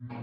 Αγαπητοί 0.00 0.14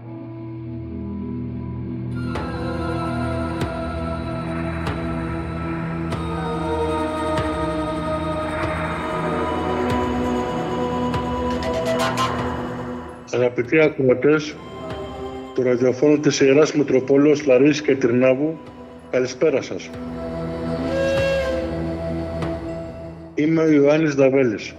ακροατές 13.80 14.56
του 15.54 15.62
ραδιοφώνου 15.62 16.20
της 16.20 16.40
Ιεράς 16.40 16.72
Μητροπόλεως 16.72 17.46
Λαρίσης 17.46 17.82
και 17.82 17.96
Τρινάβου, 17.96 18.58
καλησπέρα 19.10 19.62
σας. 19.62 19.90
Είμαι 23.34 23.62
ο 23.62 23.70
Ιωάννης 23.70 24.14
Δαβέλης. 24.14 24.74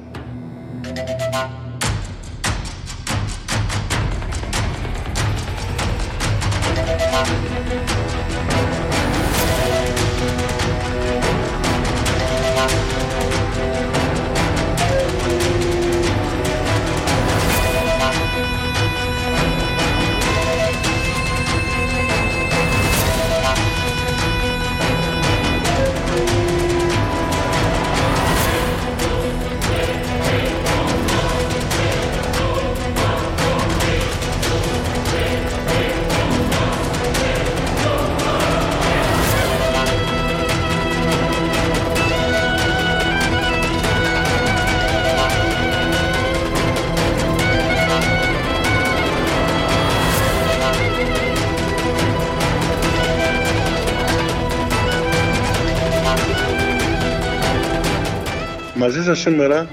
Μαζί 59.08 59.20
σας 59.22 59.32
σήμερα 59.32 59.70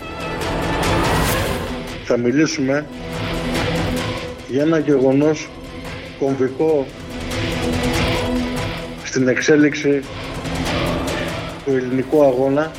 θα 2.05 2.17
μιλήσουμε 2.17 2.87
για 4.49 4.63
ένα 4.63 4.79
γεγονός 4.79 5.49
κομβικό 6.19 6.87
στην 9.05 9.29
εξέλιξη 9.29 10.03
του 11.65 11.71
ελληνικού 11.71 12.25
αγώνα 12.25 12.71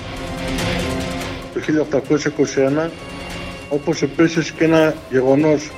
του 1.54 1.62
1821 2.86 2.90
όπως 3.70 4.02
επίσης 4.02 4.52
και 4.52 4.64
ένα 4.64 4.94
γεγονός 5.12 5.72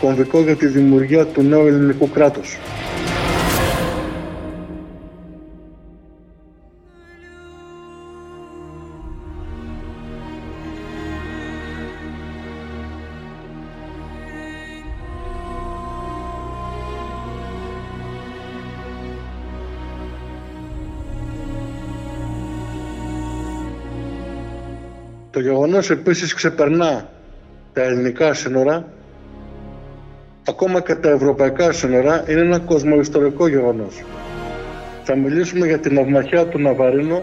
κομβικό 0.00 0.40
για 0.40 0.56
τη 0.56 0.66
δημιουργία 0.66 1.26
του 1.26 1.42
νέου 1.42 1.66
ελληνικού 1.66 2.10
κράτους. 2.10 2.58
Γεγονός 25.74 26.04
επίσης 26.04 26.34
ξεπερνά 26.34 27.08
τα 27.72 27.82
ελληνικά 27.82 28.34
σύνορα, 28.34 28.88
ακόμα 30.48 30.80
και 30.80 30.94
τα 30.94 31.10
ευρωπαϊκά 31.10 31.72
σύνορα, 31.72 32.24
είναι 32.28 32.40
ένα 32.40 32.58
κοσμοϊστορικό 32.58 33.48
γεγονός. 33.48 34.02
Θα 35.04 35.16
μιλήσουμε 35.16 35.66
για 35.66 35.78
την 35.78 35.98
αυμαχία 35.98 36.46
του 36.46 36.58
Ναβαρίνου, 36.58 37.22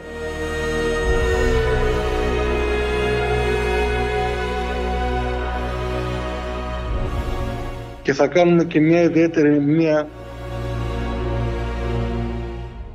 και 8.02 8.14
θα 8.14 8.28
κάνουμε 8.28 8.64
και 8.64 8.80
μια 8.80 9.02
ιδιαίτερη 9.02 9.60
μία 9.60 10.08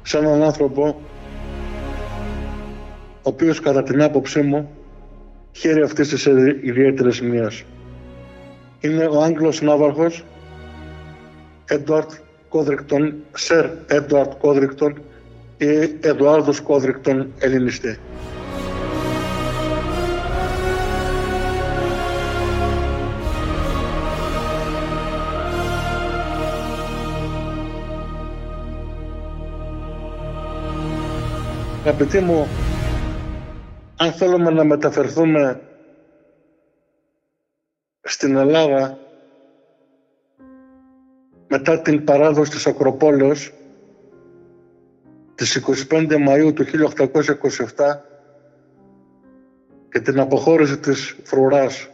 σε 0.03 0.19
έναν 0.19 0.43
άνθρωπο 0.43 1.01
ο 3.23 3.29
οποίος 3.29 3.61
κατά 3.61 3.83
την 3.83 4.03
άποψή 4.03 4.41
μου 4.41 4.76
χέρι 5.59 5.83
αυτής 5.83 6.09
της 6.09 6.25
ιδιαίτερης 6.63 7.23
μίας. 7.23 7.63
Είναι 8.81 9.05
ο 9.05 9.23
Άγγλος 9.23 9.63
Ναύαρχος 9.63 10.25
Έντουαρτ 11.67 12.11
Κόδρικτον, 12.49 13.15
Σερ 13.33 13.67
Έντουαρτ 13.87 14.33
Κόδρικτον 14.39 15.03
ή 15.59 15.67
Εδουάρδος 16.01 16.61
Κόδρικτον 16.61 17.33
Ελληνιστή. 17.39 17.99
Αγαπητοί 31.85 32.21
μου, 32.21 32.47
αν 33.97 34.13
θέλουμε 34.13 34.51
να 34.51 34.65
μεταφερθούμε 34.65 35.61
στην 38.01 38.37
Ελλάδα 38.37 38.99
μετά 41.49 41.81
την 41.81 42.05
παράδοση 42.05 42.51
της 42.51 42.67
Ακροπόλεως 42.67 43.53
της 45.35 45.65
25 45.91 46.29
Μαΐου 46.29 46.53
του 46.55 46.65
1827 46.65 48.01
και 49.91 50.01
την 50.01 50.21
αποχώρηση 50.21 50.79
της 50.79 51.17
φρουράς 51.23 51.89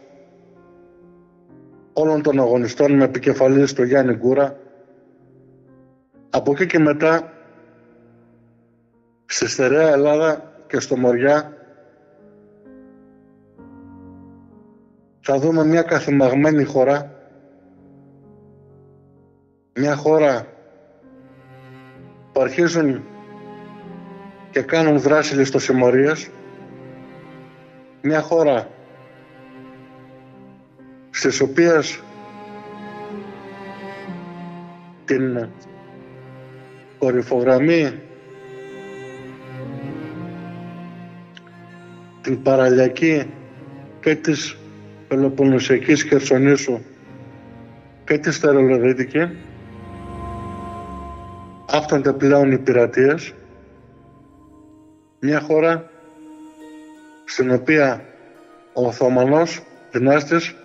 όλων 1.93 2.21
των 2.21 2.39
αγωνιστών 2.39 2.91
με 2.91 3.03
επικεφαλής 3.03 3.69
στο 3.69 3.83
Γιάννη 3.83 4.13
Γκούρα 4.13 4.57
από 6.29 6.51
εκεί 6.51 6.65
και 6.65 6.79
μετά 6.79 7.33
στη 9.25 9.49
στερεά 9.49 9.89
Ελλάδα 9.89 10.53
και 10.67 10.79
στο 10.79 10.97
Μοριά 10.97 11.62
θα 15.25 15.39
δούμε 15.39 15.65
μια 15.65 15.81
καθημαγμένη 15.81 16.63
χώρα, 16.63 17.11
μια 19.75 19.95
χώρα 19.95 20.47
που 22.31 22.41
αρχίζουν 22.41 23.03
και 24.51 24.61
κάνουν 24.61 24.99
δράση 24.99 25.35
ληστοσημωρίας, 25.35 26.29
μια 28.01 28.21
χώρα 28.21 28.67
στις 31.09 31.41
οποίες 31.41 32.01
την 35.05 35.49
κορυφογραμμή 36.97 38.01
την 42.21 42.41
παραλιακή 42.41 43.33
και 43.99 44.15
της 44.15 44.57
Πελοποννησιακής 45.13 46.03
Χερσονήσου 46.03 46.79
και 48.05 48.17
τη 48.17 48.31
Στερεολοδίτικη 48.31 49.29
άφτανται 51.69 52.13
πλέον 52.13 52.51
οι 52.51 52.57
πειρατείες. 52.57 53.33
Μια 55.19 55.39
χώρα 55.39 55.89
στην 57.25 57.51
οποία 57.51 58.05
ο 58.73 58.87
Οθωμανός 58.87 59.63
δυνάστης 59.91 60.55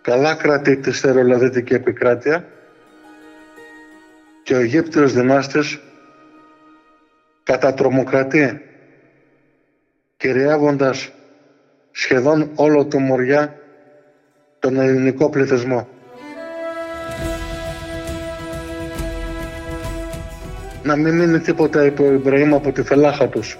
καλά 0.00 0.34
κρατεί 0.34 0.76
τη 0.76 0.92
Στερεολοδίτικη 0.92 1.74
επικράτεια 1.74 2.44
και 4.42 4.54
ο 4.54 4.58
Αιγύπτιος 4.58 5.12
δυνάστης 5.12 5.80
κατατρομοκρατεί 7.42 8.60
κυριεύοντας 10.16 11.12
σχεδόν 11.90 12.50
όλο 12.54 12.86
το 12.86 12.98
Μοριά 12.98 13.56
τον 14.62 14.80
ελληνικό 14.80 15.30
πληθυσμό. 15.30 15.88
Να 20.82 20.96
μην 20.96 21.14
μείνει 21.14 21.38
τίποτα 21.38 21.84
υπό 21.84 22.04
Ιμπραήμ 22.04 22.54
από 22.54 22.72
τη 22.72 22.82
φελάχα 22.82 23.28
τους. 23.28 23.58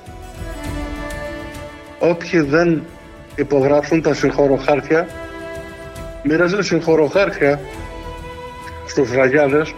Όποιοι 1.99 2.41
δεν 2.41 2.83
υπογράψουν 3.37 4.03
τα 4.03 4.15
συγχωροχάρτια, 4.15 5.07
μοιράζουν 6.23 6.63
συγχωροχάρτια 6.63 7.61
στους 8.87 9.13
Ραγιάδες, 9.13 9.75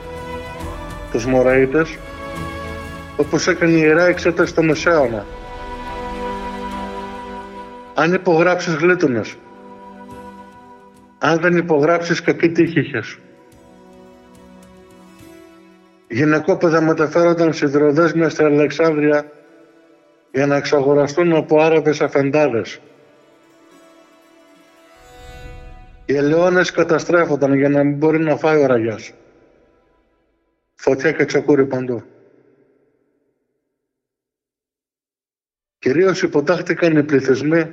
τους 1.10 1.26
Μωραΐτες, 1.26 1.98
όπως 3.16 3.46
έκανε 3.48 3.72
η 3.72 3.80
Ιερά 3.80 4.06
Εξέταση 4.06 4.50
στο 4.50 4.62
Μεσαίωνα. 4.62 5.26
Αν 7.94 8.12
υπογράψεις 8.12 8.74
γλίτωνες, 8.74 9.36
αν 11.24 11.40
δεν 11.40 11.56
υπογράψεις 11.56 12.20
κακή 12.20 12.48
τύχη 12.48 12.80
είχες. 12.80 13.18
Γυναικόπαιδα 16.08 16.80
μεταφέρονταν 16.80 17.52
σιδηροδέσμια 17.52 18.28
στην 18.28 18.46
Αλεξάνδρεια 18.46 19.32
για 20.32 20.46
να 20.46 20.56
εξαγοραστούν 20.56 21.32
από 21.32 21.60
Άραβες 21.60 22.00
αφεντάδες. 22.00 22.80
Οι 26.04 26.16
ελαιώνες 26.16 26.70
καταστρέφονταν 26.70 27.54
για 27.54 27.68
να 27.68 27.84
μην 27.84 27.96
μπορεί 27.96 28.18
να 28.18 28.36
φάει 28.36 28.62
ο 28.62 28.66
ραγιάς. 28.66 29.12
Φωτιά 30.74 31.12
και 31.12 31.24
τσακούρι 31.24 31.66
παντού. 31.66 32.02
Κυρίως 35.78 36.22
υποτάχτηκαν 36.22 36.96
οι 36.96 37.02
πληθυσμοί 37.02 37.72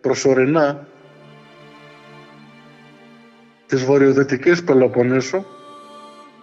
προσωρινά 0.00 0.88
της 3.70 3.84
βορειοδυτικής 3.84 4.64
Πελοποννήσου 4.64 5.44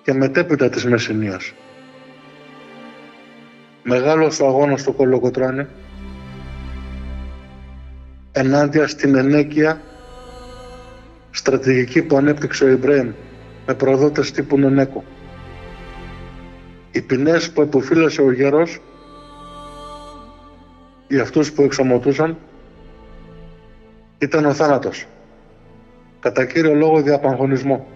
και 0.04 0.14
μετέπειτα 0.14 0.70
της 0.70 0.86
Μεσσηνίας. 0.86 1.54
Μεγάλος 3.84 4.40
ο 4.40 4.48
αγώνας 4.48 4.82
στο 4.82 4.92
Κολοκοτρώνη 4.92 5.66
ενάντια 8.32 8.88
στην 8.88 9.16
ενέκεια 9.16 9.82
στρατηγική 11.32 12.02
που 12.02 12.18
ανέπτυξε 12.18 12.64
ο 12.64 12.68
Ιμπρέμ 12.68 13.12
με 13.66 13.74
προδότες 13.74 14.32
τύπου 14.32 14.58
Νενέκο. 14.58 15.04
Οι 16.92 17.02
ποινές 17.02 17.52
που 17.52 17.62
εποφύλασε 17.62 18.22
ο 18.22 18.32
γέρος 18.32 18.82
για 21.08 21.22
αυτούς 21.22 21.52
που 21.52 21.62
εξομωτούσαν 21.62 22.38
ήταν 24.18 24.46
ο 24.46 24.54
θάνατος. 24.54 25.06
Κατά 26.28 26.46
κύριο 26.46 26.74
λόγο 26.74 27.02
διαπαγωνισμό. 27.02 27.88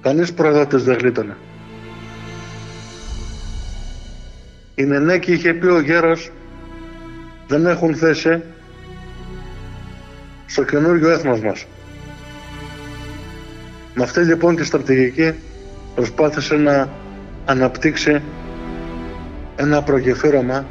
Κανείς 0.00 0.32
προδότης 0.32 0.84
δεν 0.84 0.96
γλίτωνε. 0.98 1.36
Η 4.74 4.84
Νενέκη 4.84 5.32
είχε 5.32 5.52
πει 5.52 5.66
ο 5.66 5.80
γέρος 5.80 6.30
δεν 7.46 7.66
έχουν 7.66 7.94
θέση 7.94 8.42
στο 10.46 10.64
καινούριο 10.64 11.10
έθνος 11.10 11.40
μας. 11.40 11.66
Με 13.94 14.02
αυτή 14.02 14.20
λοιπόν 14.20 14.56
τη 14.56 14.64
στρατηγική 14.64 15.32
προσπάθησε 15.94 16.54
να 16.54 16.88
αναπτύξει 17.44 18.22
ένα 19.56 19.82
προγεφύρωμα 19.82 20.66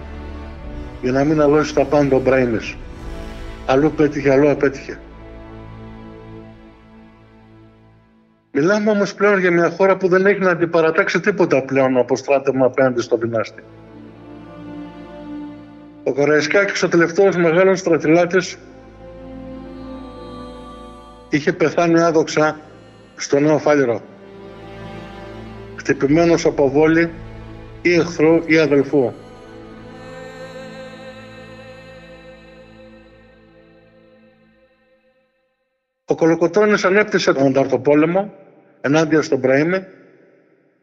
για 1.02 1.12
να 1.12 1.24
μην 1.24 1.42
αλώσει 1.42 1.76
τα 1.76 1.86
πάντα 1.86 2.16
ο 2.16 2.20
Μπράιμες. 2.20 2.76
Αλλού 3.66 3.92
πέτυχε, 3.92 4.32
αλλού 4.32 4.50
απέτυχε. 4.50 4.98
Μιλάμε 8.56 8.92
όμως 8.92 9.14
πλέον 9.14 9.40
για 9.40 9.52
μια 9.52 9.70
χώρα 9.70 9.98
που 9.98 10.08
δεν 10.08 10.26
έχει 10.26 10.40
να 10.40 10.50
αντιπαρατάξει 10.50 11.20
τίποτα 11.20 11.64
πλέον 11.64 11.98
από 11.98 12.16
στράτευμα 12.16 12.66
απέναντι 12.66 13.02
στο 13.02 13.18
δυνάστη. 13.18 13.64
Ο 16.04 16.14
Καραϊσκάκης, 16.14 16.84
ο 16.84 16.88
τελευταίος 16.88 17.36
μεγάλος 17.36 17.80
στρατηλάτης, 17.80 18.58
είχε 21.30 21.54
πεθάνει 21.54 22.02
άδοξα 22.02 22.60
στο 23.16 23.40
Νέο 23.40 23.58
Φάλιρο. 23.58 24.02
Χτυπημένος 25.76 26.46
από 26.46 26.70
βόλη 26.70 27.12
ή 27.82 27.94
εχθρό 27.94 28.44
ή 28.46 28.58
αδελφού. 28.58 29.14
Ο 36.06 36.16
Κολοκοτρώνης 36.16 36.86
ανέπτυσε 36.86 37.34
τον 37.34 37.46
Ανταρτοπόλεμο 37.46 38.42
ενάντια 38.86 39.22
στον 39.22 39.42
Πραήμε 39.42 39.88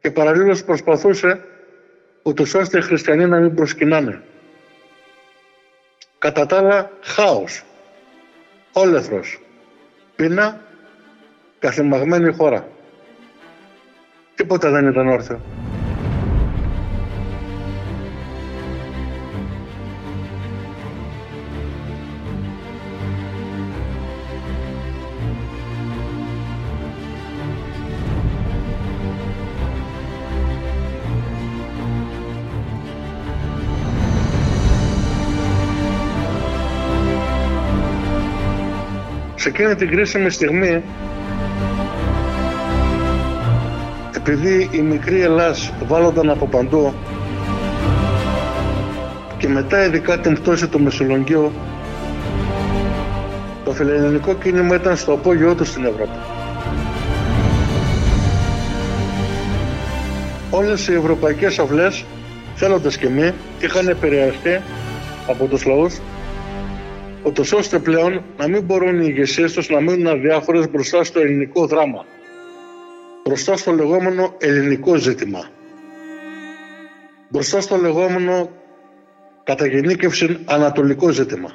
και 0.00 0.11
παραλλήλως 0.11 0.64
προσπαθούσε 0.64 1.44
ούτως 2.23 2.55
ώστε 2.55 2.79
οι 2.79 2.82
χριστιανοί 2.82 3.26
να 3.26 3.38
μην 3.41 3.55
προσκυνάνε. 3.55 4.23
Κατά 6.19 6.47
τα 6.47 6.56
άλλα, 6.56 6.91
χάος, 7.00 7.64
όλεθρος, 8.73 9.41
πείνα, 10.17 10.61
καθημαγμένη 11.58 12.32
χώρα. 12.32 12.69
Τίποτα 14.35 14.70
δεν 14.70 14.88
ήταν 14.88 15.08
όρθιο. 15.08 15.41
Εκείνη 39.61 39.75
την 39.75 39.91
κρίσιμη 39.91 40.31
στιγμή 40.31 40.83
επειδή 44.17 44.69
η 44.73 44.81
μικρή 44.81 45.23
Ελλάς 45.23 45.73
βάλλονταν 45.87 46.31
από 46.31 46.47
παντού 46.47 46.95
και 49.39 49.49
μετά 49.49 49.85
ειδικά 49.85 50.19
την 50.19 50.35
πτώση 50.35 50.69
του 50.69 50.81
Μεσολογγίου 50.81 51.53
το 53.65 53.73
φιλελληνικό 53.73 54.35
κίνημα 54.35 54.75
ήταν 54.75 54.97
στο 54.97 55.12
απόγειό 55.12 55.55
του 55.55 55.65
στην 55.65 55.85
Ευρώπη. 55.85 56.19
Όλες 60.51 60.89
οι 60.89 60.95
ευρωπαϊκές 60.95 61.59
αυλές, 61.59 62.05
θέλοντας 62.55 62.97
και 62.97 63.09
μη, 63.09 63.35
είχαν 63.61 63.89
επηρεαστεί 63.89 64.61
από 65.27 65.47
τους 65.47 65.65
λαούς 65.65 65.99
ούτως 67.22 67.52
ώστε 67.52 67.78
πλέον 67.78 68.25
να 68.37 68.49
μην 68.49 68.62
μπορούν 68.62 69.00
οι 69.00 69.06
ηγεσίες 69.08 69.52
τους 69.52 69.69
να 69.69 69.81
μείνουν 69.81 70.06
αδιάφορες 70.06 70.70
μπροστά 70.70 71.05
στο 71.05 71.20
ελληνικό 71.20 71.67
δράμα. 71.67 72.05
Μπροστά 73.24 73.56
στο 73.56 73.72
λεγόμενο 73.72 74.34
ελληνικό 74.39 74.94
ζήτημα. 74.96 75.50
Μπροστά 77.29 77.60
στο 77.60 77.77
λεγόμενο 77.77 78.50
κατά 79.44 79.67
γενίκευση 79.67 80.39
ανατολικό 80.44 81.08
ζήτημα. 81.08 81.50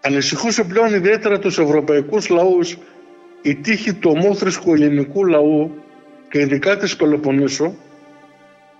Ανησυχούσε 0.00 0.64
πλέον 0.64 0.94
ιδιαίτερα 0.94 1.38
τους 1.38 1.58
ευρωπαϊκούς 1.58 2.28
λαούς 2.28 2.78
η 3.42 3.54
τύχη 3.54 3.94
του 3.94 4.12
ομόθρησκου 4.16 4.74
ελληνικού 4.74 5.26
λαού 5.26 5.85
και 6.30 6.40
ειδικά 6.40 6.76
της 6.76 6.96
Πελοποννήσου 6.96 7.74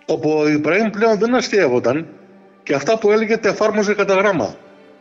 όπου 0.07 0.31
ο 0.31 0.49
Ιμπραήμ 0.49 0.91
πλέον 0.91 1.19
δεν 1.19 1.35
αστείευονταν 1.35 2.07
και 2.62 2.75
αυτά 2.75 2.99
που 2.99 3.11
έλεγε 3.11 3.37
τα 3.37 3.49
εφάρμοζε 3.49 3.95
κατά 3.95 4.15
γράμμα 4.15 4.57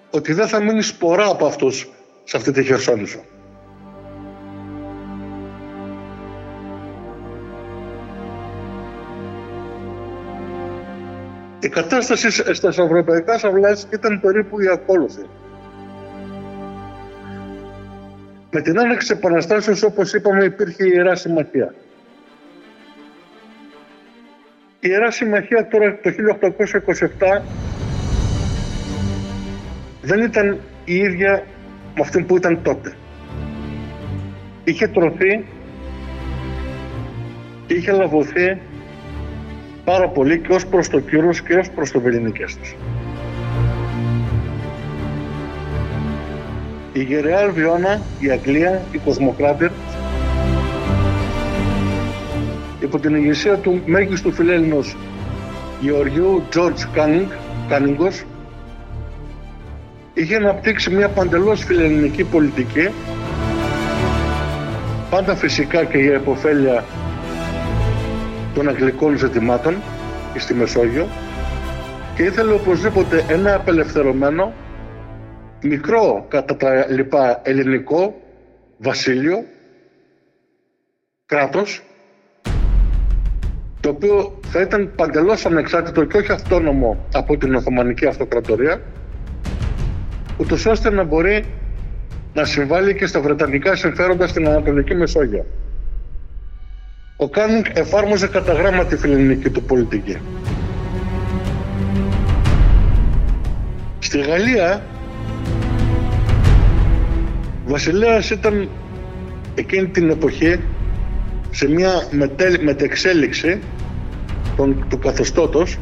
ότι 0.09 0.33
δεν 0.33 0.47
θα 0.47 0.63
μείνει 0.63 0.81
σπορά 0.81 1.25
από 1.25 1.45
αυτούς 1.45 1.89
σε 2.23 2.37
αυτή 2.37 2.51
τη 2.51 2.63
Χερσόνησο. 2.63 3.19
Η 11.59 11.69
κατάσταση 11.69 12.53
στα 12.53 12.67
ευρωπαϊκά 12.67 13.37
σαυλάς 13.37 13.87
ήταν 13.93 14.19
περίπου 14.19 14.61
η 14.61 14.67
ακόλουθη. 14.67 15.25
Με 18.51 18.61
την 18.61 18.79
άνοιξη 18.79 19.13
επαναστάσεως, 19.13 19.83
όπως 19.83 20.13
είπαμε, 20.13 20.43
υπήρχε 20.43 20.85
η 20.85 20.91
Ιερά 20.93 21.15
Συμμαχία. 21.15 21.73
Η 24.85 24.87
Ιερά 24.91 25.11
Συμμαχία 25.11 25.67
τώρα 25.67 25.99
το 26.03 26.09
1827 27.39 27.41
δεν 30.01 30.21
ήταν 30.21 30.59
η 30.85 30.95
ίδια 30.95 31.43
με 31.95 32.01
αυτή 32.01 32.21
που 32.21 32.35
ήταν 32.35 32.59
τότε. 32.63 32.93
Είχε 34.63 34.87
τρωθεί 34.87 35.45
και 37.65 37.73
είχε 37.73 37.91
λαβωθεί 37.91 38.57
πάρα 39.83 40.09
πολύ 40.09 40.39
και 40.39 40.53
ως 40.53 40.65
προς 40.65 40.89
το 40.89 40.99
κύρος 40.99 41.41
και 41.41 41.53
ως 41.53 41.69
προς 41.69 41.91
το 41.91 41.99
βεληνικές 41.99 42.57
της. 42.57 42.75
Η 46.93 47.03
Γηραιά 47.03 47.39
Αλβιώνα, 47.39 48.01
η 48.19 48.29
Αγγλία, 48.31 48.81
η 48.91 48.97
Κοσμοκράτειρα 48.97 49.71
υπό 52.85 52.99
την 52.99 53.15
ηγεσία 53.15 53.57
του 53.57 53.81
μέγιστου 53.85 54.31
φιλέλληνος 54.31 54.95
Γεωργίου 55.81 56.43
George 56.55 56.89
Κάνινγκ, 56.93 57.27
Κάνιγκος, 57.69 58.23
είχε 60.13 60.35
αναπτύξει 60.35 60.89
μια 60.89 61.09
παντελώς 61.09 61.63
φιλελληνική 61.63 62.23
πολιτική 62.23 62.89
πάντα 65.09 65.35
φυσικά 65.35 65.83
και 65.83 65.97
για 65.97 66.13
επωφέλεια 66.13 66.83
των 68.53 68.69
αγγλικών 68.69 69.17
ζητημάτων 69.17 69.75
στη 70.37 70.53
Μεσόγειο 70.53 71.07
και 72.15 72.23
ήθελε 72.23 72.53
οπωσδήποτε 72.53 73.25
ένα 73.29 73.55
απελευθερωμένο 73.55 74.53
μικρό 75.61 76.25
κατά 76.29 76.55
τα 76.55 76.85
λοιπά 76.89 77.41
ελληνικό 77.43 78.21
βασίλειο 78.77 79.45
κράτος 81.25 81.84
το 83.85 83.91
οποίο 83.91 84.39
θα 84.41 84.61
ήταν 84.61 84.91
παντελώς 84.95 85.45
ανεξάρτητο 85.45 86.05
και 86.05 86.17
όχι 86.17 86.31
αυτόνομο 86.31 87.05
από 87.13 87.37
την 87.37 87.55
Οθωμανική 87.55 88.05
Αυτοκρατορία 88.05 88.81
ούτως 90.37 90.65
ώστε 90.65 90.89
να 90.89 91.03
μπορεί 91.03 91.45
να 92.33 92.45
συμβάλλει 92.45 92.95
και 92.95 93.05
στα 93.05 93.21
βρετανικά 93.21 93.75
συμφέροντα 93.75 94.27
στην 94.27 94.47
Ανατολική 94.47 94.95
Μεσόγειο. 94.95 95.45
Ο 97.17 97.29
Κάνινγκ 97.29 97.65
εφάρμοζε 97.73 98.27
κατά 98.27 98.53
γράμμα 98.53 98.85
τη 98.85 98.97
φιλελληνική 98.97 99.49
του 99.49 99.63
πολιτική. 99.63 100.17
Στη 103.99 104.21
Γαλλία, 104.21 104.83
ο 107.65 107.69
βασιλέας 107.69 108.29
ήταν 108.29 108.69
εκείνη 109.55 109.87
την 109.87 110.09
εποχή 110.09 110.59
σε 111.55 111.69
μια 111.69 112.07
μετεξέλιξη 112.61 113.59
των, 114.55 114.85
του 114.89 114.99
καθεστώτος 114.99 115.77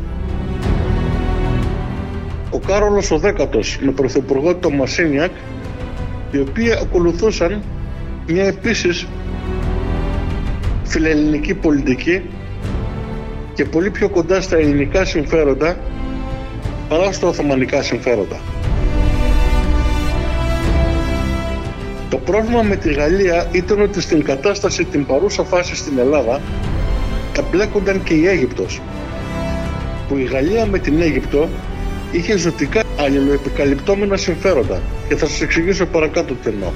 ο 2.50 2.60
Κάρολος 2.60 3.12
ο 3.12 3.18
Δέκατος 3.18 3.80
με 3.82 3.92
πρωθυπουργό 3.92 4.56
τον 4.56 4.74
Μαρτινιάκ 4.76 5.32
οι 6.32 6.40
οποίοι 6.40 6.72
ακολουθούσαν 6.72 7.64
μια 8.28 8.44
επίσης 8.44 9.08
φιλελληνική 10.84 11.54
πολιτική 11.54 12.22
και 13.54 13.66
πολύ 13.66 13.90
πιο 13.90 14.10
κοντά 14.10 14.42
στα 14.42 14.56
ελληνικά 14.56 15.06
συμφέροντα 15.06 15.78
παρά 16.90 17.12
στα 17.12 17.28
οθωμανικά 17.28 17.82
συμφέροντα. 17.82 18.40
Το 22.14 22.20
πρόβλημα 22.20 22.62
με 22.62 22.76
τη 22.76 22.94
Γαλλία 22.94 23.48
ήταν 23.52 23.82
ότι 23.82 24.02
στην 24.02 24.24
κατάσταση 24.24 24.84
την 24.84 25.06
παρούσα 25.06 25.44
φάση 25.44 25.76
στην 25.76 25.98
Ελλάδα 25.98 26.42
εμπλέκονταν 27.38 28.04
και 28.04 28.14
η 28.14 28.28
Αίγυπτος 28.28 28.82
που 30.08 30.18
η 30.18 30.24
Γαλλία 30.24 30.66
με 30.66 30.80
την 30.80 31.02
Αίγυπτο 31.02 31.50
είχε 32.12 32.38
ζωτικά 32.38 32.84
αλληλοεπικαλυπτόμενα 33.00 34.18
συμφέροντα 34.18 34.82
και 35.08 35.16
θα 35.16 35.26
σας 35.26 35.42
εξηγήσω 35.42 35.86
παρακάτω 35.86 36.34
τι 36.34 36.50
εννοώ. 36.50 36.72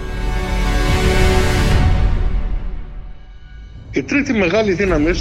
Η 3.91 4.03
τρίτη 4.03 4.33
μεγάλη 4.33 4.73
δύναμη, 4.73 5.11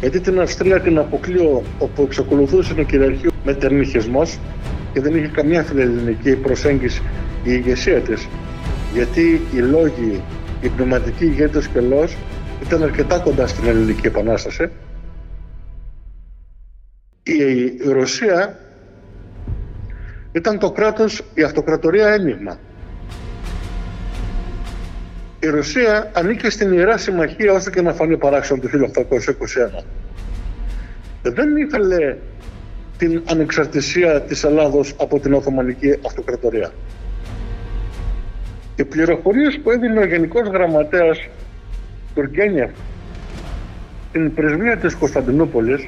γιατί 0.00 0.20
την 0.20 0.40
Αυστρία 0.40 0.80
την 0.80 0.98
αποκλείω 0.98 1.62
όπου 1.78 2.02
εξακολουθούσε 2.02 2.74
να 2.74 2.82
κυριαρχεί 2.82 3.26
με 3.44 3.54
τερνιχισμός 3.54 4.38
και 4.92 5.00
δεν 5.00 5.16
είχε 5.16 5.26
καμιά 5.26 5.62
φιλελληνική 5.62 6.36
προσέγγιση 6.36 7.02
η 7.44 7.50
ηγεσία 7.52 8.00
της, 8.00 8.28
γιατί 8.94 9.40
οι 9.54 9.58
λόγοι, 9.58 10.22
οι 10.60 10.68
πνευματικοί 10.68 11.24
ηγέτες 11.24 11.68
και 11.68 11.80
λόγος 11.80 12.16
ήταν 12.62 12.82
αρκετά 12.82 13.18
κοντά 13.18 13.46
στην 13.46 13.66
Ελληνική 13.66 14.06
Επανάσταση. 14.06 14.70
Η 17.22 17.90
Ρωσία 17.90 18.58
ήταν 20.32 20.58
το 20.58 20.70
κράτος, 20.70 21.22
η 21.34 21.42
αυτοκρατορία 21.42 22.08
ένιγμα. 22.08 22.58
Η 25.40 25.46
Ρωσία 25.46 26.10
ανήκε 26.14 26.50
στην 26.50 26.72
Ιερά 26.72 26.96
Συμμαχία 26.96 27.52
όσο 27.52 27.70
και 27.70 27.82
να 27.82 27.92
φανεί 27.92 28.16
παράξενο 28.16 28.60
το 28.60 28.68
1821. 28.68 29.84
Δεν 31.22 31.56
ήθελε 31.56 32.16
την 32.98 33.22
ανεξαρτησία 33.30 34.20
της 34.20 34.44
Ελλάδος 34.44 34.94
από 34.98 35.20
την 35.20 35.34
Οθωμανική 35.34 35.98
Αυτοκρατορία. 36.06 36.72
Οι 38.76 38.84
πληροφορίες 38.84 39.60
που 39.62 39.70
έδινε 39.70 40.00
ο 40.00 40.06
Γενικός 40.06 40.48
Γραμματέας 40.48 41.28
Τουρκένιεφ 42.14 42.70
στην 44.08 44.34
πρεσβεία 44.34 44.76
της 44.76 44.94
Κωνσταντινούπολης 44.94 45.86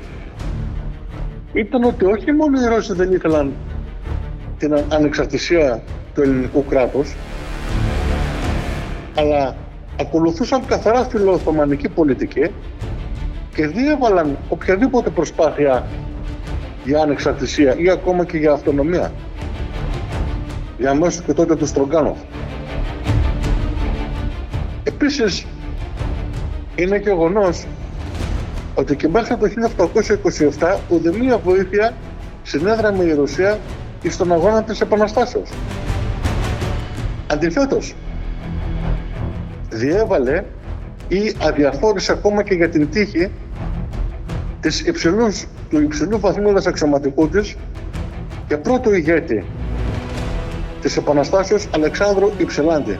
ήταν 1.52 1.85
ότι 1.85 2.05
όχι 2.05 2.33
μόνο 2.33 2.61
οι 2.61 2.66
Ρώσοι 2.66 2.93
δεν 2.93 3.12
ήθελαν 3.12 3.52
την 4.59 4.76
ανεξαρτησία 4.88 5.83
του 6.14 6.23
ελληνικού 6.23 6.64
κράτους 6.64 7.14
αλλά 9.14 9.57
ακολουθούσαν 10.00 10.66
καθαρά 10.66 11.05
φιλοοθωμανική 11.05 11.88
πολιτική 11.88 12.50
και 13.55 13.66
διέβαλαν 13.66 14.38
οποιαδήποτε 14.49 15.11
προσπάθεια 15.11 15.87
για 16.85 17.00
ανεξαρτησία 17.00 17.75
ή 17.78 17.90
ακόμα 17.90 18.25
και 18.25 18.38
για 18.38 18.52
αυτονομία 18.52 19.12
για 20.78 20.95
μέσω 20.95 21.23
και 21.26 21.33
τότε 21.33 21.57
του 21.57 21.66
Στρογκάνοφ. 21.66 22.19
Επίσης 24.87 25.47
είναι 26.75 26.97
γεγονός 26.97 27.66
ότι 28.75 28.97
και 28.97 29.09
μέχρι 29.09 29.37
το 29.37 29.50
1827 30.59 30.78
ουδέμια 30.88 31.38
βοήθεια 31.38 31.95
συνέδραμε 32.43 33.05
η 33.05 33.14
Ρωσία 33.14 33.59
στον 34.09 34.33
αγώνα 34.33 34.62
της 34.62 34.81
Επαναστάσεως. 34.81 35.50
Αντιθέτως, 37.26 37.95
διέβαλε 39.69 40.45
ή 41.09 41.35
αδιαφόρησε 41.43 42.12
ακόμα 42.12 42.43
και 42.43 42.55
για 42.55 42.69
την 42.69 42.90
τύχη 42.90 43.31
της 44.61 44.81
υψηλούς, 44.81 45.47
του 45.71 45.81
υψηλού 45.81 46.21
βαθμού 46.21 46.52
αξιωματικού 46.66 47.28
της 47.28 47.57
και 48.49 48.57
πρώτο 48.57 48.95
ηγέτη 48.95 49.45
της 50.81 50.97
Επαναστάσεως 50.97 51.69
Αλεξάνδρου 51.75 52.31
Υψηλάντη 52.38 52.99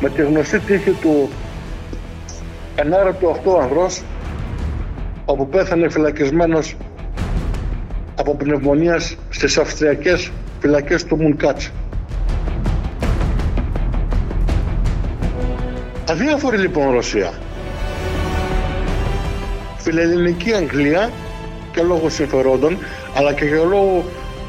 με 0.00 0.10
τη 0.10 0.22
γνωστή 0.22 0.58
τύχη 0.58 0.90
του 0.90 1.28
ενάρετου 2.74 3.30
αυτού 3.30 3.58
ανδρός 3.58 4.02
όπου 5.24 5.48
πέθανε 5.48 5.88
φυλακισμένος 5.88 6.76
από 8.14 8.34
πνευμονίας 8.34 9.16
στις 9.30 9.58
αυστριακές 9.58 10.30
φυλακές 10.60 11.04
του 11.04 11.16
Μουνκάτς. 11.16 11.70
Αδιάφορη 16.10 16.56
λοιπόν 16.56 16.92
Ρωσία. 16.92 17.32
Φιλελληνική 19.78 20.52
Αγγλία 20.52 21.10
και 21.72 21.82
λόγω 21.82 22.08
συμφερόντων 22.08 22.78
αλλά 23.16 23.32
και 23.32 23.44
για 23.44 23.56
λόγω 23.56 24.04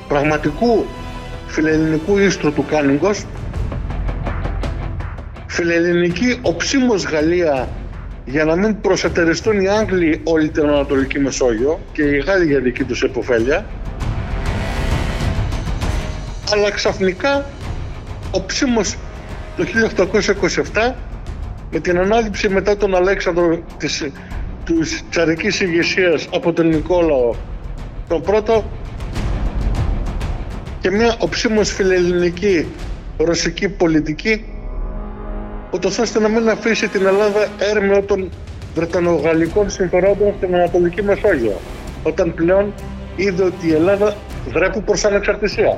πραγματικού 0.07 0.85
φιλελληνικού 1.47 2.17
ίστρου 2.17 2.53
του 2.53 2.65
Κάνιγκος 2.69 3.25
φιλελληνική 5.49 6.39
οψίμως 6.41 7.03
Γαλλία 7.03 7.69
για 8.25 8.45
να 8.45 8.55
μην 8.55 8.81
προσετεριστούν 8.81 9.59
οι 9.59 9.67
Άγγλοι 9.67 10.21
όλη 10.23 10.49
την 10.49 10.63
Ανατολική 10.63 11.19
Μεσόγειο 11.19 11.79
και 11.91 12.01
οι 12.03 12.17
Γάλλοι 12.17 12.45
για 12.45 12.59
δική 12.59 12.83
τους 12.83 13.03
επωφέλεια. 13.03 13.65
Αλλά 16.53 16.71
ξαφνικά 16.71 17.45
ο 18.31 18.45
ψήμος 18.45 18.95
το 19.57 19.65
1827 20.73 20.93
με 21.71 21.79
την 21.79 21.99
ανάληψη 21.99 22.49
μετά 22.49 22.77
τον 22.77 22.95
Αλέξανδρο 22.95 23.63
της, 23.77 24.09
της 24.65 25.03
τσαρικής 25.09 25.59
ηγεσίας 25.59 26.27
από 26.33 26.53
τον 26.53 26.67
Νικόλαο 26.67 27.35
τον 28.07 28.21
πρώτο 28.21 28.69
και 30.79 30.91
μια 30.91 31.15
οψίμως 31.19 31.71
φιλελληνική 31.71 32.67
ρωσική 33.17 33.69
πολιτική 33.69 34.45
ούτως 35.71 35.97
ώστε 35.99 36.19
να 36.19 36.27
μην 36.27 36.49
αφήσει 36.49 36.87
την 36.87 37.05
Ελλάδα 37.05 37.47
έρμεο 37.57 38.01
των 38.01 38.29
Βρετανογαλλικών 38.75 39.69
συμφερόντων 39.69 40.33
στην 40.37 40.55
Ανατολική 40.55 41.01
Μεσόγειο 41.01 41.59
όταν 42.03 42.33
πλέον 42.33 42.73
είδε 43.15 43.43
ότι 43.43 43.67
η 43.67 43.73
Ελλάδα 43.73 44.15
βρέπει 44.49 44.79
προς 44.79 45.05
ανεξαρτησία. 45.05 45.77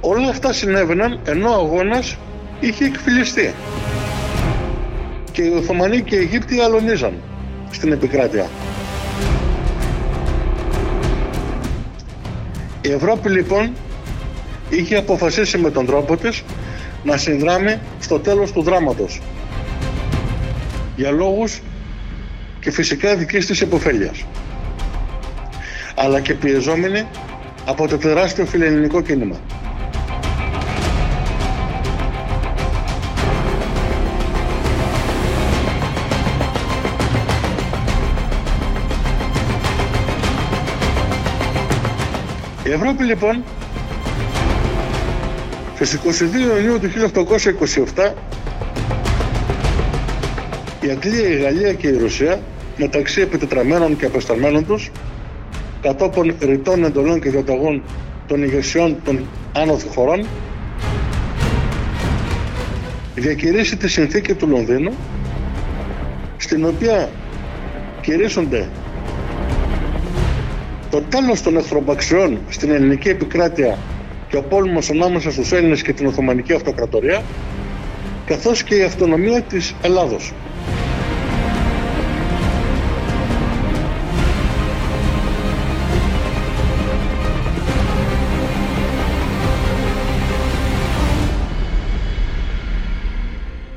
Όλα 0.00 0.28
αυτά 0.28 0.52
συνέβαιναν 0.52 1.20
ενώ 1.24 1.50
ο 1.50 1.54
αγώνας 1.54 2.16
είχε 2.60 2.84
εκφυλιστεί 2.84 3.54
και 5.32 5.42
οι 5.42 5.52
Οθωμανοί 5.56 6.00
και 6.02 6.14
οι 6.14 6.18
Αιγύπτιοι 6.18 6.60
αλωνίζαν 6.60 7.12
στην 7.70 7.92
επικράτεια. 7.92 8.46
Η 12.80 12.92
Ευρώπη 12.92 13.28
λοιπόν 13.28 13.70
είχε 14.68 14.96
αποφασίσει 14.96 15.58
με 15.58 15.70
τον 15.70 15.86
τρόπο 15.86 16.16
της 16.16 16.42
να 17.04 17.16
συνδράμει 17.16 17.78
στο 18.00 18.18
τέλος 18.18 18.52
του 18.52 18.62
δράματος 18.62 19.20
για 20.96 21.10
λόγους 21.10 21.60
και 22.60 22.70
φυσικά 22.70 23.16
δικής 23.16 23.46
της 23.46 23.60
υποφέλειας. 23.60 24.24
αλλά 25.96 26.20
και 26.20 26.34
πιεζόμενοι 26.34 27.06
από 27.64 27.88
το 27.88 27.98
τεράστιο 27.98 28.46
φιλελληνικό 28.46 29.00
κίνημα. 29.00 29.36
Η 42.64 42.70
Ευρώπη 42.70 43.04
λοιπόν 43.04 43.44
στις 45.84 45.98
22 46.20 46.64
Ιουνίου 46.64 46.78
του 46.80 46.90
1827 47.94 48.12
η 50.80 50.90
Αγγλία, 50.90 51.28
η 51.28 51.36
Γαλλία 51.36 51.72
και 51.72 51.88
η 51.88 51.96
Ρωσία 51.96 52.40
μεταξύ 52.76 53.20
επιτετραμένων 53.20 53.96
και 53.96 54.04
απεσταλμένων 54.04 54.66
τους 54.66 54.90
κατόπιν 55.82 56.34
ρητών 56.40 56.84
εντολών 56.84 57.20
και 57.20 57.30
διαταγών 57.30 57.82
των 58.26 58.42
ηγεσιών 58.42 58.96
των 59.04 59.28
άνωθων 59.52 59.90
χωρών 59.92 60.26
διακηρύσει 63.14 63.76
τη 63.76 63.88
συνθήκη 63.88 64.34
του 64.34 64.48
Λονδίνου 64.48 64.92
στην 66.36 66.64
οποία 66.66 67.08
κηρύσσονται 68.00 68.68
το 70.90 71.00
τέλος 71.00 71.42
των 71.42 71.56
εχθροπαξιών 71.56 72.38
στην 72.48 72.70
ελληνική 72.70 73.08
επικράτεια 73.08 73.78
και 74.28 74.36
ο 74.36 74.42
πόλεμος 74.42 74.90
ανάμεσα 74.90 75.30
στους 75.30 75.52
Έλληνες 75.52 75.82
και 75.82 75.92
την 75.92 76.06
Οθωμανική 76.06 76.52
Αυτοκρατορία 76.52 77.22
καθώς 78.26 78.62
και 78.62 78.74
η 78.74 78.82
αυτονομία 78.82 79.42
της 79.42 79.74
Ελλάδος. 79.82 80.32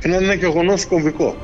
Είναι 0.06 0.16
ένα 0.16 0.34
γεγονός 0.34 0.86
κομβικό. 0.86 1.36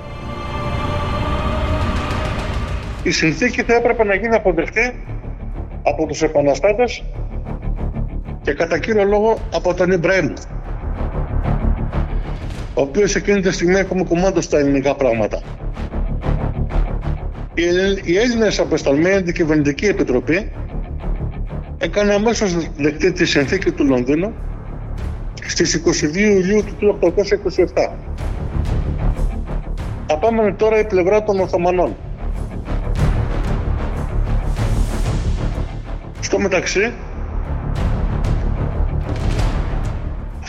Η 3.03 3.12
συνθήκη 3.12 3.63
θα 3.63 3.74
έπρεπε 3.74 4.03
να 4.03 4.15
γίνει 4.15 4.35
αποδεκτή 4.35 5.03
από 5.83 6.05
τους 6.05 6.21
επαναστάτες 6.21 7.03
και 8.46 8.54
κατά 8.54 8.80
κύριο 8.80 9.04
λόγο 9.04 9.38
από 9.54 9.74
τον 9.74 9.92
Ιμπραήμ 9.92 10.34
ο 12.74 12.82
οποίος 12.82 13.16
εκείνη 13.16 13.42
τη 13.42 13.52
στιγμή 13.52 13.75
έχουμε 13.75 14.04
κουμάντο 14.04 14.42
στα 14.42 14.58
ελληνικά 14.58 14.96
πράγματα. 14.96 15.42
Οι 18.04 18.18
Έλληνες 18.18 18.60
απεσταλμένοι 18.60 19.16
αντικυβερνητική 19.16 19.86
επιτροπή 19.86 20.52
έκανε 21.78 22.14
αμέσως 22.14 22.70
δεκτή 22.78 23.12
τη 23.12 23.25
συνθήκη 23.25 23.72
του 23.72 23.86
Λονδίνου 23.86 24.34
στις 25.46 25.82
22 25.86 26.16
Ιουλίου 26.16 26.64
του 26.80 27.14
1827. 27.75 27.90
Απάμενε 30.10 30.54
τώρα 30.54 30.80
η 30.80 30.86
πλευρά 30.86 31.24
των 31.24 31.40
Οθωμανών. 31.40 31.96
Στο 36.20 36.40
μεταξύ 36.40 36.94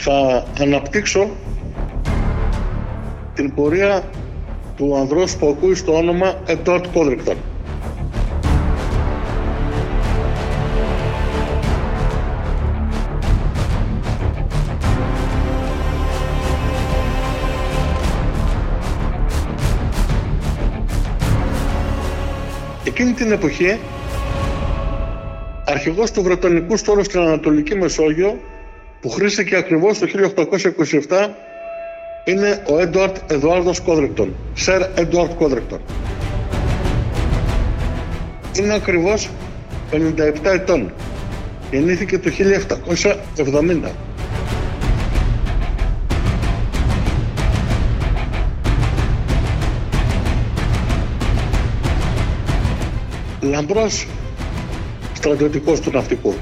θα 0.08 0.44
αναπτύξω 0.60 1.30
την 3.34 3.54
πορεία 3.54 4.04
του 4.76 4.96
ανδρός 4.96 5.36
που 5.36 5.48
ακούει 5.48 5.74
στο 5.74 5.96
όνομα 5.96 6.34
Edward 6.46 6.82
Codrington. 6.94 7.36
Εκείνη 22.84 23.12
την 23.12 23.32
εποχή 23.32 23.78
αρχηγός 25.64 26.10
του 26.10 26.22
Βρετανικού 26.22 26.76
στόλου 26.76 27.04
στην 27.04 27.20
Ανατολική 27.20 27.74
Μεσόγειο 27.74 28.38
που 29.06 29.12
χρήστηκε 29.12 29.56
ακριβώς 29.56 29.98
το 29.98 30.06
1827 31.08 31.28
είναι 32.24 32.62
ο 32.70 32.78
Έντουαρτ 32.78 33.32
Εδουάρδος 33.32 33.80
Κόδρεκτον, 33.80 34.34
Σερ 34.54 34.82
Έντουαρτ 34.94 35.32
Κόδρεκτον. 35.32 35.80
Είναι 38.58 38.74
ακριβώς 38.74 39.30
57 39.92 40.52
ετών. 40.52 40.92
Γεννήθηκε 41.70 42.18
το 42.18 42.30
1770. 42.30 43.90
Λαμπρός 53.40 54.06
στρατιωτικός 55.14 55.80
του 55.80 55.90
ναυτικού. 55.90 56.34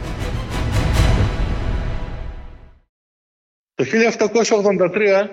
Το 3.76 3.84
1783 5.24 5.28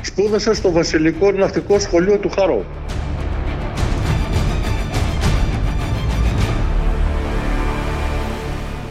σπούδασε 0.00 0.54
στο 0.54 0.70
Βασιλικό 0.72 1.30
Ναυτικό 1.32 1.78
Σχολείο 1.78 2.18
του 2.18 2.30
Χάρο. 2.30 2.64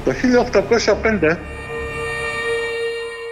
Το 0.06 0.12
1805 1.32 1.38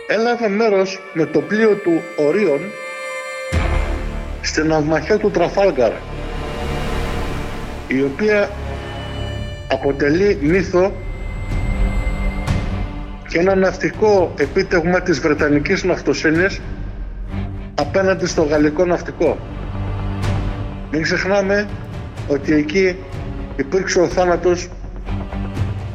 έλαβε 0.08 0.48
μέρος 0.48 1.02
με 1.14 1.26
το 1.26 1.42
πλοίο 1.42 1.76
του 1.76 2.02
Ορίων 2.18 2.60
στην 4.42 4.68
ναυμαχία 4.68 5.18
του 5.18 5.32
Τραφάλγκαρ 5.32 5.92
η 7.88 8.02
οποία 8.04 8.50
αποτελεί 9.72 10.38
μύθο 10.42 10.92
και 13.28 13.40
ένα 13.40 13.56
ναυτικό 13.56 14.34
επίτευγμα 14.38 15.02
της 15.02 15.20
Βρετανικής 15.20 15.84
ναυτοσύνης 15.84 16.62
απέναντι 17.76 18.26
στο 18.26 18.44
γαλλικό 18.44 18.86
ναυτικό. 18.86 19.38
Μην 20.92 21.02
ξεχνάμε 21.02 21.68
ότι 22.28 22.54
εκεί 22.54 22.96
υπήρξε 23.56 24.00
ο 24.00 24.08
θάνατος 24.08 24.70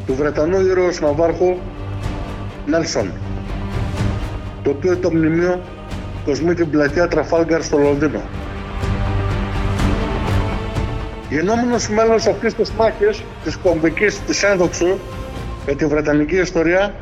του 0.06 0.14
Βρετανού 0.14 0.60
ήρωος 0.60 1.00
ναυάρχου 1.00 1.56
Νέλσον 2.66 3.12
το 4.64 4.70
οποίο 4.70 4.96
το 4.96 5.10
μνημείο 5.12 5.60
κοσμεί 6.24 6.54
την 6.54 6.70
πλατεία 6.70 7.08
Τραφάλγκαρ 7.08 7.62
στο 7.62 7.78
Λονδίνο. 7.78 8.20
Γινόμενος 11.30 11.88
μέλος 11.88 12.26
αυτής 12.26 12.54
της 12.54 12.70
μάχης, 12.70 13.22
της 13.44 13.56
κομβικής 13.56 14.20
της 14.20 14.42
ένδοξου 14.42 14.98
με 15.66 15.74
τη 15.74 15.87
Βρετανική 15.87 16.37
ιστορία, 16.37 16.94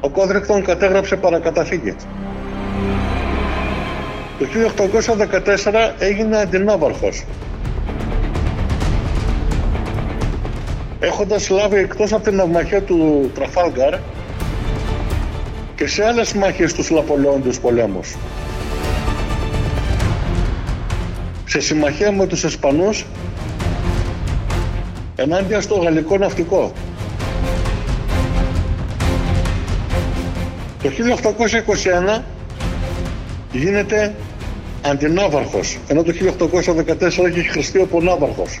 ο 0.00 0.08
Κόδρεκτον 0.08 0.64
κατέγραψε 0.64 1.16
παρακαταθήκη. 1.16 1.94
Το 4.38 4.46
1814 4.46 5.94
έγινε 5.98 6.36
αντινάβαρχος. 6.36 7.24
Έχοντας 11.00 11.48
λάβει 11.48 11.76
εκτός 11.76 12.12
από 12.12 12.22
την 12.22 12.34
ναυμαχία 12.34 12.82
του 12.82 13.30
Τραφάλγκαρ 13.34 13.94
και 15.74 15.86
σε 15.86 16.04
άλλες 16.04 16.32
μάχες 16.32 16.72
τους 16.72 16.90
Λαπολεόντους 16.90 17.60
πολέμους. 17.60 18.16
Σε 21.48 21.60
συμμαχία 21.60 22.12
με 22.12 22.26
τους 22.26 22.42
Ισπανούς 22.42 23.04
ενάντια 25.16 25.60
στο 25.60 25.74
γαλλικό 25.74 26.18
ναυτικό. 26.18 26.72
Το 30.82 30.90
1821 32.18 32.22
γίνεται 33.52 34.14
αντινάβαρχος, 34.82 35.78
ενώ 35.88 36.02
το 36.02 36.12
1814 36.12 37.24
έχει 37.24 37.48
χρηστεί 37.48 37.78
ο 37.78 37.86
πονάβαρχος. 37.86 38.60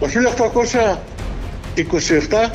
Το 0.00 0.06
1827 0.06 2.50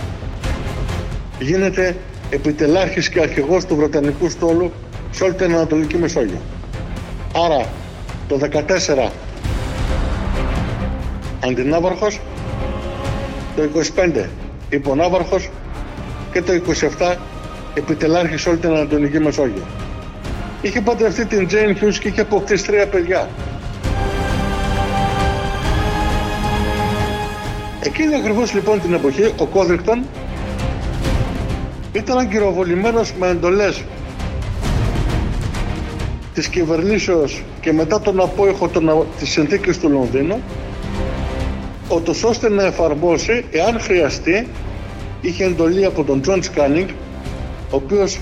γίνεται 1.40 1.96
επιτελάρχης 2.30 3.10
και 3.10 3.20
αρχηγός 3.20 3.66
του 3.66 3.76
Βρετανικού 3.76 4.30
στόλου 4.30 4.72
σε 5.12 5.24
όλη 5.24 5.34
την 5.34 5.54
Ανατολική 5.54 5.98
Μεσόγειο. 5.98 6.42
Άρα 7.46 7.66
το 8.28 8.40
14 9.06 9.10
αντινάβαρχος, 11.46 12.20
το 13.56 13.62
25 13.96 14.26
υπονάβαρχος 14.70 15.50
και 16.32 16.42
το 16.42 16.54
27 17.00 17.16
επιτελάρχης 17.74 18.46
όλη 18.46 18.58
την 18.58 18.70
Ανατολική 18.70 19.20
Μεσόγειο. 19.20 19.64
είχε 20.62 20.82
παντρευτεί 20.82 21.26
την 21.26 21.48
Τζέιν 21.48 21.76
Χιούς 21.78 22.00
και 22.00 22.08
είχε 22.08 22.22
αποκτήσει 22.22 22.66
τρία 22.66 22.88
παιδιά. 22.88 23.30
Εκείνη 27.84 28.16
ακριβώς 28.16 28.54
λοιπόν 28.54 28.82
την 28.82 28.94
εποχή 28.94 29.34
ο 29.38 29.46
Κόδριγκτον 29.46 30.04
ήταν 31.94 32.18
αγκυροβολημένος 32.18 33.14
με 33.20 33.28
εντολές 33.28 33.84
της 36.34 36.48
κυβερνήσεως 36.48 37.44
και 37.62 37.74
μετά 37.74 38.00
τον 38.02 38.22
απόηχο 38.22 38.68
των, 38.68 39.06
της 39.20 39.30
συνθήκης 39.30 39.80
του 39.80 39.90
Λονδίνου 39.90 40.42
ούτως 41.88 42.24
ώστε 42.24 42.50
να 42.50 42.64
εφαρμόσει 42.64 43.46
εάν 43.52 43.80
χρειαστεί 43.80 44.48
είχε 45.22 45.44
εντολή 45.44 45.86
από 45.86 46.04
τον 46.04 46.22
Τζορτζ 46.22 46.44
Κάνινγκ 46.44 46.88
ο 47.72 47.76
οποίος 47.76 48.20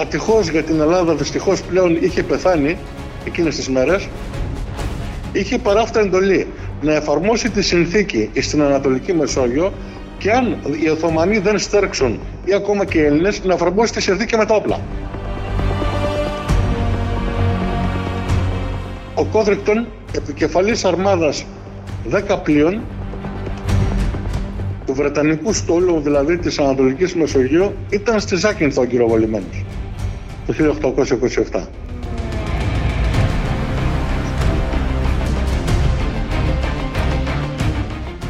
ατυχώς 0.00 0.48
για 0.48 0.62
την 0.62 0.80
Ελλάδα 0.80 1.14
δυστυχώς 1.14 1.62
πλέον 1.62 1.96
είχε 2.00 2.22
πεθάνει 2.22 2.76
εκείνες 3.26 3.56
τις 3.56 3.68
μέρες 3.68 4.08
είχε 5.32 5.58
παράφτα 5.58 6.00
εντολή 6.00 6.46
να 6.82 6.94
εφαρμόσει 6.94 7.50
τη 7.50 7.62
συνθήκη 7.62 8.30
στην 8.40 8.62
Ανατολική 8.62 9.12
Μεσόγειο 9.12 9.72
και 10.22 10.30
αν 10.30 10.58
οι 10.82 10.88
Οθωμανοί 10.88 11.38
δεν 11.38 11.58
στέρξουν 11.58 12.20
ή 12.44 12.54
ακόμα 12.54 12.84
και 12.84 12.98
οι 12.98 13.04
Έλληνες 13.04 13.44
να 13.44 13.54
εφαρμόσει 13.54 13.92
τη 13.92 14.02
συνθήκη 14.02 14.36
με 14.36 14.44
τα 14.44 14.54
όπλα. 14.54 14.80
Ο 19.14 19.24
Κόδρικτον, 19.24 19.86
επικεφαλής 20.16 20.84
αρμάδας 20.84 21.44
10 22.10 22.38
πλοίων 22.42 22.80
του 24.86 24.94
Βρετανικού 24.94 25.52
στόλου, 25.52 26.00
δηλαδή 26.00 26.38
της 26.38 26.58
Ανατολικής 26.58 27.14
Μεσογείου, 27.14 27.74
ήταν 27.90 28.20
στη 28.20 28.36
Ζάκυνθο 28.36 28.82
αγκυροβολημένος 28.82 29.64
το 30.46 30.54
1827. 31.52 31.66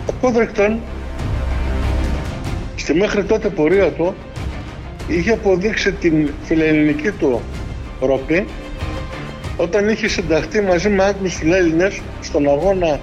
Ο 0.07 0.12
Κόδρικτον 0.20 0.78
στη 2.83 2.95
μέχρι 2.95 3.25
τότε 3.25 3.49
πορεία 3.49 3.90
του 3.90 4.14
είχε 5.09 5.31
αποδείξει 5.31 5.92
την 5.92 6.31
φιλελληνική 6.42 7.11
του 7.11 7.40
ροπή 8.01 8.45
όταν 9.57 9.88
είχε 9.88 10.09
συνταχθεί 10.09 10.61
μαζί 10.61 10.88
με 10.88 11.05
Άγγλους 11.05 11.35
φιλέλληνες 11.35 12.01
στον 12.21 12.49
αγώνα 12.49 13.01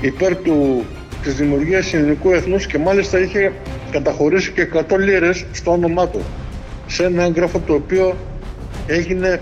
υπέρ 0.00 0.36
του, 0.36 0.84
της 1.22 1.34
δημιουργίας 1.34 1.94
ελληνικού 1.94 2.30
εθνούς 2.32 2.66
και 2.66 2.78
μάλιστα 2.78 3.18
είχε 3.18 3.52
καταχωρήσει 3.90 4.50
και 4.50 4.68
100 4.90 4.98
λίρες 4.98 5.44
στο 5.52 5.70
όνομά 5.70 6.08
του 6.08 6.20
σε 6.86 7.04
ένα 7.04 7.22
έγγραφο 7.22 7.60
το 7.66 7.74
οποίο 7.74 8.16
έγινε 8.86 9.40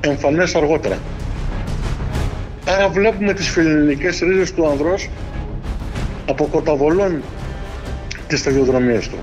εμφανές 0.00 0.54
αργότερα. 0.54 0.98
Άρα 2.66 2.88
βλέπουμε 2.88 3.34
τις 3.34 3.48
φιλελληνικές 3.48 4.20
ρίζες 4.20 4.52
του 4.52 4.66
ανδρός 4.68 5.08
αποκοταβολών 6.26 7.22
τις 8.28 8.40
σταδιοδρομίες 8.40 9.08
του. 9.08 9.16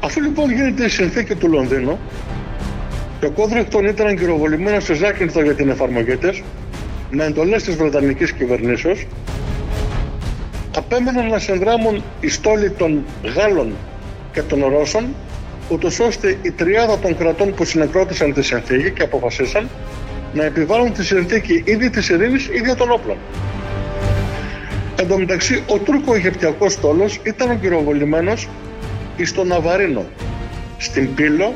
Αφού 0.00 0.20
λοιπόν 0.20 0.50
γίνεται 0.50 0.84
η 0.84 0.88
συνθήκη 0.88 1.34
του 1.34 1.48
Λονδίνου 1.48 1.98
και 3.20 3.26
ο 3.26 3.30
Κόδρικτον 3.30 3.84
ήταν 3.84 4.06
αγκυροβολημένο 4.06 4.80
σε 4.80 4.94
Ζάκυνθο 4.94 5.42
για 5.42 5.54
την 5.54 5.68
εφαρμογή 5.68 6.16
της, 6.16 6.42
με 7.10 7.24
εντολές 7.24 7.62
της 7.62 7.76
Βρετανικής 7.76 8.32
κυβερνήσεως, 8.32 9.06
απέμεναν 10.76 11.28
να 11.28 11.38
συνδράμουν 11.38 12.02
οι 12.20 12.28
στόλοι 12.28 12.70
των 12.70 13.04
Γάλλων 13.36 13.72
και 14.32 14.42
των 14.42 14.64
Ρώσων, 14.64 15.14
ούτως 15.68 16.00
ώστε 16.00 16.38
η 16.42 16.50
τριάδα 16.50 16.98
των 16.98 17.16
κρατών 17.16 17.54
που 17.54 17.64
συνεκρότησαν 17.64 18.32
τη 18.32 18.42
συνθήκη 18.42 18.90
και 18.90 19.02
αποφασίσαν 19.02 19.68
να 20.34 20.44
επιβάλλουν 20.44 20.92
τη 20.92 21.04
συνθήκη 21.04 21.62
ήδη 21.66 21.90
της 21.90 22.08
ειρήνης 22.08 22.48
ήδη 22.52 22.74
των 22.74 22.90
όπλων. 22.90 23.16
Εν 25.02 25.08
τω 25.08 25.18
μεταξύ, 25.18 25.62
ο 25.66 25.78
Τούρκο-Αιγυπτιακό 25.78 26.68
στόλο 26.68 27.10
ήταν 27.22 27.50
αγκυροβολημένο 27.50 28.32
στο 29.24 29.44
Ναβαρίνο, 29.44 30.04
στην 30.78 31.14
Πύλο, 31.14 31.52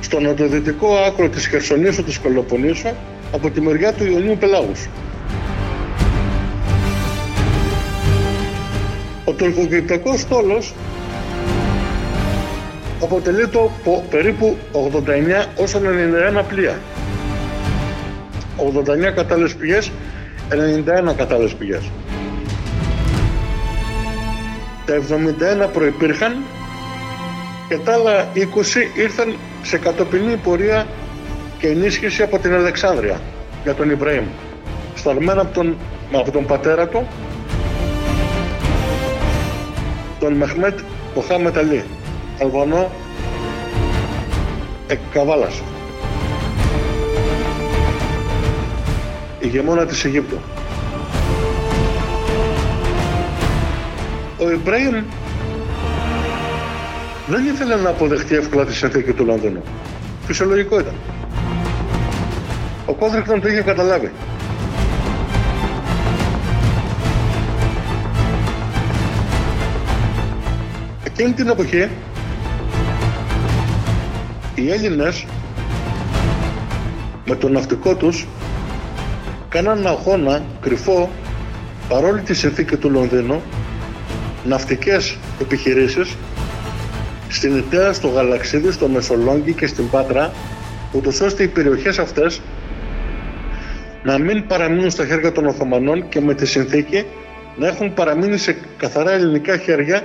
στο 0.00 0.20
νοτιοδυτικό 0.20 0.96
άκρο 0.96 1.28
της 1.28 1.46
Χερσονήσου 1.46 2.04
της 2.04 2.20
Πελοποννήσου 2.20 2.88
από 3.32 3.50
τη 3.50 3.60
μεριά 3.60 3.92
του 3.92 4.04
Ιωνίου 4.04 4.36
Πελάγους. 4.36 4.88
Ο 9.24 9.32
τουρκοκυπριακός 9.32 10.20
στόλος 10.20 10.74
αποτελεί 13.02 13.48
το 13.48 13.70
περίπου 14.10 14.56
89 14.72 15.46
ως 15.56 15.74
91 15.74 16.42
πλοία. 16.48 16.78
89 18.56 19.12
κατάλληλες 19.14 19.54
πηγές, 19.54 19.90
91 20.50 21.14
κατάλληλες 21.16 21.54
πηγές. 21.54 21.90
Τα 24.86 24.94
71 24.94 25.68
προϋπήρχαν 25.72 26.32
και 27.68 27.78
τα 27.78 27.92
άλλα 27.92 28.28
20 28.34 28.38
ήρθαν 28.96 29.36
σε 29.62 29.78
κατοπινή 29.78 30.36
πορεία 30.36 30.86
και 31.58 31.66
ενίσχυση 31.66 32.22
από 32.22 32.38
την 32.38 32.54
Αλεξάνδρεια 32.54 33.20
για 33.62 33.74
τον 33.74 33.90
Ιμπραήμ. 33.90 34.24
Σταλμένα 34.94 35.40
από 35.40 35.54
τον, 35.54 35.76
από 36.12 36.30
τον 36.30 36.46
πατέρα 36.46 36.88
του, 36.88 37.06
τον 40.18 40.32
Μεχμέτ 40.32 40.78
Μοχάμετ 41.14 41.56
Αλή, 41.56 41.84
Αλβανό 42.40 42.90
εκ 44.86 44.98
Καβάλας. 45.12 45.62
Ηγεμόνα 49.42 49.86
της 49.86 50.04
Αιγύπτου. 50.04 50.38
ο 54.42 54.50
Ιμπραήμ 54.50 55.04
δεν 57.26 57.46
ήθελε 57.46 57.76
να 57.76 57.88
αποδεχτεί 57.88 58.34
εύκολα 58.34 58.64
τη 58.64 58.74
συνθήκη 58.74 59.12
του 59.12 59.24
Λονδίνου. 59.24 59.62
Φυσιολογικό 60.26 60.80
ήταν. 60.80 60.94
Ο 62.86 62.92
Κόδρικτον 62.92 63.40
το 63.40 63.48
είχε 63.48 63.60
καταλάβει. 63.60 64.10
Εκείνη 71.04 71.32
την 71.32 71.48
εποχή 71.48 71.88
οι 74.54 74.70
Έλληνες 74.70 75.26
με 77.24 77.36
το 77.36 77.48
ναυτικό 77.48 77.94
τους 77.94 78.26
κάναν 79.52 79.86
αγώνα 79.86 80.42
κρυφό 80.60 81.10
παρόλη 81.88 82.20
τη 82.20 82.34
συνθήκη 82.34 82.76
του 82.76 82.90
Λονδίνου 82.90 83.42
ναυτικές 84.44 85.18
επιχειρήσεις 85.40 86.16
στην 87.28 87.56
Ιταία, 87.56 87.92
στο 87.92 88.08
Γαλαξίδι, 88.08 88.72
στο 88.72 88.88
Μεσολόγγι 88.88 89.52
και 89.52 89.66
στην 89.66 89.90
Πάτρα 89.90 90.32
ούτως 90.92 91.20
ώστε 91.20 91.42
οι 91.42 91.48
περιοχές 91.48 91.98
αυτές 91.98 92.40
να 94.02 94.18
μην 94.18 94.46
παραμείνουν 94.46 94.90
στα 94.90 95.06
χέρια 95.06 95.32
των 95.32 95.46
Οθωμανών 95.46 96.08
και 96.08 96.20
με 96.20 96.34
τη 96.34 96.46
συνθήκη 96.46 97.04
να 97.56 97.66
έχουν 97.66 97.94
παραμείνει 97.94 98.36
σε 98.36 98.56
καθαρά 98.76 99.12
ελληνικά 99.12 99.56
χέρια 99.56 100.02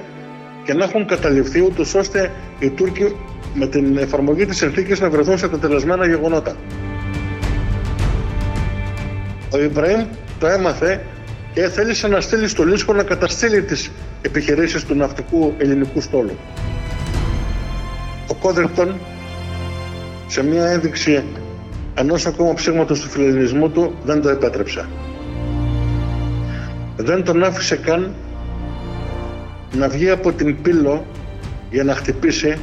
και 0.64 0.74
να 0.74 0.84
έχουν 0.84 1.06
καταληφθεί 1.06 1.62
ούτως 1.62 1.96
ώστε 1.96 2.32
οι 2.60 2.70
Τούρκοι 2.70 3.16
με 3.54 3.68
την 3.68 3.98
εφαρμογή 3.98 4.46
της 4.46 4.58
συνθήκης 4.58 5.00
να 5.00 5.10
βρεθούν 5.10 5.38
σε 5.38 5.48
τελεσμένα 5.48 6.08
γεγονότα. 6.08 6.56
Ο 9.52 9.58
Ιμπραήμ 9.58 10.06
το 10.40 10.48
έμαθε 10.48 11.02
και 11.54 11.68
θέλησε 11.70 12.08
να 12.08 12.22
στείλει 12.22 12.48
στο 12.48 12.64
Λίσκο 12.64 12.94
να 12.94 13.04
καταστήλει 13.04 13.62
τις 13.62 13.92
επιχειρήσεις 14.22 14.86
του 14.86 14.96
ναυτικού 14.96 15.54
ελληνικού 15.58 16.02
στόλου. 16.02 16.38
Ο 18.28 18.34
Κόδρικτον 18.34 18.96
σε 20.28 20.44
μια 20.44 20.66
ένδειξη 20.66 21.24
ενός 21.94 22.26
ακόμα 22.26 22.54
ψήγματος 22.54 23.00
του 23.00 23.10
φιλελληνισμού 23.10 23.70
του 23.70 23.96
δεν 24.04 24.22
το 24.22 24.30
επέτρεψε. 24.30 24.86
Δεν 26.98 27.24
τον 27.24 27.44
άφησε 27.44 27.76
καν 27.76 28.14
να 29.74 29.88
βγει 29.90 30.10
από 30.10 30.32
την 30.32 30.62
πύλο 30.62 31.06
για 31.70 31.84
να 31.84 31.96
χτυπήσει 31.96 32.58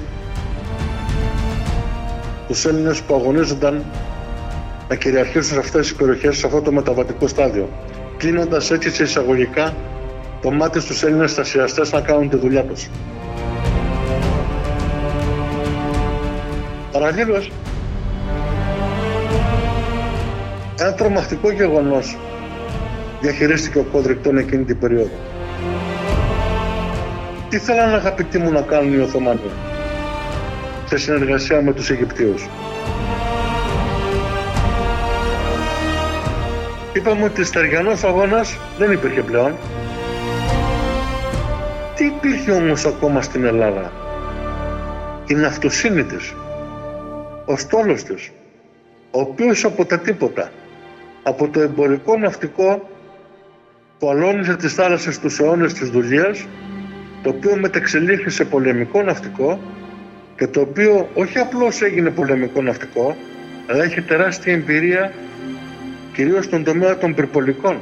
τους 2.49 2.64
Έλληνες 2.64 3.01
που 3.01 3.14
αγωνίζονταν 3.14 3.85
να 4.88 4.94
κυριαρχήσουν 4.94 5.53
σε 5.53 5.59
αυτές 5.59 5.81
τις 5.87 5.94
περιοχές 5.94 6.37
σε 6.37 6.47
αυτό 6.47 6.61
το 6.61 6.73
μεταβατικό 6.73 7.29
στάδιο 7.29 7.68
κλείνοντας 8.16 8.70
έτσι 8.70 8.90
σε 8.90 9.03
εισαγωγικά 9.03 9.75
το 10.42 10.51
μάτι 10.51 10.81
στους 10.81 11.03
Έλληνες 11.03 11.31
στασιαστές 11.31 11.92
να 11.92 12.01
κάνουν 12.01 12.29
τη 12.29 12.37
δουλειά 12.37 12.62
τους. 12.64 12.88
Παραλλήλως, 16.92 17.51
ένα 20.79 20.94
τρομακτικό 20.94 21.51
γεγονός 21.51 22.16
διαχειρίστηκε 23.20 23.79
ο 23.79 23.83
Κόδρικτον 23.92 24.38
εκείνη 24.38 24.64
την 24.64 24.79
περίοδο. 24.79 25.18
Τι 27.49 27.59
θέλανε 27.59 27.94
αγαπητοί 27.94 28.38
μου 28.38 28.51
να 28.51 28.61
κάνουν 28.61 28.92
οι 28.92 28.99
Οθωμανοί 28.99 29.51
σε 30.85 30.97
συνεργασία 30.97 31.62
με 31.62 31.73
τους 31.73 31.90
Αιγυπτίους; 31.90 32.49
Είπαμε 37.04 37.24
ότι 37.24 37.44
στεριανός 37.44 38.04
αγώνας 38.04 38.58
δεν 38.78 38.92
υπήρχε 38.92 39.22
πλέον. 39.22 39.56
Τι 41.94 42.04
υπήρχε 42.04 42.50
όμως 42.50 42.84
ακόμα 42.86 43.22
στην 43.22 43.44
Ελλάδα; 43.44 43.92
Η 45.26 45.34
ναυτοσύνη 45.34 46.04
της, 46.04 46.34
ο 47.44 47.56
στόλος 47.56 48.02
της, 48.02 48.30
ο 49.10 49.20
οποίος 49.20 49.64
από 49.64 49.84
τα 49.84 49.98
τίποτα, 49.98 50.50
από 51.22 51.48
το 51.48 51.60
εμπορικό 51.60 52.16
ναυτικό 52.16 52.88
που 53.98 54.10
αλώνιζε 54.10 54.56
τις 54.56 54.74
θάλασσες 54.74 55.18
τους 55.18 55.40
αιώνες 55.40 55.72
της 55.72 55.90
δουλείας, 55.90 56.46
το 57.22 57.28
οποίο 57.28 57.56
μεταξελίχθη 57.56 58.30
σε 58.30 58.44
πολεμικό 58.44 59.02
ναυτικό 59.02 59.60
και 60.36 60.46
το 60.46 60.60
οποίο 60.60 61.08
όχι 61.14 61.38
απλώς 61.38 61.82
έγινε 61.82 62.10
πολεμικό 62.10 62.62
ναυτικό, 62.62 63.16
αλλά 63.70 63.84
έχει 63.84 64.00
τεράστια 64.00 64.52
εμπειρία 64.52 65.12
κυρίως 66.14 66.44
στον 66.44 66.64
τομέα 66.64 66.98
των 66.98 67.14
πυρπολικών. 67.14 67.81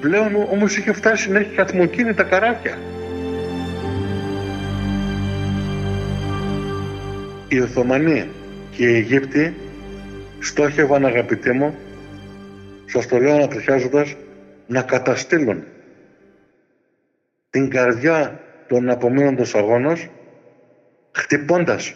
Πλέον 0.00 0.34
όμως 0.50 0.76
είχε 0.76 0.92
φτάσει 0.92 1.30
να 1.30 1.38
έχει 1.38 1.54
καθμοκίνητα 1.54 2.22
καράβια. 2.22 2.78
Οι 7.48 7.60
Οθωμανοί 7.60 8.28
και 8.70 8.88
οι 8.88 8.94
Αιγύπτιοι 8.94 9.54
στόχευαν 10.40 11.04
αγαπητοί 11.04 11.52
μου, 11.52 11.78
σας 12.86 13.06
το 13.06 13.18
λέω 13.18 13.34
ανατριχιάζοντας, 13.34 14.16
να 14.66 14.82
καταστήλουν 14.82 15.64
την 17.50 17.70
καρδιά 17.70 18.40
των 18.68 18.90
απομείνοντος 18.90 19.54
αγώνος 19.54 20.08
χτυπώντας 21.12 21.94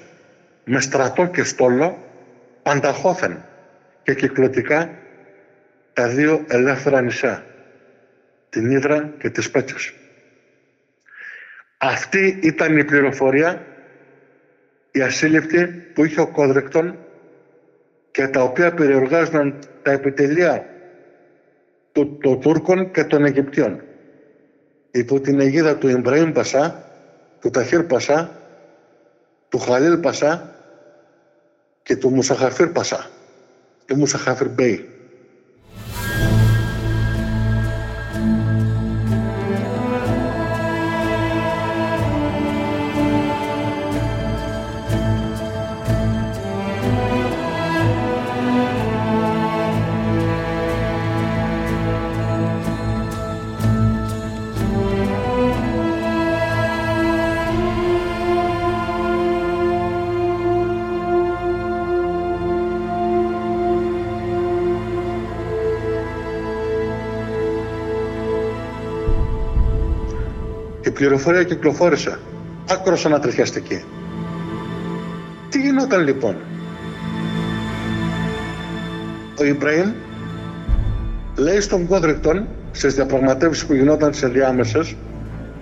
με 0.65 0.81
στρατό 0.81 1.27
και 1.27 1.43
στόλο 1.43 1.99
πανταχώθεν 2.63 3.45
και 4.03 4.15
κυκλωτικά 4.15 4.91
τα 5.95 6.09
δύο 6.09 6.45
ελεύθερα 6.49 7.01
νησιά, 7.01 7.45
την 8.49 8.71
Ήδρα 8.71 9.15
και 9.19 9.31
τις 9.31 9.51
Πέτσες. 9.51 9.93
Αυτή 11.79 12.39
ήταν 12.43 12.77
η 12.77 12.85
πληροφορία, 12.85 13.67
η 14.91 15.01
ασύλληπτη 15.01 15.67
που 15.67 16.05
είχε 16.05 16.21
ο 16.21 16.27
Κόδρεκτον 16.27 16.99
και 18.11 18.29
τα 18.29 18.43
οποία 18.43 18.75
περιοργάζονταν 18.75 19.59
τα 19.83 19.91
επιτελεία 19.91 20.67
των 21.93 22.41
Τούρκων 22.41 22.91
και 22.91 23.05
των 23.05 23.25
Αιγυπτιών. 23.25 23.83
Υπό 24.91 25.21
την 25.21 25.41
αιγίδα 25.41 25.77
του 25.77 25.89
Ιμπραήμ 25.89 26.33
Πασά, 26.33 26.91
του 27.41 27.51
Ταχύρ 27.51 27.83
Πασά, 27.83 28.41
του 29.49 29.59
Χαλίλ 29.59 29.97
Πασά 29.97 30.55
και 31.83 31.97
του 31.97 32.11
Μουσαχαφίρ 32.11 32.67
Πασά, 32.67 33.11
του 33.87 33.97
Μουσαχαφίρ 33.97 34.49
Μπέι. 34.49 34.94
Πληροφορία 71.05 71.43
κυκλοφόρησε. 71.43 72.19
Άκρος 72.71 73.07
ανατριχιαστική. 73.07 73.85
Τι 75.49 75.61
γινόταν 75.61 76.05
λοιπόν; 76.05 76.37
Ο 79.39 79.45
Ιμπραήμ 79.45 79.93
λέει 81.37 81.61
στον 81.61 81.87
Κόδρικτον 81.87 82.47
στις 82.73 82.95
διαπραγματεύσεις 82.95 83.67
που 83.67 83.75
γινόταν 83.75 84.15
σε 84.15 84.29
διάμεσες 84.29 84.97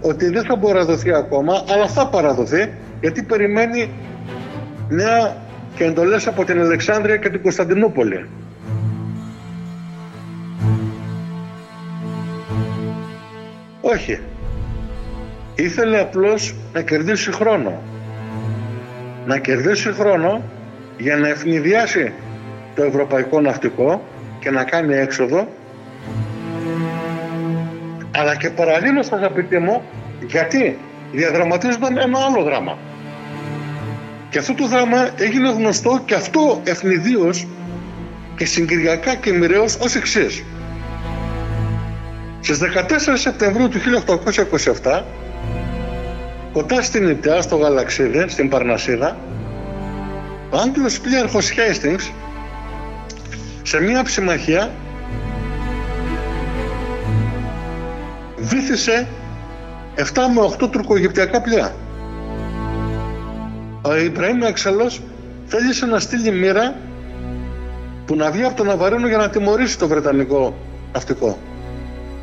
ότι 0.01 0.29
δεν 0.29 0.45
θα 0.45 0.57
μπορεί 0.57 0.79
να 0.79 0.85
δοθεί 0.85 1.15
ακόμα 1.15 1.65
αλλά 1.69 1.87
θα 1.89 2.07
παραδοθεί 2.07 2.73
γιατί 3.01 3.23
περιμένει 3.23 3.91
νέα 4.89 5.37
και 5.75 5.85
εντολές 5.85 6.27
από 6.27 6.45
την 6.45 6.61
Αλεξάνδρεια 6.61 7.17
και 7.17 7.29
την 7.29 7.43
Κωνσταντινούπολη. 7.43 8.29
Όχι. 13.81 14.21
Ήθελε 15.55 16.01
απλώς 16.01 16.55
να 16.73 16.83
κερδίσει 16.83 17.33
χρόνο. 17.33 17.83
Να 19.27 19.39
κερδίσει 19.39 19.93
χρόνο 19.93 20.43
για 20.99 21.17
να 21.17 21.29
ευνηδιάσει 21.29 22.13
το 22.75 22.83
ευρωπαϊκό 22.83 23.41
ναυτικό 23.41 24.05
και 24.39 24.51
να 24.51 24.65
κάνει 24.65 24.95
έξοδο. 24.95 25.49
Αλλά 28.17 28.37
και 28.37 28.51
παραλλήλως 28.51 29.13
αγαπητοί 29.13 29.59
μου 29.59 29.83
γιατί 30.27 30.79
διαδραματίζονταν 31.13 31.99
ένα 31.99 32.19
άλλο 32.19 32.43
δράμα. 32.43 32.79
Και 34.31 34.39
αυτό 34.39 34.55
το 34.55 34.67
δράμα 34.67 35.11
έγινε 35.17 35.51
γνωστό 35.51 36.03
και 36.05 36.15
αυτό 36.15 36.61
ευνηδίως 36.65 37.47
και 38.37 38.45
συγκυριακά 38.45 39.15
και 39.15 39.33
μοιραίως 39.33 39.77
ως 39.77 39.95
εξής. 39.95 40.45
Στις 42.41 42.59
14 42.59 42.63
Σεπτεμβρίου 43.15 43.69
του 43.69 43.79
1827 44.83 45.03
Κοντά 46.53 46.83
στην 46.83 47.09
Ιτιά, 47.09 47.43
στο 47.43 47.57
Γαλαξίδι, 47.57 48.25
στην 48.29 48.49
Παρνασίδα, 48.49 49.17
ο 50.51 50.57
Άγγλος 50.57 51.01
πλήρχος 51.01 51.51
Χέιστινγκς 51.51 52.13
σε 53.63 53.81
μια 53.81 54.03
ψημαχία 54.03 54.71
βήθησε 58.37 59.07
7 59.97 60.03
με 60.35 60.41
8 60.65 60.71
τουρκογυπτιακά 60.71 61.41
πλοία. 61.41 61.75
Ο 63.83 63.97
Ιμπραήμ 63.97 64.43
Έξαλλος 64.43 65.03
θέλησε 65.47 65.87
να 65.87 65.99
στείλει 65.99 66.31
μοίρα 66.31 66.75
που 68.07 68.15
να 68.15 68.31
βγει 68.31 68.45
από 68.45 68.57
τον 68.57 68.67
Ναβαρίνο 68.67 69.07
για 69.09 69.17
να 69.17 69.31
τιμωρήσει 69.31 69.79
το 69.79 69.89
Βρετανικό 69.89 70.57
ναυτικό. 70.93 71.39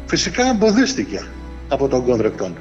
Φυσικά 0.06 0.48
εμποδίστηκε 0.50 1.24
από 1.70 1.88
τον 1.88 2.06
Κόνδρεκτον. 2.06 2.56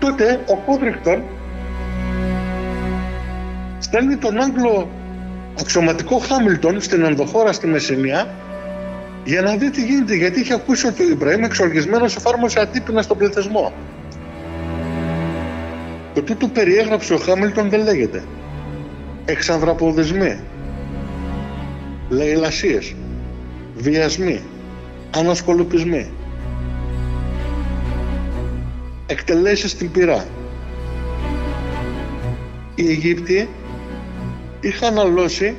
Τότε 0.00 0.44
ο 0.46 0.56
Κούδριχτον 0.56 1.22
στέλνει 3.78 4.16
τον 4.16 4.40
Άγγλο 4.40 4.90
αξιωματικό 5.60 6.18
Χάμιλτον 6.18 6.80
στην 6.80 7.04
ενδοχώρα 7.04 7.52
στη 7.52 7.66
Μεσσηνία 7.66 8.34
για 9.24 9.42
να 9.42 9.56
δει 9.56 9.70
τι 9.70 9.84
γίνεται 9.84 10.14
γιατί 10.14 10.40
είχε 10.40 10.54
ακούσει 10.54 10.86
ότι 10.86 11.02
ο 11.02 11.08
Ιμπραήμ 11.08 11.44
εξοργισμένος 11.44 12.16
εφάρμοσε 12.16 12.60
ατύπηνα 12.60 13.02
στον 13.02 13.16
πληθυσμό. 13.16 13.72
Το 16.14 16.22
τι 16.22 16.34
του 16.34 16.50
περιέγραψε 16.50 17.14
ο 17.14 17.16
Χάμιλτον 17.16 17.68
δεν 17.68 17.82
λέγεται. 17.82 18.22
Εξανδραποδισμοί, 19.24 20.40
λαϊλασίες, 22.08 22.94
βιασμοί, 23.76 24.42
ανασκολουπισμοί 25.16 26.10
εκτελέσεις 29.10 29.70
στην 29.70 29.90
πυρά. 29.90 30.24
Οι 32.74 32.88
Αιγύπτιοι 32.88 33.48
είχαν 34.60 34.98
αλώσει, 34.98 35.54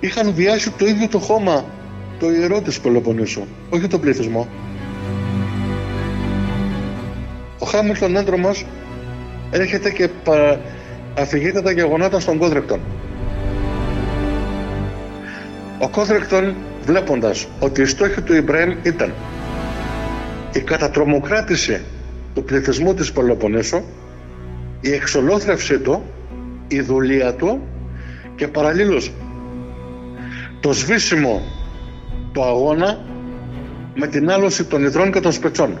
είχαν 0.00 0.32
βιάσει 0.34 0.70
το 0.70 0.86
ίδιο 0.86 1.08
το 1.08 1.18
χώμα, 1.18 1.64
το 2.18 2.30
ιερό 2.30 2.60
της 2.60 2.80
Πελοποννήσου, 2.80 3.44
όχι 3.70 3.86
το 3.86 3.98
πληθυσμό. 3.98 4.48
Ο 7.58 7.66
Χάμιλτον 7.66 8.16
έντρομος 8.16 8.66
έρχεται 9.50 9.90
και 9.90 10.08
παρα... 10.24 10.60
αφηγείται 11.18 11.62
τα 11.62 11.70
γεγονότα 11.70 12.20
στον 12.20 12.38
Κόδρεκτον. 12.38 12.80
Ο 15.78 15.88
Κόδρεκτον 15.88 16.54
βλέποντας 16.84 17.46
ότι 17.58 17.82
η 17.82 17.84
στόχη 17.84 18.20
του 18.20 18.34
Ιμπραήμ 18.34 18.76
ήταν 18.82 19.12
η 20.52 20.60
κατατρομοκράτηση 20.60 21.80
του 22.34 22.44
πληθυσμού 22.44 22.94
της 22.94 23.12
Πελοποννήσου, 23.12 23.82
η 24.80 24.92
εξολόθρευσή 24.92 25.78
του, 25.78 26.02
η 26.68 26.80
δουλεία 26.80 27.34
του 27.34 27.60
και 28.36 28.48
παραλλήλως 28.48 29.12
το 30.60 30.72
σβήσιμο 30.72 31.42
του 32.32 32.42
αγώνα 32.42 32.98
με 33.94 34.06
την 34.06 34.30
άλωση 34.30 34.64
των 34.64 34.84
Υδρών 34.84 35.12
και 35.12 35.20
των 35.20 35.32
Σπετσών. 35.32 35.78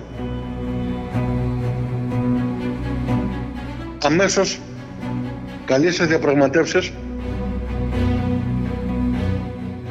Αμέσως 4.04 4.60
καλεί 5.64 5.94
σε 5.94 6.04
διαπραγματεύσεις 6.04 6.92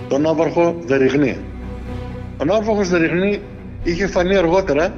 τον 0.08 0.22
Ναύαρχο 0.22 0.76
Δεριγνή. 0.86 1.38
Ο 2.38 2.46
Ναύαρχος 2.46 2.90
Δεριγνή 2.90 3.42
είχε 3.84 4.08
φανεί 4.08 4.36
αργότερα 4.36 4.94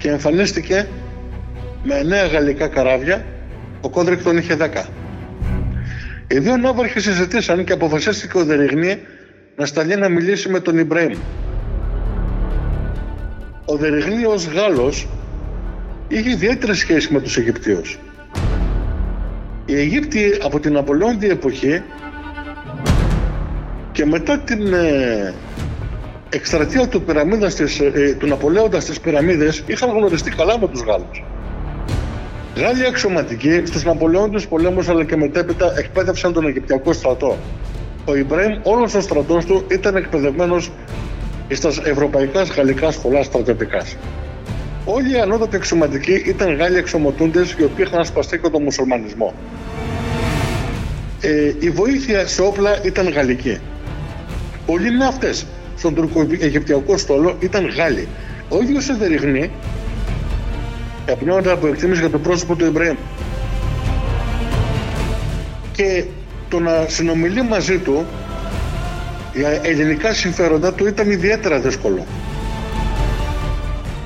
και 0.00 0.08
εμφανίστηκε 0.08 0.88
με 1.82 2.02
νέα 2.02 2.26
γαλλικά 2.26 2.68
καράβια, 2.68 3.24
ο 3.80 3.88
Κόδριγκτον 3.88 4.36
είχε 4.36 4.56
10. 4.60 4.84
Οι 6.28 6.38
δύο 6.38 6.56
ναύαρχοι 6.56 7.00
συζητήσαν 7.00 7.64
και 7.64 7.72
αποφασίστηκε 7.72 8.38
ο 8.38 8.44
Δεριγνή 8.44 8.98
να 9.56 9.66
σταλεί 9.66 9.96
να 9.96 10.08
μιλήσει 10.08 10.48
με 10.48 10.60
τον 10.60 10.78
Ιμπραήμ. 10.78 11.12
Ο 13.64 13.76
Δεριγνή 13.76 14.24
ως 14.24 14.46
Γάλλος 14.46 15.08
είχε 16.08 16.30
ιδιαίτερη 16.30 16.74
σχέση 16.74 17.12
με 17.12 17.20
τους 17.20 17.36
Αιγυπτίους. 17.36 17.98
Οι 19.64 19.74
Αιγύπτιοι 19.74 20.38
από 20.42 20.60
την 20.60 20.76
Απολώντη 20.76 21.28
εποχή 21.28 21.82
και 23.92 24.06
μετά 24.06 24.38
την 24.38 24.72
ε, 24.72 25.34
εκστρατεία 26.30 26.88
του, 26.88 27.04
της, 27.56 27.80
ε, 27.80 28.16
του 28.18 28.26
Ναπολέοντας 28.26 28.82
στις 28.82 29.00
πυραμίδες 29.00 29.62
είχαν 29.66 29.90
γνωριστεί 29.90 30.30
καλά 30.30 30.58
με 30.58 30.68
τους 30.68 30.80
Γάλλους. 30.80 31.24
Γάλλοι 32.56 32.86
αξιωματικοί 32.86 33.62
στους 33.66 33.84
Ναπολεόντες 33.84 34.46
πολέμους 34.46 34.88
αλλά 34.88 35.04
και 35.04 35.16
μετέπειτα 35.16 35.72
εκπαίδευσαν 35.76 36.32
τον 36.32 36.46
Αιγυπτιακό 36.46 36.92
στρατό. 36.92 37.36
Ο 38.04 38.16
Ιμπραήμ 38.16 38.58
όλος 38.62 38.94
ο 38.94 39.00
στρατός 39.00 39.44
του 39.44 39.64
ήταν 39.70 39.96
εκπαιδευμένος 39.96 40.70
στα 41.50 41.68
ευρωπαϊκά 41.84 42.42
γαλλικά 42.42 42.90
σχολά 42.90 43.22
στρατιωτικά. 43.22 43.84
Όλοι 44.84 45.12
οι 45.12 45.18
ανώτατοι 45.18 45.56
αξιωματικοί 45.56 46.22
ήταν 46.26 46.56
Γάλλοι 46.56 46.78
αξιωματούντες 46.78 47.50
οι 47.58 47.64
οποίοι 47.64 47.84
είχαν 47.88 48.00
ασπαστεί 48.00 48.38
και 48.38 48.48
τον 48.48 48.62
μουσουλμανισμό. 48.62 49.34
Ε, 51.20 51.52
η 51.58 51.70
βοήθεια 51.70 52.26
σε 52.26 52.42
όπλα 52.42 52.84
ήταν 52.84 53.08
γαλλική. 53.08 53.58
Πολλοί 54.66 54.96
ναύτε 54.96 55.32
στον 55.80 55.94
τουρκο-αιγυπτιακό 55.94 56.96
στόλο 56.96 57.36
ήταν 57.40 57.68
Γάλλοι. 57.68 58.08
Ο 58.48 58.62
ίδιος 58.62 58.88
Εδεριγνή 58.88 59.50
καπνιόντα 61.06 61.52
από 61.52 61.66
εκτίμηση 61.66 62.00
για 62.00 62.10
το 62.10 62.18
πρόσωπο 62.18 62.54
του 62.54 62.64
Ιμπραήμ. 62.64 62.96
Και 65.72 66.04
το 66.48 66.60
να 66.60 66.84
συνομιλεί 66.88 67.42
μαζί 67.42 67.78
του 67.78 68.06
για 69.34 69.60
ελληνικά 69.62 70.12
συμφέροντα 70.12 70.72
του 70.72 70.86
ήταν 70.86 71.10
ιδιαίτερα 71.10 71.58
δύσκολο. 71.58 72.06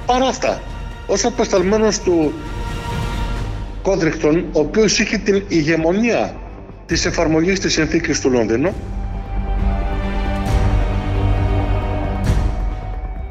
Παρά 0.07 0.27
αυτά, 0.27 0.63
ως 1.07 1.25
απεσταλμένος 1.25 2.01
του 2.01 2.33
Κόντρικτον, 3.83 4.45
ο 4.53 4.61
οποίος 4.61 4.99
είχε 4.99 5.19
την 5.19 5.43
ηγεμονία 5.49 6.35
της 6.87 7.07
εφαρμογής 7.07 7.61
της 7.61 7.73
συνθήκης 7.73 8.21
του 8.21 8.31
Λονδίνου, 8.31 8.75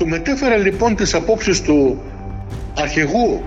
του 0.03 0.09
μετέφερε 0.09 0.57
λοιπόν 0.57 0.95
τις 0.95 1.13
απόψεις 1.13 1.61
του 1.61 2.01
αρχηγού 2.77 3.43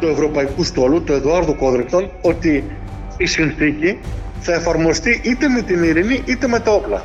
του 0.00 0.06
Ευρωπαϊκού 0.06 0.64
Στόλου, 0.64 1.02
του 1.02 1.12
Εδουάρδου 1.12 1.56
Κόδριγκτον, 1.56 2.10
ότι 2.20 2.64
η 3.16 3.26
συνθήκη 3.26 3.98
θα 4.40 4.52
εφαρμοστεί 4.52 5.20
είτε 5.24 5.48
με 5.48 5.62
την 5.62 5.82
ειρήνη 5.82 6.22
είτε 6.24 6.46
με 6.46 6.60
τα 6.60 6.70
όπλα. 6.70 7.04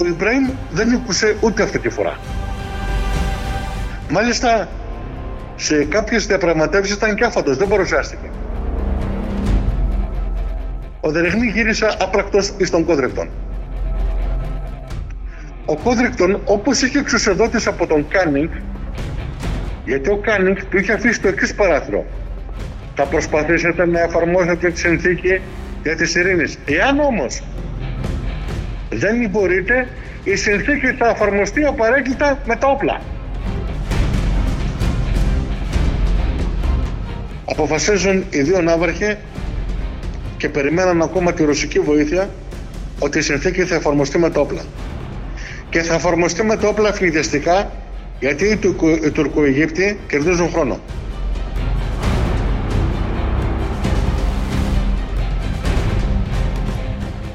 Ο 0.00 0.06
Ιμπραήμ 0.06 0.50
δεν 0.70 0.92
ήκουσε 0.92 1.36
ούτε 1.40 1.62
αυτή 1.62 1.78
τη 1.78 1.88
φορά. 1.88 2.18
Μάλιστα, 4.10 4.68
σε 5.56 5.84
κάποιες 5.84 6.26
διαπραγματεύσεις 6.26 6.94
ήταν 6.94 7.14
και 7.14 7.24
άφαντος, 7.24 7.56
δεν 7.56 7.68
παρουσιάστηκε. 7.68 8.30
Ο 11.00 11.10
Δεριγνή 11.10 11.46
γύρισε 11.46 11.96
άπρακτος 12.00 12.52
εις 12.56 12.70
τον 12.70 12.84
Κόδριγκτον. 12.84 13.28
Ο 15.70 15.76
Κόδριγκτον, 15.76 16.40
όπως 16.44 16.82
είχε 16.82 16.98
εξουσιοδοτηθεί 16.98 17.66
από 17.66 17.86
τον 17.86 18.08
Κάνινγκ, 18.08 18.48
γιατί 19.84 20.10
ο 20.10 20.16
Κάνινγκ 20.16 20.56
του 20.70 20.78
είχε 20.78 20.92
αφήσει 20.92 21.20
το 21.20 21.28
εξής 21.28 21.54
παράθυρο. 21.54 22.04
Θα 22.94 23.04
προσπαθήσετε 23.04 23.86
να 23.86 24.00
εφαρμόσετε 24.00 24.70
τη 24.70 24.78
συνθήκη 24.78 25.40
για 25.82 25.96
τις 25.96 26.14
ειρήνες. 26.14 26.58
Εάν 26.64 27.00
όμως 27.00 27.42
δεν 28.90 29.28
μπορείτε, 29.30 29.88
η 30.24 30.36
συνθήκη 30.36 30.86
θα 30.86 31.08
εφαρμοστεί 31.08 31.64
απαραίτητα 31.64 32.38
με 32.46 32.56
τα 32.56 32.66
όπλα. 32.66 33.00
Αποφασίζουν 37.44 38.24
οι 38.30 38.40
δύο 38.40 38.60
ναύαρχοι 38.60 39.16
και 40.36 40.48
περιμέναν 40.48 41.02
ακόμα 41.02 41.32
τη 41.32 41.44
ρωσική 41.44 41.80
βοήθεια 41.80 42.28
ότι 42.98 43.18
η 43.18 43.22
συνθήκη 43.22 43.64
θα 43.64 43.74
εφαρμοστεί 43.74 44.18
με 44.18 44.30
τα 44.30 44.40
όπλα. 44.40 44.60
Και 45.70 45.82
θα 45.82 45.94
εφαρμοστεί 45.94 46.42
με 46.42 46.56
τα 46.56 46.68
όπλα 46.68 46.92
φνηδιαστικά 46.92 47.70
γιατί 48.20 48.44
οι 49.04 49.10
Τουρκοαιγύπτιοι 49.10 49.98
κερδίζουν 50.08 50.50
χρόνο. 50.50 50.80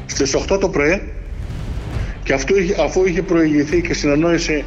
Στις 0.05 0.35
8 0.35 0.59
το 0.59 0.69
πρωί 0.69 1.01
και 2.23 2.33
αυτό, 2.33 2.55
αφού 2.83 3.05
είχε 3.05 3.21
προηγηθεί 3.21 3.81
και 3.81 3.93
συνεννόηση 3.93 4.63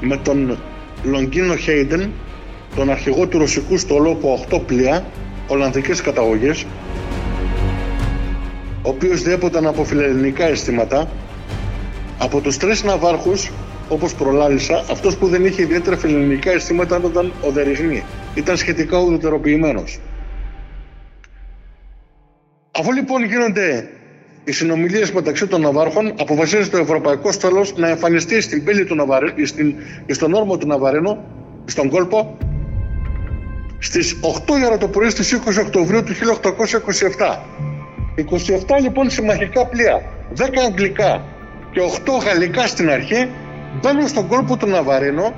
με 0.00 0.16
τον 0.16 0.58
Λονγκίνο 1.02 1.56
Χέιντεν, 1.56 2.10
τον 2.76 2.90
αρχηγό 2.90 3.26
του 3.26 3.38
ρωσικού 3.38 3.78
στόλου 3.78 4.10
από 4.10 4.46
8 4.50 4.60
πλοία 4.66 5.04
Ολλανδικής 5.46 6.00
καταγωγής, 6.00 6.66
ο 8.82 8.88
οποίος 8.88 9.22
διέποταν 9.22 9.66
από 9.66 9.84
φιλελληνικά 9.84 10.44
αισθήματα, 10.44 11.08
από 12.22 12.40
τους 12.40 12.56
τρεις 12.56 12.82
ναυάρχους, 12.84 13.50
όπως 13.88 14.14
προλάλησα, 14.14 14.84
αυτός 14.90 15.16
που 15.16 15.26
δεν 15.26 15.44
είχε 15.44 15.62
ιδιαίτερα 15.62 15.96
φιλελληνικά 15.96 16.50
αισθήματα 16.50 17.00
ήταν 17.04 17.32
ο 17.40 17.50
Δεριγνή. 17.50 18.04
Ήταν 18.34 18.56
σχετικά 18.56 18.98
ουδετεροποιημένος. 18.98 20.00
Αφού 22.70 22.92
λοιπόν 22.92 23.24
γίνονται 23.24 23.88
οι 24.44 24.52
συνομιλίες 24.52 25.12
μεταξύ 25.12 25.46
των 25.46 25.60
Ναβάρχων, 25.60 26.14
αποφασίζει 26.18 26.68
το 26.68 26.76
Ευρωπαϊκό 26.76 27.32
Στέλος 27.32 27.76
να 27.76 27.88
εμφανιστεί 27.88 28.40
στην 28.40 28.64
πύλη 28.64 28.84
του 28.84 28.94
Ναβαρίνου, 28.94 29.46
στην, 29.46 29.74
στον 30.06 30.32
όρμο 30.34 30.56
του 30.56 30.66
Ναβαρίνου, 30.66 31.24
στον 31.64 31.88
κόλπο, 31.88 32.38
στις 33.78 34.16
8 34.46 34.58
η 34.60 34.66
ώρα 34.66 34.78
το 34.78 34.88
πρωί 34.88 35.10
στις 35.10 35.40
20 35.46 35.64
Οκτωβρίου 35.64 36.02
του 36.02 36.12
1827. 36.12 37.38
27 38.16 38.80
λοιπόν 38.82 39.10
συμμαχικά 39.10 39.66
πλοία, 39.66 40.02
10 40.36 40.42
αγγλικά 40.66 41.38
και 41.72 41.80
8 41.80 42.24
γαλλικά 42.24 42.66
στην 42.66 42.90
αρχή, 42.90 43.28
μπαίνουν 43.80 44.08
στον 44.08 44.26
κόλπο 44.26 44.56
του 44.56 44.66
Ναβαρίνου, 44.66 45.32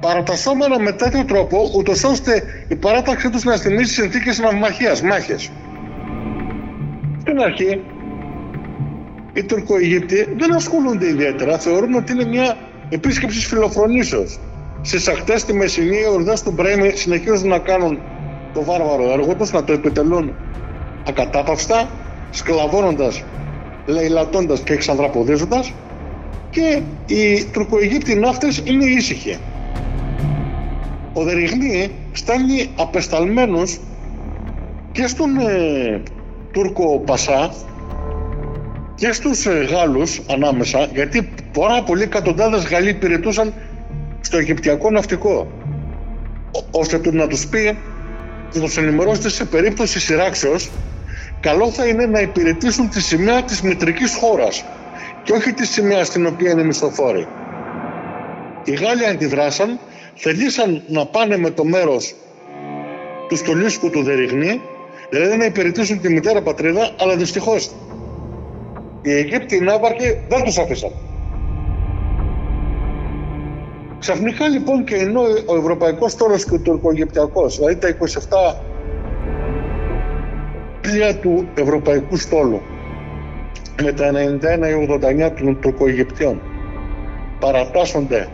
παρατασσόμενα 0.00 0.80
με 0.80 0.92
τέτοιο 0.92 1.24
τρόπο, 1.24 1.70
ούτως 1.76 2.04
ώστε 2.04 2.42
η 2.68 2.76
παράταξή 2.76 3.30
τους 3.30 3.44
να 3.44 3.56
θυμίσει 3.56 3.92
συνθήκες 3.92 4.38
ναυμαχία, 4.38 4.96
μάχες. 5.04 5.50
Στην 7.20 7.40
αρχή, 7.40 7.80
οι 9.32 9.44
Τουρκοαιγύπτιοι 9.44 10.34
δεν 10.38 10.54
ασχολούνται 10.54 11.08
ιδιαίτερα. 11.08 11.58
Θεωρούν 11.58 11.94
ότι 11.94 12.12
είναι 12.12 12.24
μια 12.24 12.56
επίσκεψη 12.88 13.46
φιλοφρονήσεως. 13.46 14.38
Στις 14.82 15.08
ακτές 15.08 15.40
στη 15.40 15.52
Μεσσηνή, 15.54 15.96
οι 15.96 16.08
ορδές 16.12 16.42
του 16.42 16.50
Μπρέμι 16.50 16.90
συνεχίζουν 16.94 17.48
να 17.48 17.58
κάνουν 17.58 17.98
το 18.52 18.64
βάρβαρο 18.64 19.12
έργο 19.12 19.34
τους, 19.34 19.52
να 19.52 19.64
το 19.64 19.72
επιτελούν 19.72 20.34
ακατάπαυστα, 21.08 21.88
σκλαβώνοντας, 22.30 23.22
λαιλατώντα 23.86 24.56
και 24.64 24.72
εξανδραποδίζοντα 24.72 25.64
και 26.50 26.82
οι 27.06 27.44
Τουρκοαιγύπτιοι 27.44 28.14
ναύτες 28.14 28.62
είναι 28.64 28.84
ήσυχοι. 28.84 29.38
Ο 31.12 31.22
Δεριγνή 31.22 31.90
στέλνει 32.12 32.70
απεσταλμένους 32.76 33.78
και 34.92 35.06
στον 35.06 35.36
ε, 35.38 36.02
Τούρκο 36.52 36.98
Πασά 37.06 37.54
και 38.94 39.12
στους 39.12 39.46
ε, 39.46 39.68
Γάλλους 39.70 40.20
ανάμεσα 40.30 40.88
γιατί 40.94 41.28
πάρα 41.52 41.82
πολλοί 41.82 42.02
εκατοντάδες 42.02 42.66
Γαλλοί 42.66 42.88
υπηρετούσαν 42.88 43.52
στο 44.20 44.36
Αιγυπτιακό 44.36 44.90
ναυτικό 44.90 45.46
ώστε 46.70 46.98
του 46.98 47.12
να 47.12 47.26
τους 47.26 47.46
πει 47.46 47.78
να 48.54 48.60
τους 48.60 48.76
ενημερώσετε 48.76 49.28
σε 49.28 49.44
περίπτωση 49.44 50.00
σειράξεως 50.00 50.70
καλό 51.46 51.70
θα 51.70 51.86
είναι 51.86 52.06
να 52.06 52.20
υπηρετήσουν 52.20 52.88
τη 52.88 53.00
σημαία 53.00 53.42
της 53.42 53.62
μητρικής 53.62 54.14
χώρας 54.14 54.64
και 55.22 55.32
όχι 55.32 55.52
τη 55.52 55.66
σημαία 55.66 56.04
στην 56.04 56.26
οποία 56.26 56.50
είναι 56.50 56.62
μισθοφόροι. 56.62 57.26
Οι 58.64 58.72
Γάλλοι 58.72 59.06
αντιδράσαν, 59.06 59.78
θελήσαν 60.14 60.82
να 60.88 61.06
πάνε 61.06 61.36
με 61.36 61.50
το 61.50 61.64
μέρος 61.64 62.14
τους 63.28 63.38
στολίσκου 63.38 63.90
του 63.90 64.02
Δεριγνή, 64.02 64.60
δηλαδή 65.10 65.36
να 65.36 65.44
υπηρετήσουν 65.44 66.00
τη 66.00 66.08
μητέρα 66.08 66.42
πατρίδα, 66.42 66.90
αλλά 67.00 67.16
δυστυχώς 67.16 67.70
Οι 69.02 69.12
Αιγύπτιοι 69.12 69.60
ναύαρχοι 69.62 70.20
δεν 70.28 70.42
τους 70.42 70.58
αφήσαν. 70.58 70.90
Ξαφνικά 73.98 74.48
λοιπόν 74.48 74.84
και 74.84 74.94
ενώ 74.94 75.20
ο 75.46 75.56
Ευρωπαϊκός 75.56 76.16
Τόρος 76.16 76.44
και 76.44 76.54
ο 76.54 76.58
Τουρκογυπτιακός, 76.58 77.56
δηλαδή 77.56 77.76
τα 77.76 77.88
27 77.88 78.65
πλοία 80.86 81.16
του 81.16 81.48
Ευρωπαϊκού 81.54 82.16
Στόλου 82.16 82.62
με 83.82 83.92
τα 83.92 84.10
91 84.10 84.12
ή 84.68 84.98
89 85.26 85.30
των 85.38 85.60
Τουρκοαιγυπτιών 85.60 86.40
παρατάσσονται 87.40 88.28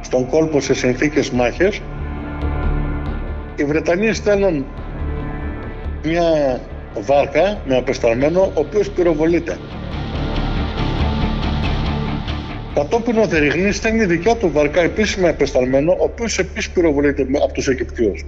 στον 0.00 0.26
κόλπο 0.26 0.60
σε 0.60 0.74
συνθήκες 0.74 1.30
μάχες 1.30 1.80
οι 3.56 3.64
Βρετανοί 3.64 4.14
στέλνουν 4.14 4.66
μια 6.04 6.60
βάρκα 7.00 7.62
με 7.66 7.76
απεσταλμένο 7.76 8.40
ο 8.40 8.52
οποίος 8.54 8.90
πυροβολείται. 8.90 9.58
Κατόπιν 12.74 13.18
ο 13.18 13.26
Δεριγνής 13.26 13.76
στέλνει 13.76 14.04
δικιά 14.04 14.36
του 14.36 14.50
βαρκά 14.52 14.80
επίσης 14.80 15.16
με 15.16 15.28
απεσταλμένο 15.28 15.92
ο 15.92 16.04
οποίος 16.04 16.38
επίσης 16.38 16.70
πυροβολείται 16.70 17.26
από 17.42 17.52
τους 17.52 17.68
Αιγυπτίους. 17.68 18.24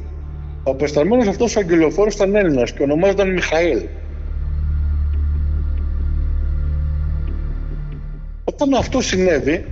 Ο 0.67 0.71
απεσταλμένος 0.71 1.27
αυτός 1.27 1.57
ο 1.57 1.61
αγγελοφόρος 1.61 2.15
ήταν 2.15 2.35
Έλληνας 2.35 2.73
και 2.73 2.83
ονομάζονταν 2.83 3.33
Μιχαήλ. 3.33 3.83
Όταν 8.45 8.75
αυτό 8.75 9.01
συνέβη 9.01 9.65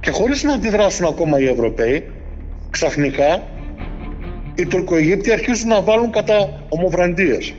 και 0.00 0.10
χωρίς 0.10 0.42
να 0.42 0.52
αντιδράσουν 0.52 1.06
ακόμα 1.06 1.40
οι 1.40 1.46
Ευρωπαίοι, 1.46 2.10
ξαφνικά 2.70 3.42
οι 4.54 4.66
Τουρκοαιγύπτιοι 4.66 5.32
αρχίζουν 5.32 5.68
να 5.68 5.82
βάλουν 5.82 6.10
κατά 6.10 6.62
ομοβραντίες. 6.68 7.54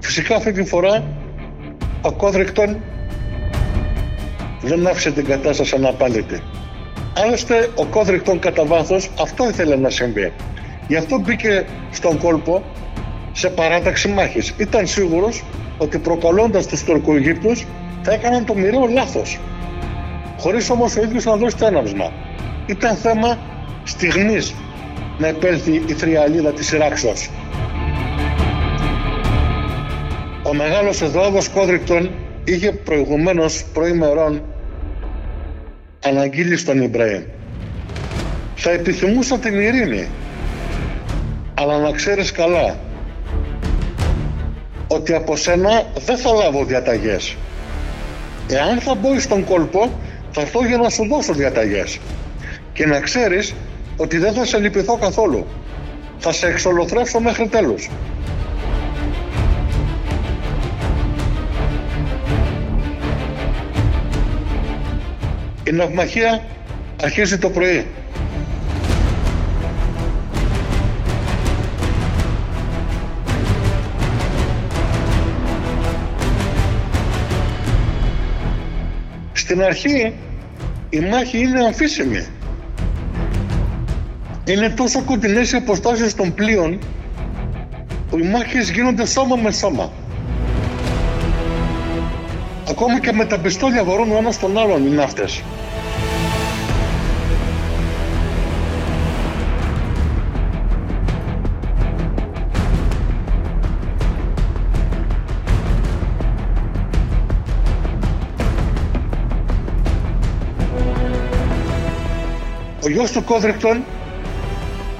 Φυσικά 0.00 0.36
αυτή 0.36 0.52
τη 0.52 0.64
φορά 0.64 1.04
ο 2.02 2.12
Κόδρικτον 2.12 2.76
δεν 4.62 4.86
άφησε 4.86 5.10
την 5.10 5.24
κατάσταση 5.24 5.74
αναπάντητη. 5.74 6.42
Άλλωστε 7.24 7.70
ο 7.74 7.84
Κόδρικτον 7.86 8.38
κατά 8.38 8.64
βάθος 8.64 9.10
αυτό 9.20 9.48
ήθελε 9.48 9.76
να 9.76 9.90
συμβεί. 9.90 10.32
Γι' 10.88 10.96
αυτό 10.96 11.18
μπήκε 11.18 11.64
στον 11.90 12.18
κόλπο 12.18 12.62
σε 13.32 13.48
παράταξη 13.48 14.08
μάχης. 14.08 14.54
Ήταν 14.56 14.86
σίγουρος 14.86 15.44
ότι 15.78 15.98
προκαλώντας 15.98 16.66
τους 16.66 16.82
Τουρκοαιγύπτους 16.84 17.66
θα 18.02 18.12
έκαναν 18.12 18.44
το 18.44 18.54
μοιραίο 18.54 18.86
λάθος. 18.86 19.38
Χωρίς 20.38 20.70
όμως 20.70 20.96
ο 20.96 21.02
ίδιος 21.02 21.24
να 21.24 21.36
δώσει 21.36 21.56
το 21.56 21.66
έναυσμα. 21.66 22.12
Ήταν 22.66 22.96
θέμα 22.96 23.38
στιγμής 23.84 24.54
να 25.18 25.26
επέλθει 25.26 25.82
η 25.86 25.92
θριαλίδα 25.92 26.52
της 26.52 26.72
Ιράξος. 26.72 27.30
Ο 30.42 30.54
μεγάλος 30.54 31.02
Εδωάδος 31.02 31.48
Κόδρικτον 31.48 32.10
είχε 32.44 32.72
προηγουμένως 32.72 33.64
προημερών 33.72 34.42
αναγγείλεις 36.04 36.60
στον 36.60 36.82
Ιμπραήμ. 36.82 37.22
Θα 38.54 38.70
επιθυμούσα 38.70 39.38
την 39.38 39.60
ειρήνη, 39.60 40.06
αλλά 41.62 41.78
να 41.78 41.90
ξέρεις 41.90 42.32
καλά 42.32 42.78
ότι 44.88 45.14
από 45.14 45.36
σένα 45.36 45.82
δεν 46.04 46.16
θα 46.16 46.32
λάβω 46.32 46.64
διαταγές. 46.64 47.36
Εάν 48.48 48.80
θα 48.80 48.94
μπω 48.94 49.20
στον 49.20 49.44
κόλπο, 49.44 49.90
θα 50.30 50.40
έρθω 50.40 50.66
για 50.66 50.76
να 50.76 50.88
σου 50.88 51.06
δώσω 51.08 51.32
διαταγές. 51.32 51.98
Και 52.72 52.86
να 52.86 53.00
ξέρεις 53.00 53.54
ότι 53.96 54.18
δεν 54.18 54.32
θα 54.32 54.44
σε 54.44 54.58
λυπηθώ 54.58 54.96
καθόλου. 54.96 55.46
Θα 56.18 56.32
σε 56.32 56.46
εξολοθρεύσω 56.46 57.20
μέχρι 57.20 57.48
τέλους. 57.48 57.90
Η 65.64 65.70
ναυμαχία 65.70 66.44
αρχίζει 67.02 67.38
το 67.38 67.50
πρωί. 67.50 67.86
Στην 79.52 79.64
αρχή 79.64 80.14
η 80.90 81.00
μάχη 81.00 81.38
είναι 81.38 81.64
αμφίσιμη. 81.64 82.26
Είναι 84.44 84.68
τόσο 84.68 85.02
κοντινές 85.02 85.52
οι 85.52 85.56
αποστάσεις 85.56 86.14
των 86.14 86.34
πλοίων 86.34 86.78
που 88.10 88.18
οι 88.18 88.22
μάχες 88.22 88.70
γίνονται 88.70 89.06
σώμα 89.06 89.36
με 89.36 89.50
σώμα. 89.50 89.92
Ακόμα 92.70 93.00
και 93.00 93.12
με 93.12 93.24
τα 93.24 93.38
πιστόλια 93.38 93.84
βαρούν 93.84 94.12
ο 94.12 94.16
ένας 94.16 94.38
τον 94.38 94.58
άλλον 94.58 94.86
οι 94.86 94.90
ναύτες. 94.90 95.42
Γιος 112.92 113.10
του 113.10 113.24
Κόδρικτον 113.24 113.84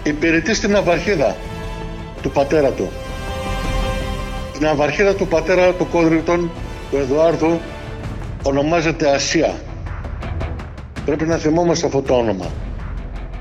υπηρετεί 0.02 0.54
στην 0.54 0.76
Αβαρχίδα 0.76 1.36
του 2.22 2.30
πατέρα 2.30 2.70
του. 2.70 2.90
Η 4.60 4.66
Αβαρχίδα 4.66 5.14
του 5.14 5.26
πατέρα 5.26 5.72
του 5.72 5.88
Κόδρικτον, 5.88 6.50
του 6.90 6.96
Εδουάρδου, 6.96 7.60
ονομάζεται 8.42 9.10
Ασία. 9.14 9.54
Πρέπει 11.04 11.24
να 11.24 11.36
θυμόμαστε 11.36 11.86
αυτό 11.86 12.02
το 12.02 12.14
όνομα. 12.14 12.46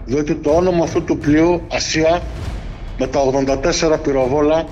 Διότι 0.05 0.35
το 0.35 0.49
όνομα 0.49 0.83
αυτού 0.83 1.03
του 1.03 1.17
πλοίου, 1.17 1.61
Ασία, 1.71 2.21
με 2.97 3.07
τα 3.07 3.19
84 3.19 3.97
πυροβόλα, 4.03 4.65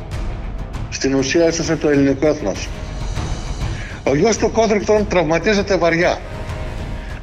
στην 0.89 1.15
ουσία 1.15 1.45
έσωσε 1.45 1.75
το 1.75 1.89
ελληνικό 1.89 2.27
έθνος. 2.27 2.67
Ο 4.03 4.15
γιος 4.15 4.37
του 4.37 4.51
Κόδρικτον 4.51 5.07
τραυματίζεται 5.07 5.77
βαριά, 5.77 6.17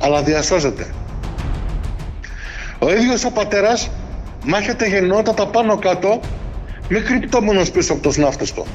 αλλά 0.01 0.23
διασώζεται. 0.23 0.87
Ο 2.79 2.93
ίδιος 2.93 3.25
ο 3.25 3.31
πατέρας 3.31 3.91
μάχεται 4.45 4.87
γενναιότατα 4.87 5.47
πάνω 5.47 5.77
κάτω 5.77 6.21
μη 6.89 7.01
κρυπτόμενος 7.01 7.71
πίσω 7.71 7.93
από 7.93 8.03
το 8.03 8.11
σνάφτες 8.11 8.53
του. 8.53 8.67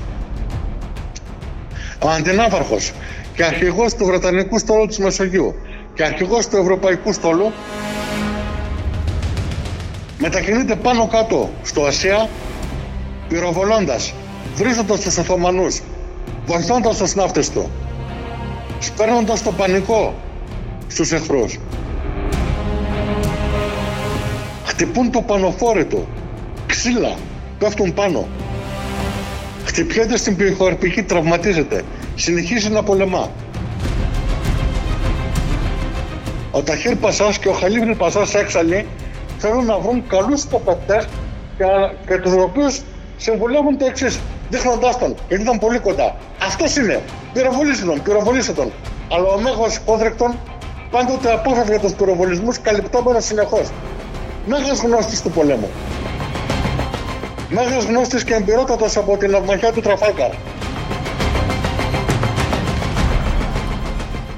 Ο 2.03 2.09
αντινάβαρχος 2.09 2.91
και 3.35 3.43
αρχηγός 3.43 3.95
του 3.95 4.05
Βρετανικού 4.05 4.59
στόλου 4.59 4.87
της 4.87 4.97
Μεσογείου 4.97 5.55
και 5.93 6.03
αρχηγός 6.03 6.47
του 6.47 6.57
Ευρωπαϊκού 6.57 7.13
στόλου 7.13 7.51
μετακινείται 10.17 10.75
πάνω 10.75 11.07
κάτω 11.07 11.49
στο 11.63 11.85
Ασία 11.85 12.29
πυροβολώντας, 13.27 14.13
βρίζοντας 14.55 14.99
τους 14.99 15.17
Οθωμανούς, 15.17 15.81
βοηθώντας 16.45 16.97
τους 16.97 17.15
ναύτες 17.15 17.49
του, 17.49 17.71
σπέρνοντας 18.79 19.43
το 19.43 19.51
πανικό 19.51 20.13
στους 20.87 21.11
εχθρούς. 21.11 21.59
Χτυπούν 24.81 25.11
το 25.11 25.21
πανοφόρι 25.21 25.85
του. 25.85 26.07
Ξύλα. 26.65 27.15
Πέφτουν 27.59 27.93
πάνω. 27.93 28.27
Χτυπιέται 29.65 30.17
στην 30.17 30.35
πυροχαρπική, 30.35 31.03
τραυματίζεται. 31.03 31.81
Συνεχίζει 32.15 32.69
να 32.69 32.83
πολεμά. 32.83 33.31
Ο 36.51 36.61
Ταχύρ 36.61 36.95
Πασάς 36.95 37.37
και 37.37 37.47
ο 37.47 37.51
Χαλίβρη 37.51 37.95
Πασάς 37.95 38.33
έξαλλοι 38.33 38.87
θέλουν 39.37 39.65
να 39.65 39.79
βρουν 39.79 40.07
καλούς 40.07 40.47
τοπετές 40.47 41.07
και, 41.57 41.65
και 42.07 42.17
τους 42.17 42.33
οποίους 42.33 42.81
συμβουλεύουν 43.17 43.77
το 43.77 43.85
εξής, 43.85 44.19
δείχνοντάς 44.49 44.97
τον, 44.97 45.15
γιατί 45.27 45.43
ήταν 45.43 45.59
πολύ 45.59 45.79
κοντά. 45.79 46.15
Αυτός 46.41 46.75
είναι. 46.75 47.01
Πυροβολήστε 47.33 47.85
τον, 47.85 48.01
πυροβολήστε 48.01 48.53
τον. 48.53 48.71
Αλλά 49.11 49.27
ο 49.27 49.39
μέγος 49.39 49.79
Κόδρεκτον 49.85 50.39
πάντοτε 50.91 51.31
απόφευγε 51.31 51.79
τους 51.79 51.93
πυροβολισμούς 51.93 52.59
καλυπτόμενος 52.59 53.25
συνεχώς 53.25 53.69
μέγας 54.45 54.79
γνώστης 54.79 55.21
του 55.21 55.31
πολέμου. 55.31 55.69
Μέγας 57.49 57.83
γνώστης 57.83 58.23
και 58.23 58.33
εμπειρότατος 58.33 58.97
από 58.97 59.17
την 59.17 59.31
ναυμαχιά 59.31 59.71
του 59.71 59.81
Τραφάλκαρ. 59.81 60.31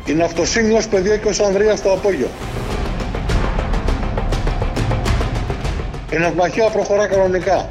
Η 0.06 0.14
ναυτοσύνη 0.14 0.74
ως 0.74 0.88
παιδιά 0.88 1.18
και 1.18 1.28
ως 1.28 1.40
Ανδρία 1.40 1.76
στο 1.76 1.92
απόγειο. 1.92 2.28
Η 6.14 6.18
ναυμαχία 6.18 6.70
προχωρά 6.70 7.08
κανονικά. 7.08 7.68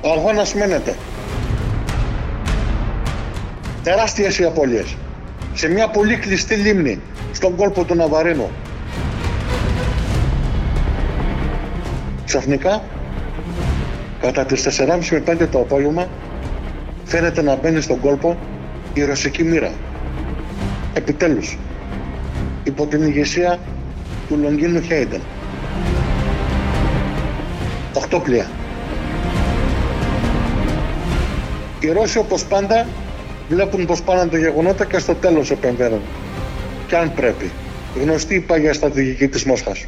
Ο 0.00 0.12
αγώνας 0.12 0.54
μένεται. 0.54 0.96
Τεράστιες 3.82 4.38
οι 4.38 4.44
απώλειες. 4.44 4.96
Σε 5.54 5.68
μια 5.68 5.88
πολύ 5.88 6.16
κλειστή 6.16 6.54
λίμνη 6.54 7.00
στον 7.32 7.56
κόλπο 7.56 7.84
του 7.84 7.94
Ναβαρίνου. 7.94 8.50
Ξαφνικά, 12.26 12.82
κατά 14.20 14.44
τις 14.44 14.62
4.30 14.62 15.08
με 15.10 15.22
5 15.26 15.48
το 15.50 15.58
απόγευμα, 15.58 16.06
φαίνεται 17.04 17.42
να 17.42 17.56
μπαίνει 17.56 17.80
στον 17.80 18.00
κόλπο 18.00 18.36
η 18.94 19.04
ρωσική 19.04 19.42
μοίρα. 19.44 19.70
Επιτέλους, 20.94 21.58
υπό 22.64 22.86
την 22.86 23.02
ηγεσία 23.02 23.58
του 24.28 24.38
Λονγκίνου 24.42 24.80
Χέιντεν. 24.80 25.20
Οχτώ 27.94 28.20
πλοία. 28.20 28.50
Οι 31.80 31.92
Ρώσοι 31.92 32.18
όπως 32.18 32.44
πάντα 32.44 32.86
βλέπουν 33.48 33.86
πως 33.86 34.02
πάνε 34.02 34.30
τα 34.30 34.38
γεγονότα 34.38 34.84
και 34.84 34.98
στο 34.98 35.14
τέλος 35.14 35.50
επεμβαίνουν. 35.50 36.00
Και 36.86 36.96
αν 36.96 37.12
πρέπει. 37.14 37.50
Γνωστή 38.02 38.34
η 38.34 38.40
παγιά 38.40 38.72
στρατηγική 38.72 39.28
της 39.28 39.44
Μόσχας. 39.44 39.86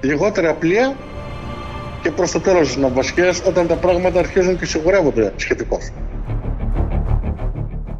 Λιγότερα 0.00 0.54
πλοία 0.54 0.96
και 2.02 2.10
προς 2.10 2.30
το 2.30 2.40
τέλος 2.40 2.66
της 2.66 2.76
ναυβασιάς 2.76 3.42
όταν 3.46 3.66
τα 3.66 3.74
πράγματα 3.74 4.18
αρχίζουν 4.18 4.58
και 4.58 4.66
σιγουρεύονται 4.66 5.32
σχετικώς. 5.36 5.90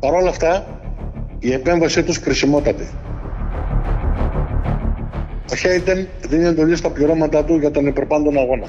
Παρ' 0.00 0.14
όλα 0.14 0.28
αυτά, 0.28 0.80
η 1.38 1.53
επέμβασή 1.53 2.03
τους 2.03 2.20
κρισιμότατη. 2.20 2.88
Ο 5.53 5.55
Χέιντεν 5.55 6.09
δίνει 6.28 6.44
εντολή 6.44 6.76
στα 6.76 6.90
πληρώματά 6.90 7.44
του 7.44 7.57
για 7.57 7.70
τον 7.70 7.86
υπερπάντων 7.86 8.38
αγώνα. 8.38 8.66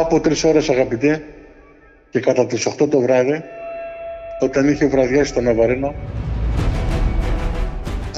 Μετά 0.00 0.12
από 0.12 0.22
τρεις 0.22 0.44
ώρες 0.44 0.68
αγαπητέ 0.68 1.22
και 2.10 2.20
κατά 2.20 2.46
τις 2.46 2.66
8 2.66 2.88
το 2.90 3.00
βράδυ, 3.00 3.42
όταν 4.40 4.68
είχε 4.68 4.86
βραδιάσει 4.86 5.34
το 5.34 5.40
Ναβαρίνο, 5.40 5.94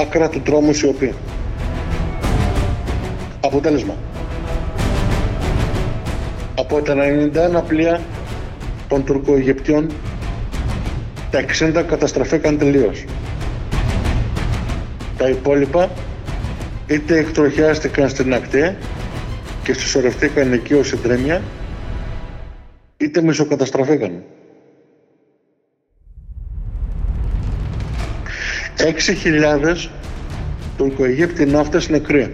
άκρα 0.01 0.29
του 0.29 0.41
τρόμου 0.41 0.73
σιωπή. 0.73 1.15
Αποτέλεσμα. 3.41 3.95
Από 6.55 6.81
τα 6.83 6.95
91 6.95 7.63
πλοία 7.67 8.01
των 8.89 9.05
Τουρκοαιγυπτιών, 9.05 9.91
τα 11.31 11.41
60 11.41 11.85
καταστραφήκαν 11.89 12.59
τελείως. 12.59 13.05
Τα 15.19 15.29
υπόλοιπα 15.29 15.91
είτε 16.87 17.19
εκτροχιάστηκαν 17.19 18.09
στην 18.09 18.35
ακτή 18.35 18.77
και 19.63 19.73
συσσωρευτήκαν 19.73 20.53
εκεί 20.53 20.75
ως 20.75 20.89
συντρέμια, 20.89 21.43
είτε 23.03 23.23
μισοκαταστραφήκαν. 23.23 24.23
Έξι 28.77 29.15
χιλιάδες 29.15 29.91
Τουρκοαιγύπτιοι 30.77 31.47
ναύτες 31.51 31.89
νεκροί. 31.89 32.33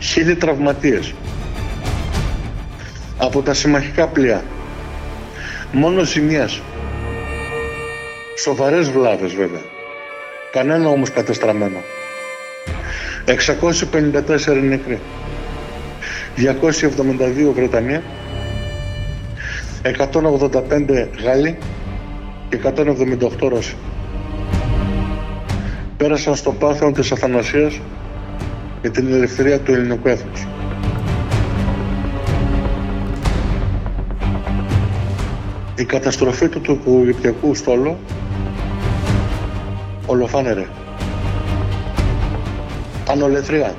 Χίλιοι 0.00 0.34
τραυματίες. 0.34 1.14
Από 3.16 3.42
τα 3.42 3.54
συμμαχικά 3.54 4.06
πλοία. 4.08 4.44
Μόνο 5.72 6.04
ζημιές. 6.04 6.62
Σοβαρές 8.38 8.90
βλάβες 8.90 9.34
βέβαια. 9.34 9.62
Κανένα 10.52 10.88
όμως 10.88 11.10
κατεστραμμένο. 11.10 11.78
654 13.24 14.62
νεκροί. 14.62 15.00
272 16.36 17.52
Βρετανία, 17.54 18.02
185 19.82 21.08
Γάλλοι 21.24 21.58
και 22.48 22.60
178 22.62 23.48
Ρώσοι. 23.48 23.76
Πέρασαν 25.96 26.36
στο 26.36 26.52
πάθος 26.52 26.92
της 26.92 27.12
Αθανασίας 27.12 27.80
για 28.80 28.90
την 28.90 29.12
ελευθερία 29.12 29.58
του 29.60 29.72
ελληνικού 29.72 30.08
έθνους. 30.08 30.46
Η 35.76 35.84
καταστροφή 35.84 36.48
του 36.48 36.60
τουρκογυπτιακού 36.60 37.54
στόλου 37.54 37.96
ολοφάνερε. 40.06 40.66
Ανολεθρία. 43.08 43.74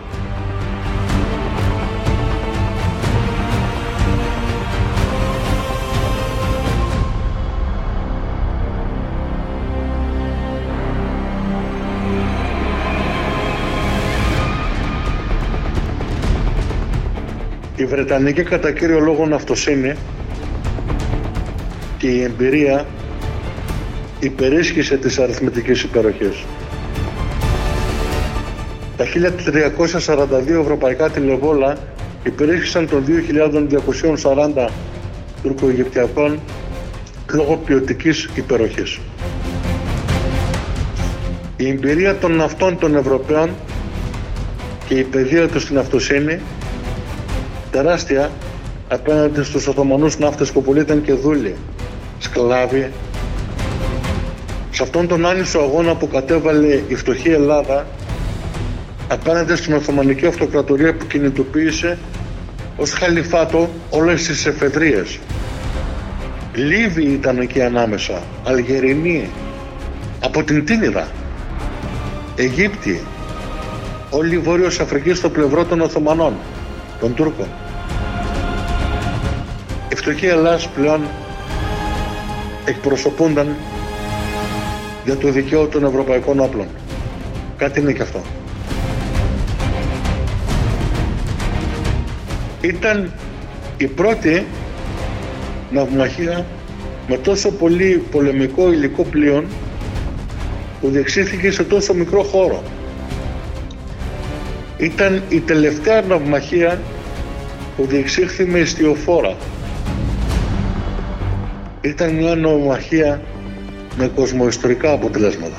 Βρετανική 17.91 18.43
κατά 18.43 18.71
κύριο 18.71 18.99
λόγο 18.99 19.25
ναυτοσύνη 19.25 19.93
και 21.97 22.07
η 22.07 22.23
εμπειρία 22.23 22.85
υπερίσχυσε 24.19 24.97
τις 24.97 25.19
αριθμητικές 25.19 25.83
υπεροχές. 25.83 26.43
Τα 28.97 29.05
1342 29.05 30.59
ευρωπαϊκά 30.61 31.09
τηλεβόλα 31.09 31.77
υπερίσχυσαν 32.23 32.87
των 32.87 33.05
2240 34.65 34.69
τουρκοαιγυπτιακών 35.43 36.39
λόγω 37.33 37.55
ποιοτικής 37.65 38.29
υπεροχής. 38.35 38.99
Η 41.57 41.67
εμπειρία 41.67 42.15
των 42.15 42.35
ναυτών 42.35 42.77
των 42.77 42.95
Ευρωπαίων 42.95 43.49
και 44.87 44.93
η 44.93 45.03
παιδεία 45.03 45.47
τους 45.47 45.61
στην 45.61 45.77
αυτοσύνη 45.77 46.39
τεράστια 47.71 48.31
απέναντι 48.87 49.43
στους 49.43 49.67
Οθωμανούς 49.67 50.19
ναύτες 50.19 50.51
που 50.51 50.63
πολλοί 50.63 50.79
ήταν 50.79 51.01
και 51.03 51.13
δούλοι, 51.13 51.55
σκλάβοι. 52.19 52.91
Σε 54.71 54.83
αυτόν 54.83 55.07
τον 55.07 55.25
άνισο 55.25 55.59
αγώνα 55.59 55.95
που 55.95 56.07
κατέβαλε 56.07 56.81
η 56.87 56.95
φτωχή 56.95 57.29
Ελλάδα 57.29 57.85
απέναντι 59.07 59.55
στην 59.55 59.73
Οθωμανική 59.73 60.25
Αυτοκρατορία 60.25 60.95
που 60.95 61.07
κινητοποίησε 61.07 61.97
ως 62.77 62.91
χαλιφάτο 62.91 63.69
όλες 63.89 64.23
τις 64.23 64.45
εφεδρίες. 64.45 65.19
Λίβοι 66.53 67.03
ήταν 67.03 67.37
εκεί 67.37 67.61
ανάμεσα, 67.61 68.21
Αλγερινοί, 68.43 69.29
από 70.23 70.43
την 70.43 70.65
Τίνιδα, 70.65 71.07
Αιγύπτιοι, 72.35 73.01
όλη 74.09 74.35
η 74.35 74.37
Βόρειος 74.37 74.79
Αφρική 74.79 75.13
στο 75.13 75.29
πλευρό 75.29 75.65
των 75.65 75.81
Οθωμανών, 75.81 76.33
των 77.01 77.13
Τούρκων. 77.13 77.47
Η 79.91 79.95
φτωχή 79.95 80.25
Ελλάς 80.25 80.67
πλέον 80.67 81.01
εκπροσωπούνταν 82.65 83.55
για 85.05 85.15
το 85.15 85.31
δικαίωμα 85.31 85.67
των 85.67 85.85
ευρωπαϊκών 85.85 86.39
όπλων. 86.39 86.67
Κάτι 87.57 87.79
είναι 87.79 87.93
και 87.93 88.01
αυτό. 88.01 88.21
Ήταν 92.61 93.11
η 93.77 93.87
πρώτη 93.87 94.45
ναυμαχία 95.71 96.45
με 97.07 97.17
τόσο 97.17 97.51
πολύ 97.51 98.03
πολεμικό 98.11 98.71
υλικό 98.71 99.03
πλοίον 99.03 99.45
που 100.81 100.89
διεξήχθηκε 100.89 101.51
σε 101.51 101.63
τόσο 101.63 101.93
μικρό 101.93 102.23
χώρο. 102.23 102.63
Ήταν 104.81 105.23
η 105.29 105.39
τελευταία 105.39 106.01
ναυμαχία 106.01 106.81
που 107.77 107.85
διεξήχθη 107.85 108.45
με 108.45 108.59
ιστιοφόρα. 108.59 109.35
Ήταν 111.81 112.13
μια 112.15 112.35
ναυμαχία 112.35 113.21
με 113.97 114.11
κοσμοϊστορικά 114.15 114.91
αποτελέσματα. 114.91 115.55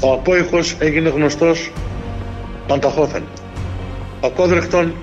Ο 0.00 0.12
απόϊχος 0.12 0.76
έγινε 0.78 1.08
γνωστός 1.08 1.72
Πανταχώθεν. 2.66 3.22
Ο 4.20 4.30
Κόδρεκτον 4.30 4.94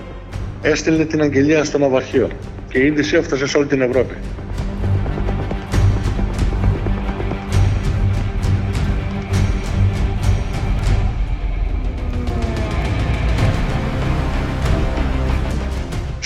έστειλε 0.61 1.05
την 1.05 1.21
αγγελία 1.21 1.63
στο 1.63 1.77
ναυαρχείο 1.77 2.29
και 2.69 2.77
η 2.77 2.85
είδηση 2.85 3.15
έφτασε 3.15 3.47
σε 3.47 3.57
όλη 3.57 3.67
την 3.67 3.81
Ευρώπη. 3.81 4.13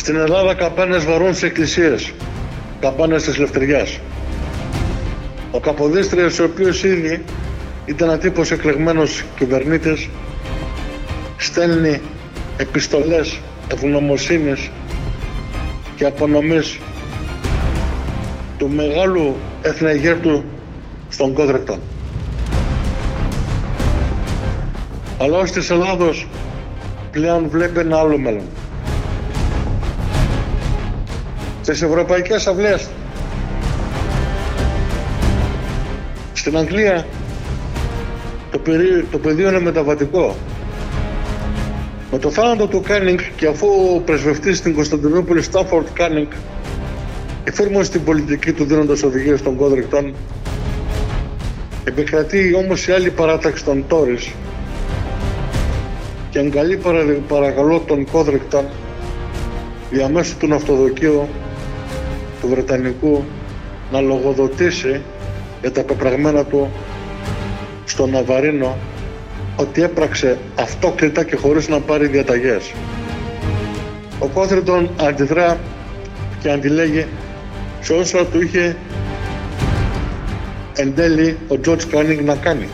Στην 0.07 0.19
Ελλάδα 0.19 0.53
καμπάνες 0.53 1.05
βαρούν 1.05 1.35
σε 1.35 1.45
εκκλησίες, 1.45 2.13
καμπάνες 2.79 3.23
της 3.23 3.37
Λευτεριάς. 3.37 3.99
Ο 5.51 5.59
Καποδίστριος, 5.59 6.39
ο 6.39 6.43
οποίος 6.43 6.83
ήδη 6.83 7.23
ήταν 7.85 8.19
τύπος 8.19 8.51
εκλεγμένος 8.51 9.23
κυβερνήτης, 9.37 10.09
στέλνει 11.37 12.01
επιστολές 12.57 13.39
ευγνωμοσύνης 13.71 14.69
και 15.95 16.05
απονομής 16.05 16.79
του 18.57 18.69
μεγάλου 18.69 19.35
εθνεγέρτου 19.61 20.43
στον 21.09 21.33
Κόδρεκτον. 21.33 21.79
Αλλά 25.21 25.37
ως 25.37 25.51
της 25.51 25.69
Ελλάδος 25.69 26.27
πλέον 27.11 27.49
βλέπει 27.49 27.79
ένα 27.79 27.97
άλλο 27.97 28.17
μέλλον. 28.17 28.45
Στις 31.67 31.81
ευρωπαϊκές 31.81 32.47
αυλές. 32.47 32.87
Στην 36.33 36.57
Αγγλία 36.57 37.05
το, 38.51 38.59
το 39.11 39.17
πεδίο 39.17 39.49
είναι 39.49 39.59
μεταβατικό. 39.59 40.35
Με 42.11 42.17
το 42.17 42.29
θάνατο 42.29 42.67
του 42.67 42.81
Κάνινγκ 42.81 43.19
και 43.35 43.47
αφού 43.47 43.67
ο 43.95 43.99
πρεσβευτής 43.99 44.57
στην 44.57 44.73
Κωνσταντινούπολη 44.73 45.41
Στράτφορντ 45.41 45.87
Κάνινγκ 45.93 46.27
εφήρμοσε 47.43 47.91
την 47.91 48.03
πολιτική 48.03 48.51
του 48.51 48.65
δίνοντας 48.65 49.03
οδηγίες 49.03 49.41
τον 49.41 49.55
Κόδριγκτον 49.55 50.13
επικρατεί 51.83 52.55
όμως 52.55 52.87
η 52.87 52.91
άλλη 52.91 53.09
παράταξη 53.09 53.63
των 53.63 53.87
Τόρις. 53.87 54.31
Και 56.29 56.39
εγκαλεί 56.39 56.79
παρακαλώ 57.27 57.79
τον 57.87 58.05
Κόδριγκτον 58.11 58.65
διαμέσου 59.89 60.37
του 60.37 60.47
ναυτοδικείου 60.47 61.27
του 62.41 62.47
Βρετανικού 62.47 63.23
να 63.91 64.01
λογοδοτήσει 64.01 65.01
για 65.61 65.71
τα 65.71 65.83
πεπραγμένα 65.83 66.43
του 66.43 66.71
στο 67.85 68.07
Ναβαρίνο 68.07 68.77
ότι 69.55 69.83
έπραξε 69.83 70.37
αυτόκλητα 70.55 71.23
και 71.23 71.35
χωρίς 71.35 71.67
να 71.67 71.79
πάρει 71.79 72.07
διαταγές. 72.07 72.71
Ο 74.19 74.27
Κόδριγκτον 74.27 74.89
αντιδρά 75.01 75.57
και 76.41 76.51
αντιλέγει 76.51 77.05
σε 77.81 77.93
όσα 77.93 78.25
του 78.25 78.41
είχε 78.41 78.75
εν 80.75 80.95
τέλει 80.95 81.37
ο 81.47 81.59
Τζορτζ 81.59 81.87
Κάνινγκ 81.87 82.19
να 82.19 82.35
κάνει. 82.35 82.67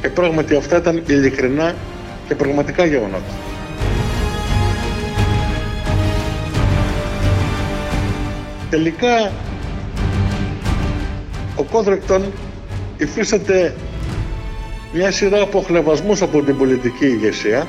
Και 0.00 0.08
πράγματι 0.08 0.56
αυτά 0.56 0.76
ήταν 0.76 1.02
ειλικρινά 1.06 1.74
και 2.28 2.34
πραγματικά 2.34 2.84
γεγονότα. 2.84 3.43
Τελικά 8.74 9.32
ο 11.56 11.62
Κόδρεκτον 11.62 12.32
υφίσταται 12.96 13.74
μια 14.92 15.10
σειρά 15.10 15.40
από 15.40 15.60
χλεβασμούς 15.60 16.22
από 16.22 16.42
την 16.42 16.58
πολιτική 16.58 17.06
ηγεσία. 17.06 17.66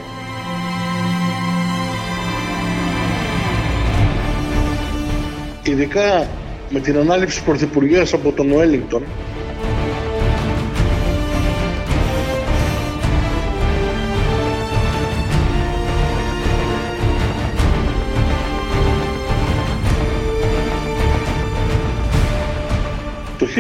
Ειδικά 5.64 6.28
με 6.70 6.80
την 6.80 6.98
ανάληψη 6.98 7.44
πρωθυπουργίας 7.44 8.14
από 8.14 8.32
τον 8.32 8.52
Ουέλιγκτον 8.52 9.04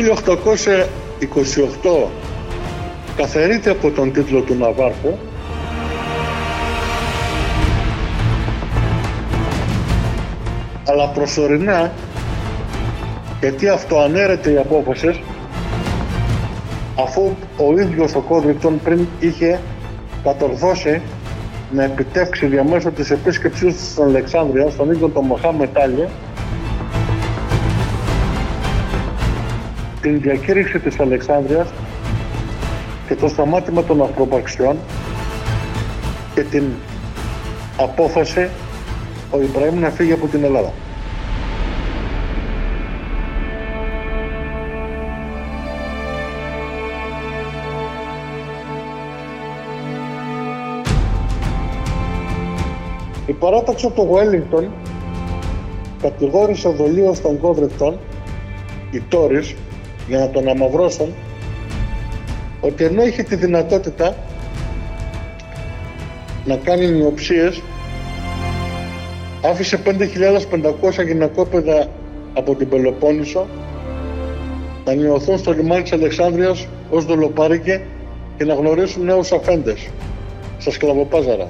1828 0.06 2.08
καθαρείται 3.16 3.70
από 3.70 3.91
τον 3.91 4.12
τίτλο 4.12 4.41
του 4.41 4.56
Ναβάρχου. 4.56 5.18
Αλλά 10.88 11.08
προσωρινά 11.08 11.91
γιατί 13.39 13.68
αυτό 13.68 13.99
ανέρεται 13.99 14.51
η 14.51 14.58
απόφαση 14.58 15.24
αφού 16.99 17.36
ο 17.58 17.80
ίδιος 17.80 18.16
ο 18.16 18.20
Κόδρικτον 18.20 18.80
πριν 18.84 19.08
είχε 19.20 19.60
κατορθώσει 20.24 21.01
να 21.72 21.84
επιτεύξει 21.84 22.45
διαμέσου 22.45 22.91
της 22.91 23.12
επίσκεψής 23.12 23.76
του 23.76 23.84
στην 23.84 24.03
Αλεξάνδρεια 24.03 24.70
στον 24.70 24.91
ίδιο 24.91 25.10
τον 25.10 25.26
Μοχά 25.26 25.51
την 30.06 30.22
διακήρυξη 30.22 30.80
της 30.80 30.99
Αλεξάνδρειας 30.99 31.68
και 33.08 33.16
το 33.16 33.28
σταμάτημα 33.28 33.84
των 33.84 34.01
αυτοπαξιών 34.01 34.78
και 36.34 36.41
την 36.41 36.64
απόφαση 37.78 38.49
ο 39.32 39.41
Ιμπραήμ 39.41 39.80
να 39.80 39.89
φύγει 39.89 40.12
από 40.12 40.28
την 40.28 40.43
Ελλάδα. 40.43 40.72
Η 53.28 53.34
παράταξη 53.34 53.89
του 53.89 54.01
Γουέλιγκτον 54.01 54.72
κατηγόρησε 56.01 56.70
δολίως 56.70 57.22
των 57.22 57.39
Κόβρεκτων, 57.39 57.99
οι 58.91 58.99
Τόρις, 58.99 59.56
για 60.08 60.20
να 60.20 60.30
τον 60.30 60.47
αμαυρώσουν 60.47 61.14
ότι 62.62 62.84
ενώ 62.84 63.03
είχε 63.06 63.24
τη 63.24 63.36
δυνατότητα 63.36 64.16
να 66.45 66.56
κάνει 66.56 66.88
μειοψίες 66.88 67.62
άφησε 69.41 69.80
5.500 69.86 71.06
γυναικόπαιδα 71.06 71.88
από 72.34 72.56
την 72.56 72.70
Πελοπόννησο 72.70 73.47
να 74.86 74.93
νιωθούν 74.93 75.38
στο 75.38 75.51
λιμάνι 75.51 75.82
της 75.82 75.91
Αλεξάνδρειας 75.91 76.68
ως 76.89 77.06
δολοπάρικε 77.06 77.82
και 78.38 78.45
να 78.45 78.53
γνωρίσουν 78.53 79.06
νέους 79.06 79.32
αφέντες 79.32 79.89
στα 80.58 80.72
σκλαβοπάζαρα. 80.72 81.49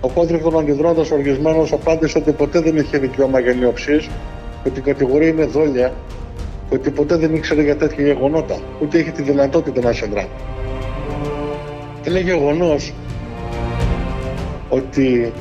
Ο 0.00 0.08
Κόντριχον 0.08 0.58
αντιδρώντας 0.58 1.10
οργισμένος 1.10 1.72
απάντησε 1.72 2.18
ότι 2.18 2.32
ποτέ 2.32 2.60
δεν 2.60 2.76
είχε 2.76 2.98
δικαίωμα 2.98 3.40
για 3.40 3.52
νιοψίες, 3.52 4.08
ότι 4.66 4.78
η 4.78 4.82
κατηγορία 4.82 5.28
είναι 5.28 5.44
δόλια 5.44 5.92
ότι 6.76 6.90
ποτέ 6.90 7.16
δεν 7.16 7.34
ήξερε 7.34 7.62
για 7.62 7.76
τέτοια 7.76 8.04
γεγονότα, 8.04 8.58
ούτε 8.80 8.98
είχε 8.98 9.10
τη 9.10 9.22
δυνατότητα 9.22 9.80
να 9.80 9.92
σε 9.92 10.28
Είναι 12.06 12.20
γεγονός 12.20 12.92
ότι 14.68 15.32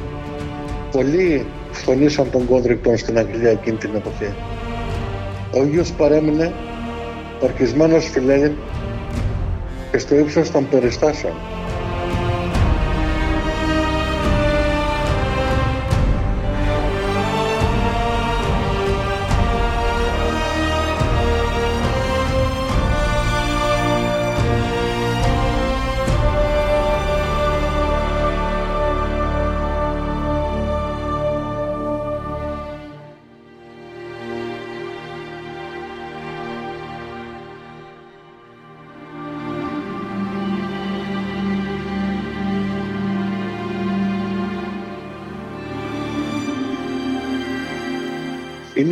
πολλοί 0.91 1.45
φωνήσαν 1.71 2.31
τον 2.31 2.45
Κόντρικτον 2.45 2.97
στην 2.97 3.17
Αγγλία 3.17 3.49
εκείνη 3.49 3.77
την 3.77 3.95
εποχή. 3.95 4.33
Ο 5.53 5.63
ίδιος 5.63 5.91
παρέμεινε 5.91 6.53
ορκισμένος 7.39 8.09
φιλέγεν 8.09 8.57
και 9.91 9.97
στο 9.97 10.15
ύψος 10.15 10.51
των 10.51 10.69
περιστάσεων. 10.69 11.33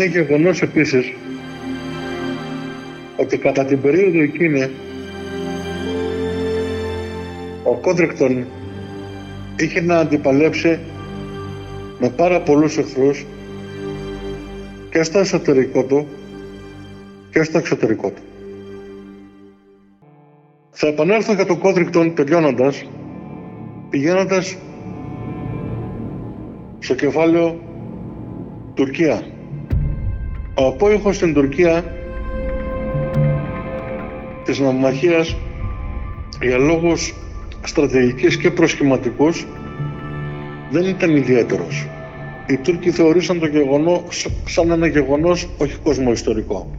Είναι 0.04 0.12
γεγονός 0.12 0.62
επίσης 0.62 1.14
ότι 3.18 3.38
κατά 3.38 3.66
την 3.66 3.82
περίοδο 3.82 4.22
εκείνη 4.22 4.70
ο 7.64 7.76
Κόντρεκτον 7.76 8.46
είχε 9.60 9.82
να 9.82 9.98
αντιπαλέψει 9.98 10.80
με 12.00 12.10
πάρα 12.10 12.42
πολλούς 12.42 12.78
εχθρούς 12.78 13.26
και 14.90 15.04
στο 15.04 15.20
εσωτερικό 15.20 15.84
του 15.84 16.08
και 17.32 17.44
στο 17.44 17.58
εξωτερικό 17.58 18.10
του. 18.10 18.22
Θα 20.72 20.88
επανέλθω 20.88 21.34
για 21.34 21.46
τον 21.46 21.60
Κόδρικτον 21.60 22.16
τελειώνοντας, 22.16 22.86
πηγαίνοντας 23.90 24.58
στο 26.80 26.96
κεφάλαιο 26.96 27.60
Τουρκία. 28.74 29.22
Ο 30.56 30.68
απόϊχος 30.68 31.16
στην 31.16 31.34
Τουρκία 31.34 31.84
της 34.44 34.60
νομιμαχίας 34.60 35.36
για 36.42 36.58
λόγους 36.58 37.14
στρατηγικής 37.64 38.38
και 38.38 38.52
προσχηματικούς 38.52 39.48
δεν 40.70 40.84
ήταν 40.84 41.16
ιδιαίτερος. 41.16 41.88
Οι 42.48 42.58
Τούρκοι 42.58 42.92
θεωρήσαν 42.92 43.40
το 43.40 43.46
γεγονός 43.48 44.28
σαν 44.46 44.72
ένα 44.72 44.88
γεγονός 44.88 45.50
όχι 45.58 45.78
κοσμοϊστορικό 45.84 46.72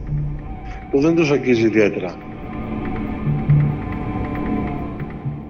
που 0.91 0.99
δεν 0.99 1.15
τους 1.15 1.31
αγγίζει 1.31 1.65
ιδιαίτερα. 1.65 2.17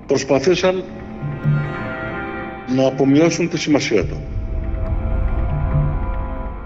Προσπαθήσαν 0.07 0.83
να 2.75 2.87
απομειώσουν 2.87 3.49
τη 3.49 3.59
σημασία 3.59 4.05
του. 4.05 4.34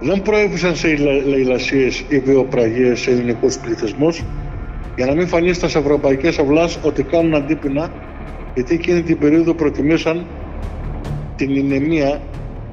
Δεν 0.01 0.21
προέβησαν 0.21 0.75
σε 0.75 0.95
λαϊλασίες 1.25 2.05
ή 2.09 2.19
βιοπραγίες 2.19 2.99
σε 2.99 3.11
ελληνικούς 3.11 3.57
πληθυσμούς 3.57 4.23
για 4.95 5.05
να 5.05 5.15
μην 5.15 5.27
φανεί 5.27 5.53
στα 5.53 5.65
ευρωπαϊκές 5.65 6.37
αυλάς 6.39 6.79
ότι 6.83 7.03
κάνουν 7.03 7.35
αντίπεινα 7.35 7.93
γιατί 8.53 8.73
εκείνη 8.73 9.01
την 9.01 9.17
περίοδο 9.17 9.53
προτιμήσαν 9.53 10.25
την 11.35 11.55
ηνεμία 11.55 12.21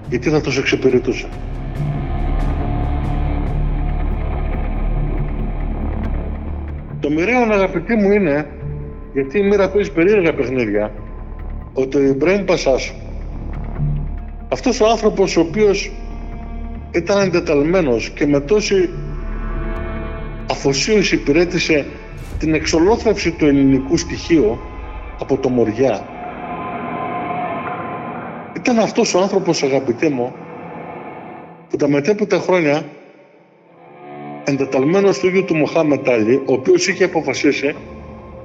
γιατί 0.08 0.30
θα 0.30 0.40
τους 0.40 0.58
εξυπηρετούσε. 0.58 1.28
Το 7.00 7.10
μοιραίο 7.10 7.42
αγαπητοί 7.52 7.94
μου 7.94 8.10
είναι 8.10 8.46
γιατί 9.12 9.38
η 9.38 9.42
μοίρα 9.42 9.70
παίζει 9.70 9.92
περίεργα 9.92 10.34
παιχνίδια 10.34 10.92
ότι 11.72 11.96
ο 11.96 12.02
Ιμπραήμ 12.02 12.44
Πασάς 12.44 12.94
αυτός 14.48 14.80
ο 14.80 14.86
άνθρωπος 14.86 15.36
ο 15.36 15.40
οποίος 15.40 15.92
ήταν 16.97 17.18
εντεταλμένος 17.18 18.11
και 18.11 18.26
με 18.26 18.40
τόση 18.40 18.90
αφοσίωση 20.51 21.14
υπηρέτησε 21.14 21.86
την 22.38 22.55
εξολόθρευση 22.55 23.30
του 23.30 23.47
ελληνικού 23.47 23.97
στοιχείου 23.97 24.59
από 25.18 25.36
το 25.36 25.49
Μοριά. 25.49 26.09
Ήταν 28.57 28.78
αυτός 28.78 29.14
ο 29.14 29.20
άνθρωπος 29.20 29.62
αγαπητέ 29.62 30.09
μου 30.09 30.34
που 31.68 31.76
τα 31.76 31.88
μετέπειτα 31.88 32.38
χρόνια 32.38 32.84
εντεταλμένος 34.44 35.18
του 35.18 35.26
ίδιου 35.26 35.44
του 35.44 35.57
Μοχάμετ 35.57 36.09
Άλλη, 36.09 36.34
ο 36.34 36.53
οποίος 36.53 36.88
είχε 36.88 37.05
αποφασίσει 37.05 37.74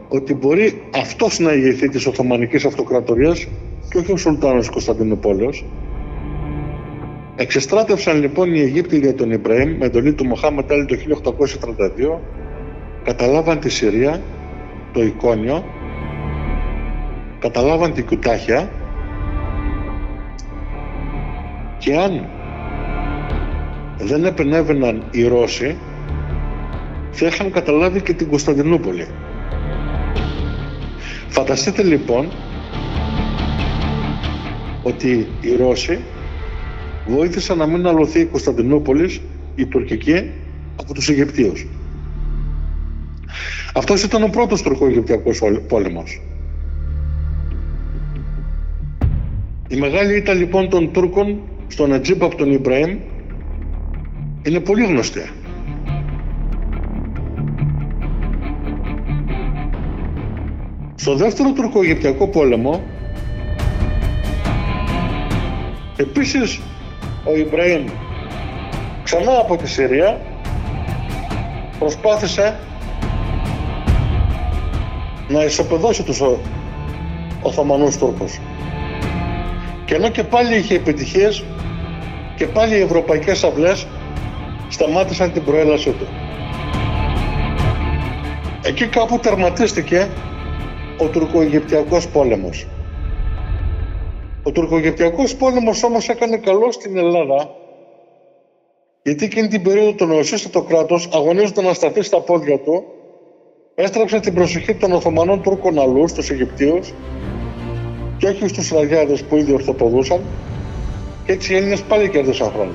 ότι 0.08 0.34
μπορεί 0.34 0.82
αυτός 0.96 1.40
να 1.40 1.54
ηγηθεί 1.54 1.90
της 1.90 2.06
Οθωμανικής 2.06 2.66
Αυτοκρατορίας 2.66 3.48
και 3.90 3.98
όχι 3.98 4.12
ο 4.12 4.18
Σουλτάνος 4.18 4.70
Κωνσταντινούπολεως. 4.70 5.66
Εξεστράτευσαν 7.42 8.20
λοιπόν 8.20 8.54
οι 8.54 8.60
Αιγύπτιοι 8.60 9.00
για 9.04 9.16
τον 9.16 9.32
Ιμπραήμ 9.32 9.78
με 9.78 9.86
εντολή 9.86 10.14
του 10.14 10.26
Μοχάμετ 10.26 10.72
Άλλη 10.72 10.86
το 10.86 10.98
1832 12.18 12.20
καταλάβαν 13.04 13.60
τη 13.60 13.70
Συρία, 13.70 14.22
το 14.94 15.02
Εικόνιο, 15.02 15.66
καταλάβαν 17.40 17.94
την 17.94 18.06
Κουτάχια. 18.06 18.72
Και 21.78 21.96
αν 21.98 22.30
δεν 23.98 24.26
επενέβαιναν 24.26 25.04
οι 25.12 25.28
Ρώσοι 25.28 25.78
θα 27.12 27.26
είχαν 27.26 27.52
καταλάβει 27.52 28.02
και 28.02 28.14
την 28.14 28.28
Κωνσταντινούπολη. 28.30 29.08
Φανταστείτε 31.28 31.84
λοιπόν 31.84 32.32
ότι 34.84 35.28
οι 35.42 35.56
Ρώσοι 35.56 36.00
βοήθησαν 37.08 37.58
να 37.58 37.68
μην 37.68 37.88
αλωθεί 37.88 38.20
η 38.20 38.26
Κωνσταντινούπολης, 38.26 39.22
η 39.56 39.66
τουρκική, 39.66 40.32
από 40.76 40.94
τους 40.94 41.10
Αιγυπτίους. 41.10 41.68
Αυτός 43.74 44.04
ήταν 44.04 44.24
ο 44.24 44.28
πρώτος 44.28 44.62
τουρκο-αιγυπτιακός 44.62 45.42
πόλεμος. 45.68 46.22
Η 49.68 49.76
μεγάλη 49.76 50.16
ήττα 50.16 50.34
λοιπόν 50.34 50.70
των 50.70 50.92
Τούρκων 50.92 51.40
στον 51.68 51.94
Ατζίπ 51.94 52.24
από 52.24 52.36
τον 52.36 52.52
Ιμπραήμ 52.52 52.98
είναι 54.44 54.60
πολύ 54.60 54.86
γνωστή. 54.86 55.30
Στο 60.96 61.16
δεύτερο 61.16 61.52
τουρκο-αιγυπτιακό 61.52 62.28
πόλεμο 62.28 62.84
επίσης 65.98 66.60
ο 67.24 67.36
Ιμπραήμ 67.36 67.86
ξανά 69.04 69.40
από 69.40 69.58
τη 69.58 69.70
Συρία 69.70 70.20
προσπάθησε 71.80 72.60
να 75.28 75.44
ισοπεδώσει 75.44 76.04
τους 76.04 76.22
Οθωμανούς 77.42 77.98
Τούρκους. 77.98 78.40
Και 79.86 79.96
ενώ 79.96 80.10
και 80.10 80.24
πάλι 80.24 80.56
είχε 80.56 80.76
επιτυχίες 80.76 81.44
και 82.36 82.46
πάλι 82.48 82.76
οι 82.76 82.82
ευρωπαϊκές 82.82 83.44
αυλές 83.44 83.88
σταμάτησαν 84.70 85.32
την 85.32 85.44
προέλασή 85.44 85.90
του. 85.90 86.08
Εκεί 88.64 88.88
κάπου 88.88 89.20
τερματίστηκε 89.20 90.10
ο 90.98 91.06
τουρκο-αιγυπτιακός 91.06 92.08
πόλεμος. 92.08 92.68
Ο 94.44 94.52
τουρκο-αιγυπτιακός 94.52 95.36
πόλεμος 95.36 95.84
όμως 95.84 96.10
έκανε 96.10 96.38
καλό 96.38 96.72
στην 96.72 96.98
Ελλάδα 96.98 97.56
γιατί 99.04 99.26
εκείνη 99.26 99.48
την 99.48 99.62
περίοδο 99.62 99.94
το 99.94 100.06
νεοσύστατο 100.06 100.62
κράτος 100.62 101.10
αγωνίζονταν 101.14 101.66
να 101.66 101.74
σταθεί 101.74 102.02
στα 102.02 102.22
πόδια 102.22 102.60
του 102.60 102.84
έστρεψε 103.76 104.20
την 104.20 104.34
προσοχή 104.34 104.76
των 104.76 104.92
Οθωμανών 104.92 105.42
Τούρκων 105.42 105.80
αλλού 105.80 106.08
στους 106.08 106.30
Αιγυπτίους 106.30 106.94
και 108.18 108.28
όχι 108.28 108.48
στους 108.48 108.70
Ραγιάδες 108.72 109.24
που 109.24 109.36
ήδη 109.36 109.54
ορθοποδούσαν 109.54 110.22
και 111.26 111.32
έτσι 111.32 111.54
οι 111.54 111.56
Έλληνες 111.56 111.82
πάλι 111.82 112.10
κέρδισαν 112.10 112.52
χρόνο. 112.52 112.72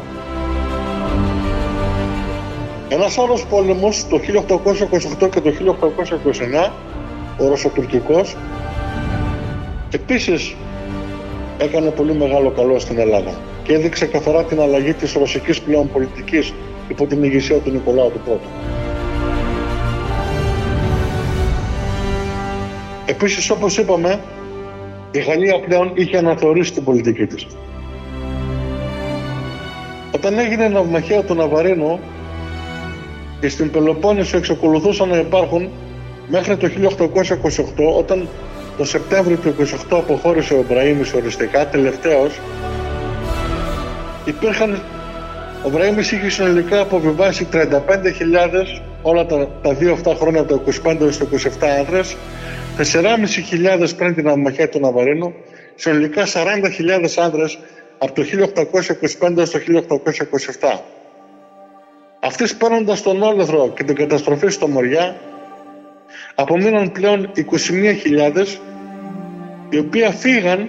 Ένας 2.89 3.19
άλλος 3.19 3.47
πόλεμος 3.47 4.07
το 4.09 4.21
1828 5.21 5.31
και 5.31 5.41
το 5.41 5.51
1829, 5.51 6.73
ο 7.39 7.49
Ρωσοτουρκικός, 7.49 8.37
επίσης 9.93 10.57
έκανε 11.59 11.91
πολύ 11.91 12.15
μεγάλο 12.15 12.51
καλό 12.51 12.79
στην 12.79 12.99
Ελλάδα 12.99 13.35
και 13.63 13.73
έδειξε 13.73 14.07
καθαρά 14.07 14.45
την 14.45 14.61
αλλαγή 14.61 14.93
της 14.93 15.13
ρωσικής 15.13 15.61
πλέον 15.61 15.91
πολιτικής 15.93 16.53
υπό 16.89 17.07
την 17.07 17.23
ηγεσία 17.23 17.57
του 17.57 17.71
Νικολάου 17.71 18.11
του 18.11 18.21
Πρώτου. 18.25 18.49
Επίσης, 23.07 23.51
όπως 23.51 23.79
είπαμε, 23.79 24.21
η 25.11 25.19
Γαλλία 25.19 25.61
πλέον 25.61 25.91
είχε 25.95 26.17
αναθεωρήσει 26.17 26.73
την 26.73 26.85
πολιτική 26.85 27.27
της. 27.27 27.47
Όταν 30.15 30.39
έγινε 30.39 30.69
ναυμαχία 30.69 31.23
του 31.23 31.35
Ναβαρίνου 31.35 32.01
και 33.41 33.49
στην 33.49 33.71
Πελοπόννησο 33.71 34.37
εξακολουθούσαν 34.37 35.09
να 35.09 35.17
υπάρχουν 35.17 35.69
μέχρι 36.29 36.57
το 36.57 36.69
1828 36.69 37.99
όταν 37.99 38.29
το 38.77 38.85
Σεπτέμβριο 38.85 39.37
του 39.37 39.55
18 39.59 39.75
αποχώρησε 39.91 40.55
ο 40.55 40.65
Μπραήμις 40.69 41.13
οριστικά 41.13 41.67
τελευταίος 41.67 42.41
υπήρχαν 44.25 44.83
ο 45.65 45.69
Μπραήμις 45.69 46.13
είχε 46.13 46.29
συνολικά 46.29 46.81
αποβιβάσει 46.81 47.49
35.000 47.53 47.63
όλα 49.03 49.27
τα, 49.27 49.49
τα 49.63 49.73
δύο 49.73 49.93
αυτά 49.93 50.15
χρόνια 50.15 50.45
το 50.45 50.63
25 50.85 51.09
στο 51.11 51.29
27 51.61 51.67
άνδρες 51.79 52.17
4.500 52.79 53.89
πριν 53.97 54.15
την 54.15 54.29
αμαχία 54.29 54.69
του 54.69 54.81
Ναβαρίνου, 54.81 55.35
συνολικά 55.75 56.25
40.000 56.27 57.09
άνδρες 57.17 57.59
από 57.99 58.13
το 58.13 58.23
1825 58.23 59.47
στο 59.47 59.59
1827. 60.69 60.79
Αυτοί 62.21 62.47
σπέρνοντας 62.47 63.03
τον 63.03 63.23
όλεθρο 63.23 63.73
και 63.77 63.85
την 63.85 63.95
καταστροφή 63.95 64.49
στο 64.49 64.69
Μοριά, 64.69 65.17
απομείναν 66.35 66.93
πλέον 66.93 67.33
21.000 67.35 68.47
οι 69.71 69.79
οποίοι 69.79 70.11
φύγαν 70.11 70.69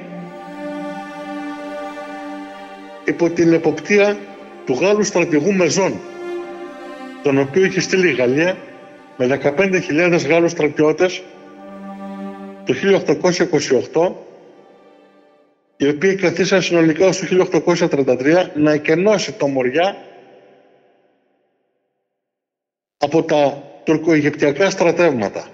υπό 3.06 3.30
την 3.30 3.54
εποπτεία 3.54 4.18
του 4.66 4.74
Γάλλου 4.74 5.04
στρατηγού 5.04 5.54
Μεζών, 5.54 6.00
τον 7.24 7.38
οποίο 7.38 7.66
είχε 7.66 7.80
στείλει 7.80 8.10
η 8.10 8.14
Γαλλία 8.14 8.58
με 9.18 9.40
15.000 9.44 10.26
Γάλλους 10.28 10.52
στρατιώτες 10.52 11.24
το 12.66 12.74
1828 13.94 14.12
οι 15.78 15.88
οποίοι 15.88 16.16
καθίσαν 16.16 16.62
συνολικά 16.62 17.08
ως 17.08 17.20
το 17.20 17.64
1833 17.80 18.46
να 18.54 18.72
εκενώσει 18.72 19.32
το 19.32 19.48
Μοριά 19.48 19.96
από 22.98 23.24
τα 23.24 23.64
τουρκοαιγυπτιακά 23.88 24.70
στρατεύματα. 24.70 25.46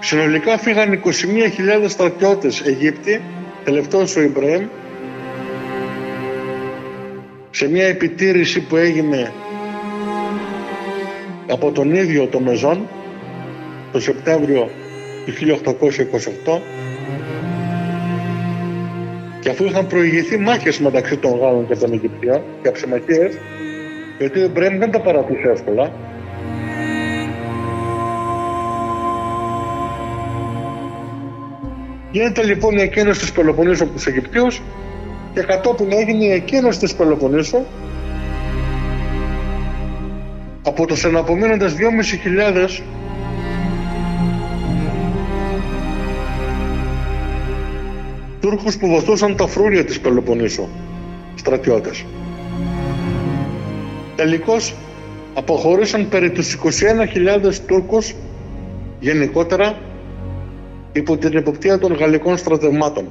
Συνολικά 0.00 0.58
φύγαν 0.58 1.02
21.000 1.04 1.84
στρατιώτες 1.88 2.60
Αιγύπτιοι, 2.60 3.20
τελευταίος 3.64 4.16
ο 4.16 4.20
Ιμπραήμ, 4.20 4.66
σε 7.50 7.68
μια 7.68 7.86
επιτήρηση 7.86 8.60
που 8.60 8.76
έγινε 8.76 9.32
από 11.50 11.72
τον 11.72 11.94
ίδιο 11.94 12.26
το 12.26 12.40
Μεζόν 12.40 12.88
το 13.92 14.00
Σεπτέμβριο 14.00 14.70
του 15.26 15.32
1828 16.46 16.60
και 19.40 19.48
αφού 19.48 19.64
είχαν 19.64 19.86
προηγηθεί 19.86 20.38
μάχες 20.38 20.78
μεταξύ 20.78 21.16
των 21.16 21.38
Γάλλων 21.38 21.66
και 21.68 21.76
των 21.76 21.92
Αιγυπτιών 21.92 22.42
και 22.62 22.68
αψημαχίες 22.68 23.38
γιατί 24.18 24.42
ο 24.42 24.48
Μπρέμ 24.48 24.78
δεν 24.78 24.90
τα 24.90 25.00
παρατούσε 25.00 25.48
εύκολα 25.50 25.92
Γίνεται 32.14 32.42
λοιπόν 32.42 32.76
η 32.78 32.80
εκένωση 32.80 33.20
της 33.20 33.32
Πελοποννήσου 33.32 33.84
από 33.84 33.92
τους 33.92 34.06
Αιγυπτίους 34.06 34.62
και 35.34 35.40
κατόπιν 35.40 35.92
έγινε 35.92 36.24
η 36.24 36.30
εκένωση 36.30 36.78
της 36.78 36.94
Πελοποννήσου 36.94 37.64
από 40.62 40.86
τους 40.86 41.04
εναπομείνοντες 41.04 41.74
2.500 42.78 42.82
Τούρκους 48.40 48.76
που 48.76 48.88
βοηθούσαν 48.88 49.36
τα 49.36 49.46
φρούρια 49.46 49.84
της 49.84 50.00
Πελοποννήσου, 50.00 50.68
στρατιώτες. 51.34 52.04
Τελικώς 54.16 54.74
αποχωρήσαν 55.34 56.08
περί 56.08 56.30
τους 56.30 56.54
21.000 56.54 57.60
Τούρκους 57.66 58.14
γενικότερα 59.00 59.76
υπό 60.94 61.16
την 61.16 61.36
εποπτεία 61.36 61.78
των 61.78 61.94
γαλλικών 61.94 62.36
στρατευμάτων. 62.36 63.08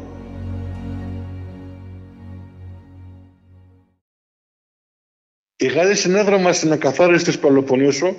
Οι 5.57 5.67
Γάλλοι 5.67 5.95
συνέδραμα 5.95 6.53
στην 6.53 6.71
εκαθάριση 6.71 7.23
της 7.23 7.39
Πελοποννήσου 7.39 8.13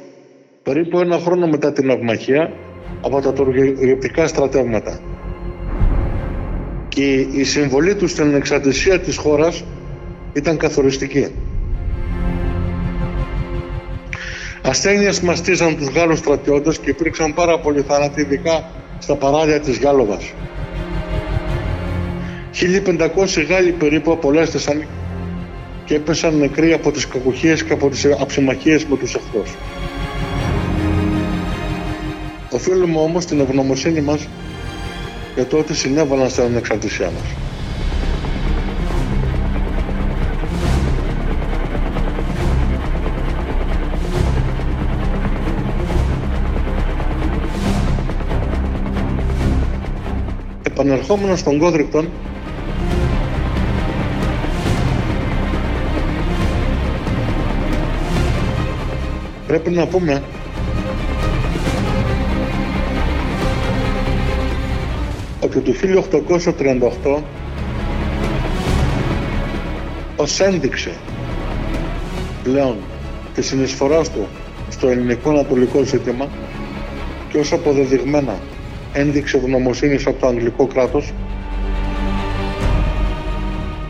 περίπου 0.63 0.99
ένα 0.99 1.19
χρόνο 1.19 1.47
μετά 1.47 1.73
την 1.73 1.91
αυμαχία 1.91 2.53
από 3.01 3.21
τα 3.21 3.33
τουρκικά 3.33 4.27
στρατεύματα. 4.27 5.01
Και 6.89 7.15
η 7.15 7.45
συμβολή 7.45 7.95
τους 7.95 8.11
στην 8.11 8.35
εξαρτησία 8.35 9.01
της 9.01 9.17
χώρας 9.17 9.65
ήταν 10.33 10.57
καθοριστική. 10.57 11.35
Ασθένειες 14.63 15.21
μαστίζαν 15.21 15.77
τους 15.77 15.89
Γάλλους 15.89 16.19
στρατιώτες 16.19 16.79
και 16.79 16.91
υπήρξαν 16.91 17.35
πάρα 17.35 17.61
πολλοί 17.61 17.81
θάνατοι, 17.83 18.21
ειδικά 18.21 18.84
στα 19.05 19.15
παράλια 19.15 19.61
της 19.61 19.79
Γάλλοβας. 19.79 20.33
1500 22.51 23.43
Γάλλοι 23.49 23.73
περίπου 23.73 24.13
απολέστησαν 24.13 24.87
και 25.85 25.95
έπεσαν 25.95 26.39
νεκροί 26.39 26.73
από 26.73 26.91
τις 26.91 27.09
κακουχίες 27.09 27.65
και 27.65 27.73
από 27.73 27.89
τις 27.89 28.07
αψημαχίες 28.21 28.85
με 28.85 28.97
τους 28.97 29.15
εχθρούς. 29.15 29.57
Οφείλουμε 32.51 32.99
όμως 32.99 33.25
την 33.25 33.41
ευγνωμοσύνη 33.41 34.01
μας 34.01 34.29
για 35.35 35.47
το 35.47 35.59
ότι 35.59 35.75
συνέβαλαν 35.75 36.31
στην 36.31 36.45
ανεξαρτησία 36.45 37.11
μας. 37.11 37.54
Επανερχόμενος 50.85 51.39
στον 51.39 51.59
Κόδρικτον, 51.59 52.09
πρέπει 59.47 59.71
να 59.71 59.87
πούμε 59.87 60.23
ότι 65.41 65.61
το 65.61 65.73
1838 67.07 67.23
ως 70.17 70.41
ένδειξε 70.41 70.95
πλέον 72.43 72.77
τη 73.35 73.43
συνεισφορά 73.43 74.03
του 74.03 74.27
στο 74.71 74.89
ελληνικό 74.89 75.31
ανατολικό 75.31 75.83
ζήτημα 75.83 76.29
και 77.29 77.39
ως 77.39 77.53
αποδεδειγμένα 77.53 78.35
ένδειξε 78.97 79.37
ευγνωμοσύνης 79.37 80.07
από 80.07 80.21
το 80.21 80.27
αγγλικό 80.27 80.67
κράτος 80.67 81.13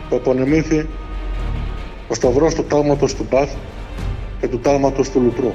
που 0.09 0.15
απονεμήθη 0.15 0.87
ο 2.07 2.13
σταυρός 2.13 2.53
του 2.53 2.63
τάγματος 2.63 3.15
του 3.15 3.25
Μπαθ 3.29 3.51
και 4.39 4.47
του 4.47 4.59
τάγματος 4.59 5.09
του 5.09 5.21
Λουτρού. 5.21 5.53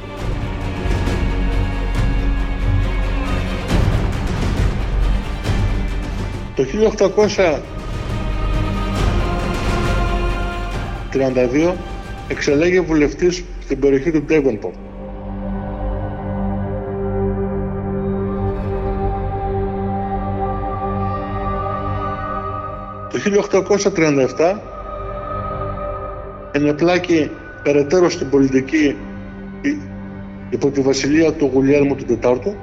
Το 6.54 6.64
1832 11.12 11.74
εξελέγει 12.28 12.80
βουλευτής 12.80 13.44
στην 13.62 13.78
περιοχή 13.78 14.10
του 14.10 14.22
Ντέβενπορτ. 14.22 14.89
Το 23.24 23.48
1837 24.36 24.58
ενεπλάκη 26.52 27.30
περαιτέρω 27.62 28.10
στην 28.10 28.30
πολιτική 28.30 28.96
υπό 30.50 30.70
τη 30.70 30.80
βασιλεία 30.80 31.32
του 31.32 31.50
Γουλιέρμου 31.52 31.94
του 31.94 32.04
Τετάρτου 32.04 32.56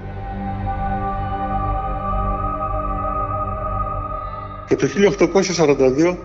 και 4.67 4.75
το 4.75 4.87
1842 6.07 6.17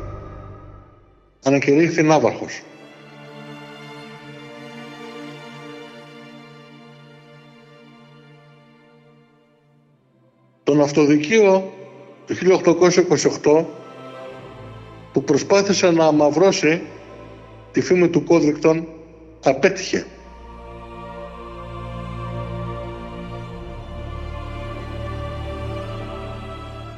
ανακηρύχθη 1.44 2.02
Ναύαρχος. 2.02 2.62
Το 10.62 10.74
ναυτοδικείο 10.74 11.72
του 12.26 12.34
1828 13.42 13.64
που 15.12 15.24
προσπάθησε 15.24 15.90
να 15.90 16.06
αμαυρώσει 16.06 16.82
τη 17.72 17.80
φήμη 17.80 18.08
του 18.08 18.24
Κόδρικτον 18.24 18.86
απέτυχε. 19.44 20.06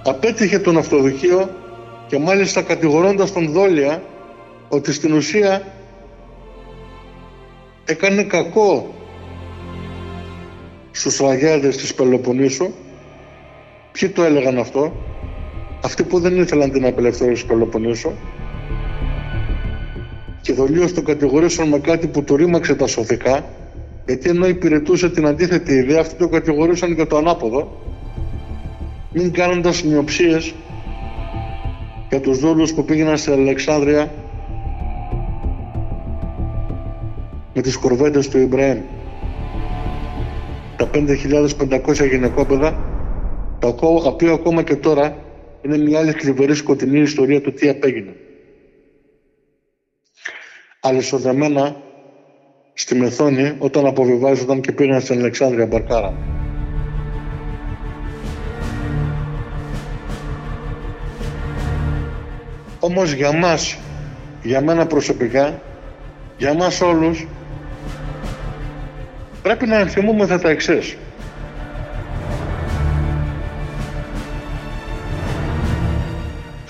Απέτυχε 0.05 0.59
τον 0.59 0.77
αυτοδοχείο 0.77 1.51
και 2.07 2.19
μάλιστα 2.19 2.63
κατηγορώντας 2.63 3.33
τον 3.33 3.53
Δόλια 3.53 4.03
ότι 4.69 4.93
στην 4.93 5.13
ουσία 5.13 5.63
έκανε 7.85 8.23
κακό 8.23 8.95
στους 10.91 11.19
ραγιάδες 11.19 11.77
της 11.77 11.95
Πελοποννήσου. 11.95 12.73
Ποιοι 13.93 14.09
το 14.09 14.23
έλεγαν 14.23 14.59
αυτό, 14.59 14.93
αυτοί 15.85 16.03
που 16.03 16.19
δεν 16.21 16.37
ήθελαν 16.37 16.71
την 16.71 16.87
απελευθέρωση 16.87 17.43
της 17.43 17.45
Πελοποννήσου 17.53 18.11
και 20.41 20.53
δολίως 20.53 20.93
τον 20.93 21.05
κατηγορήσαν 21.05 21.69
με 21.69 21.79
κάτι 21.79 22.07
που 22.07 22.25
του 22.25 22.37
ρήμαξε 22.37 22.75
τα 22.75 22.87
σωθικά 22.87 23.45
γιατί 24.07 24.29
ενώ 24.29 24.47
υπηρετούσε 24.47 25.11
την 25.11 25.27
αντίθετη 25.27 25.73
ιδέα 25.75 26.01
αυτοί 26.01 26.15
το 26.15 26.29
κατηγορήσαν 26.29 26.93
για 26.93 27.07
το 27.07 27.17
ανάποδο 27.17 27.81
μην 29.13 29.33
κάνοντας 29.33 29.83
μειοψίες 29.83 30.55
για 32.09 32.21
τους 32.21 32.39
δόλους 32.39 32.75
που 32.75 32.85
πήγαιναν 32.85 33.19
στην 33.19 33.33
Αλεξάνδρεια 33.33 34.13
με 37.55 37.63
τις 37.63 37.77
κορβέτες 37.77 38.29
του 38.29 38.39
Ιμπραήμ. 38.39 38.79
Τα 40.77 40.91
5.500 40.95 42.09
γυναικόπαιδα, 42.11 42.79
τα 43.59 43.75
οποία 44.05 44.33
ακόμα 44.33 44.63
και 44.63 44.77
τώρα 44.77 45.24
είναι 45.65 45.79
μια 45.79 45.99
άλλη 45.99 46.13
θλιβερή 46.13 46.55
σκοτεινή 46.55 47.01
ιστορία 47.01 47.41
του 47.41 47.53
τι 47.53 47.69
απέγινε 47.69 48.15
αλυσοδεμένα 50.87 51.77
στη 52.75 52.95
Μεθόνη 52.95 53.55
όταν 53.59 53.87
αποβιβάζονταν 53.87 54.61
και 54.61 54.73
πήγαν 54.73 55.01
στην 55.01 55.19
Αλεξάνδρεια 55.19 55.67
Μπαρκάρα. 55.67 56.15
Όμως 62.81 63.13
για 63.13 63.33
μας, 63.33 63.79
για 64.43 64.61
μένα 64.61 64.87
προσωπικά, 64.87 65.63
για 66.37 66.55
μας 66.55 66.81
όλους, 66.81 67.27
πρέπει 69.43 69.67
να 69.67 69.79
ενθυμούμε 69.79 70.27
τα 70.27 70.51
εξής. 70.51 70.97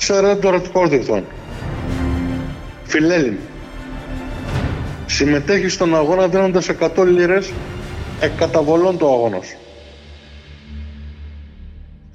Σερ 0.05 0.24
Έντουαρτ 0.24 0.66
Κόρδικτον, 0.72 1.24
Φιλέλλην, 2.84 3.36
συμμετέχει 5.07 5.68
στον 5.68 5.96
αγώνα 5.96 6.28
δίνοντας 6.28 6.68
100 6.68 7.05
λίρες 7.07 7.52
εκαταβολών 8.20 8.98
του 8.98 9.07
αγώνος. 9.07 9.57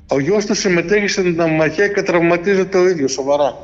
Ο 0.07 0.19
γιος 0.19 0.45
του 0.45 0.53
συμμετέχει 0.53 1.07
στην 1.07 1.41
αμαχία 1.41 1.87
και 1.87 2.01
τραυματίζεται 2.01 2.77
ο 2.77 2.87
ίδιος 2.87 3.11
σοβαρά. 3.11 3.57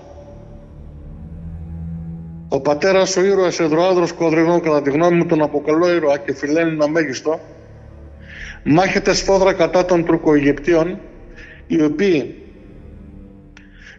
Ο 2.50 2.60
πατέρας, 2.60 3.18
ο 3.18 3.26
ήρωας 3.26 3.60
Εδρωάδρος 3.60 4.12
Κοδρινών, 4.14 4.62
κατά 4.62 4.82
τη 4.82 4.90
γνώμη 4.90 5.18
μου 5.18 5.26
τον 5.26 5.42
αποκαλώ 5.42 5.94
ήρωα 5.94 6.18
και 6.18 6.34
φιλένει 6.34 6.84
αμέγιστο, 6.84 7.40
μάχεται 8.64 9.14
σφόδρα 9.14 9.54
κατά 9.54 9.86
των 9.86 10.06
Τουρκοαιγυπτίων, 10.06 11.00
οι 11.68 11.84
οποίοι 11.84 12.40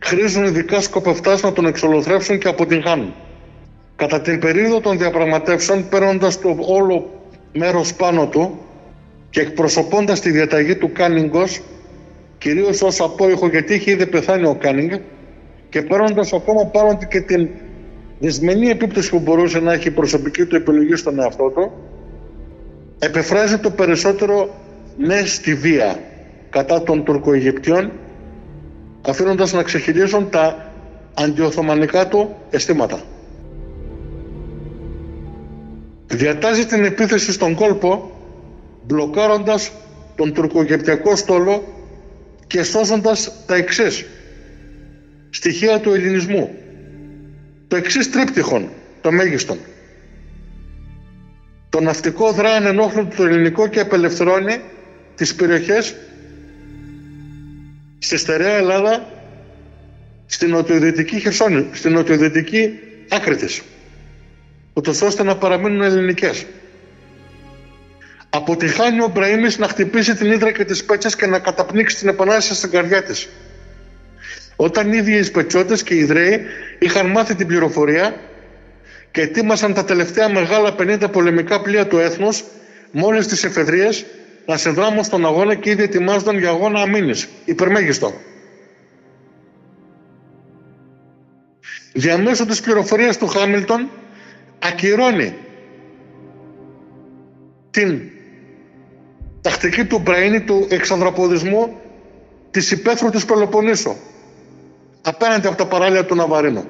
χρήζουν 0.00 0.44
ειδικά 0.44 0.80
σκοπευτάς 0.80 1.42
να 1.42 1.52
τον 1.52 1.66
εξολοθρεύσουν 1.66 2.38
και 2.38 2.48
αποτυγχάνουν. 2.48 3.14
Κατά 3.96 4.20
την 4.20 4.38
περίοδο 4.38 4.80
των 4.80 4.98
διαπραγματεύσεων, 4.98 5.88
παίρνοντας 5.88 6.40
το 6.40 6.56
όλο 6.60 7.20
μέρος 7.52 7.94
πάνω 7.94 8.26
του 8.26 8.58
και 9.30 9.40
εκπροσωπώντας 9.40 10.20
τη 10.20 10.30
διαταγή 10.30 10.76
του 10.76 10.92
Κάνιγκος, 10.92 11.60
κυρίως 12.38 12.82
ως 12.82 13.00
απόηχο 13.00 13.48
γιατί 13.48 13.74
είχε 13.74 13.90
ήδη 13.90 14.06
πεθάνει 14.06 14.46
ο 14.46 14.54
Κάνινγκ 14.54 14.92
και 15.68 15.82
παίρνοντας 15.82 16.32
ακόμα 16.32 16.66
πάνω 16.66 16.98
και 17.08 17.20
την 17.20 17.48
δυσμενή 18.18 18.68
επίπτωση 18.68 19.10
που 19.10 19.18
μπορούσε 19.18 19.60
να 19.60 19.72
έχει 19.72 19.88
η 19.88 19.90
προσωπική 19.90 20.44
του 20.44 20.56
επιλογή 20.56 20.96
στον 20.96 21.20
εαυτό 21.20 21.50
του, 21.50 21.72
εκφράζει 22.98 23.58
το 23.58 23.70
περισσότερο 23.70 24.54
ναι 24.96 25.24
στη 25.24 25.54
βία 25.54 26.00
κατά 26.50 26.82
των 26.82 27.04
Τουρκοαιγυπτίων, 27.04 27.92
αφήνοντας 29.06 29.52
να 29.52 29.62
ξεχειλίζουν 29.62 30.30
τα 30.30 30.72
αντιοθωμανικά 31.14 32.08
του 32.08 32.36
αισθήματα. 32.50 33.00
Διατάζει 36.06 36.66
την 36.66 36.84
επίθεση 36.84 37.32
στον 37.32 37.54
κόλπο, 37.54 38.10
μπλοκάροντας 38.86 39.72
τον 40.16 40.32
τουρκογεπτιακό 40.32 41.16
στόλο 41.16 41.62
και 42.46 42.62
σώζοντας 42.62 43.32
τα 43.46 43.54
εξής 43.54 44.04
στοιχεία 45.30 45.80
του 45.80 45.92
ελληνισμού 45.92 46.50
το 47.68 47.76
εξής 47.76 48.10
τρίπτυχον, 48.10 48.68
το 49.00 49.12
μέγιστον. 49.12 49.58
Το 51.68 51.80
ναυτικό 51.80 52.32
δράει 52.32 52.56
ανενόχλητο 52.56 53.16
το 53.16 53.24
ελληνικό 53.24 53.66
και 53.66 53.80
απελευθερώνει 53.80 54.60
τις 55.14 55.34
περιοχές 55.34 55.94
στη 57.98 58.16
στερεά 58.16 58.56
Ελλάδα 58.56 59.08
στην 60.26 60.50
νοτιοδυτική 60.50 61.20
Χερσόνη, 61.20 61.66
στην 61.72 61.92
νοτιοδυτική 61.92 62.78
άκρη 63.08 63.36
της 63.36 63.62
ούτως 64.76 65.02
ώστε 65.02 65.22
να 65.22 65.36
παραμείνουν 65.36 65.80
ελληνικές. 65.80 66.46
Αποτυχάνει 68.30 69.00
ο 69.00 69.10
Μπραήμις 69.14 69.58
να 69.58 69.68
χτυπήσει 69.68 70.14
την 70.14 70.32
ύδρα 70.32 70.52
και 70.52 70.64
τις 70.64 70.84
πέτσες 70.84 71.16
και 71.16 71.26
να 71.26 71.38
καταπνίξει 71.38 71.96
την 71.96 72.08
επανάσταση 72.08 72.54
στην 72.54 72.70
καρδιά 72.70 73.02
της. 73.02 73.28
Όταν 74.56 74.92
οι 74.92 74.96
ίδιοι 74.96 75.12
οι 75.18 75.22
Σπετσότες 75.22 75.82
και 75.82 75.94
οι 75.94 75.98
Ιδραίοι 75.98 76.40
είχαν 76.78 77.06
μάθει 77.06 77.34
την 77.34 77.46
πληροφορία 77.46 78.16
και 79.10 79.20
ετοίμασαν 79.20 79.74
τα 79.74 79.84
τελευταία 79.84 80.28
μεγάλα 80.28 80.74
50 80.78 81.12
πολεμικά 81.12 81.60
πλοία 81.60 81.86
του 81.86 81.98
έθνους 81.98 82.44
μόλις 82.90 83.26
τις 83.26 83.44
εφεδρίες 83.44 84.04
να 84.46 84.56
συνδράμουν 84.56 85.04
στον 85.04 85.26
αγώνα 85.26 85.54
και 85.54 85.70
ήδη 85.70 85.82
ετοιμάζονταν 85.82 86.38
για 86.38 86.48
αγώνα 86.48 86.80
αμήνης, 86.80 87.28
υπερμέγιστο. 87.44 88.12
Διαμέσου 91.92 92.46
της 92.46 92.60
πληροφορίας 92.60 93.18
του 93.18 93.26
Χάμιλτον 93.26 93.88
ακυρώνει 94.58 95.34
την 97.70 98.00
τακτική 99.40 99.84
του 99.84 99.98
Μπραίνη 99.98 100.40
του 100.40 100.66
εξανδραποδισμού 100.70 101.80
της 102.50 102.70
υπαίθρου 102.70 103.10
της 103.10 103.24
Πελοποννήσου 103.24 103.94
απέναντι 105.02 105.46
από 105.46 105.56
τα 105.56 105.66
παράλια 105.66 106.04
του 106.04 106.14
Ναβαρίνου. 106.14 106.64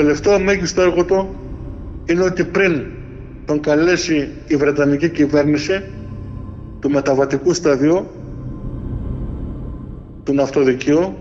Τελευταίο 0.00 0.40
μέγιστο 0.40 0.82
έργο 0.82 1.04
του 1.04 1.28
είναι 2.06 2.22
ότι 2.24 2.44
πριν 2.44 2.86
τον 3.44 3.60
καλέσει 3.60 4.28
η 4.46 4.56
Βρετανική 4.56 5.08
κυβέρνηση 5.08 5.82
του 6.80 6.90
μεταβατικού 6.90 7.52
σταδίου 7.52 8.06
του 10.24 10.32
ναυτοδικείου 10.32 11.14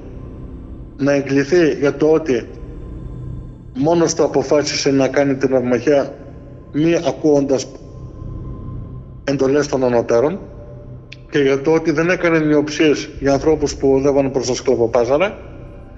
να 0.97 1.11
εγκληθεί 1.11 1.69
για 1.80 1.95
το 1.95 2.07
ότι 2.11 2.47
μόνος 3.73 4.13
του 4.13 4.23
αποφάσισε 4.23 4.91
να 4.91 5.07
κάνει 5.07 5.36
την 5.36 5.55
αυμαχία 5.55 6.13
μη 6.71 6.95
ακούοντας 6.95 7.67
εντολές 9.23 9.67
των 9.67 9.84
ανωτέρων 9.84 10.39
και 11.30 11.39
για 11.39 11.61
το 11.61 11.71
ότι 11.71 11.91
δεν 11.91 12.09
έκανε 12.09 12.39
νιοψίες 12.39 13.09
για 13.19 13.34
ανθρώπους 13.34 13.75
που 13.75 13.91
οδεύαν 13.91 14.32
προς 14.32 14.47
τα 14.47 14.53
σκλαβοπάζαρα. 14.53 15.38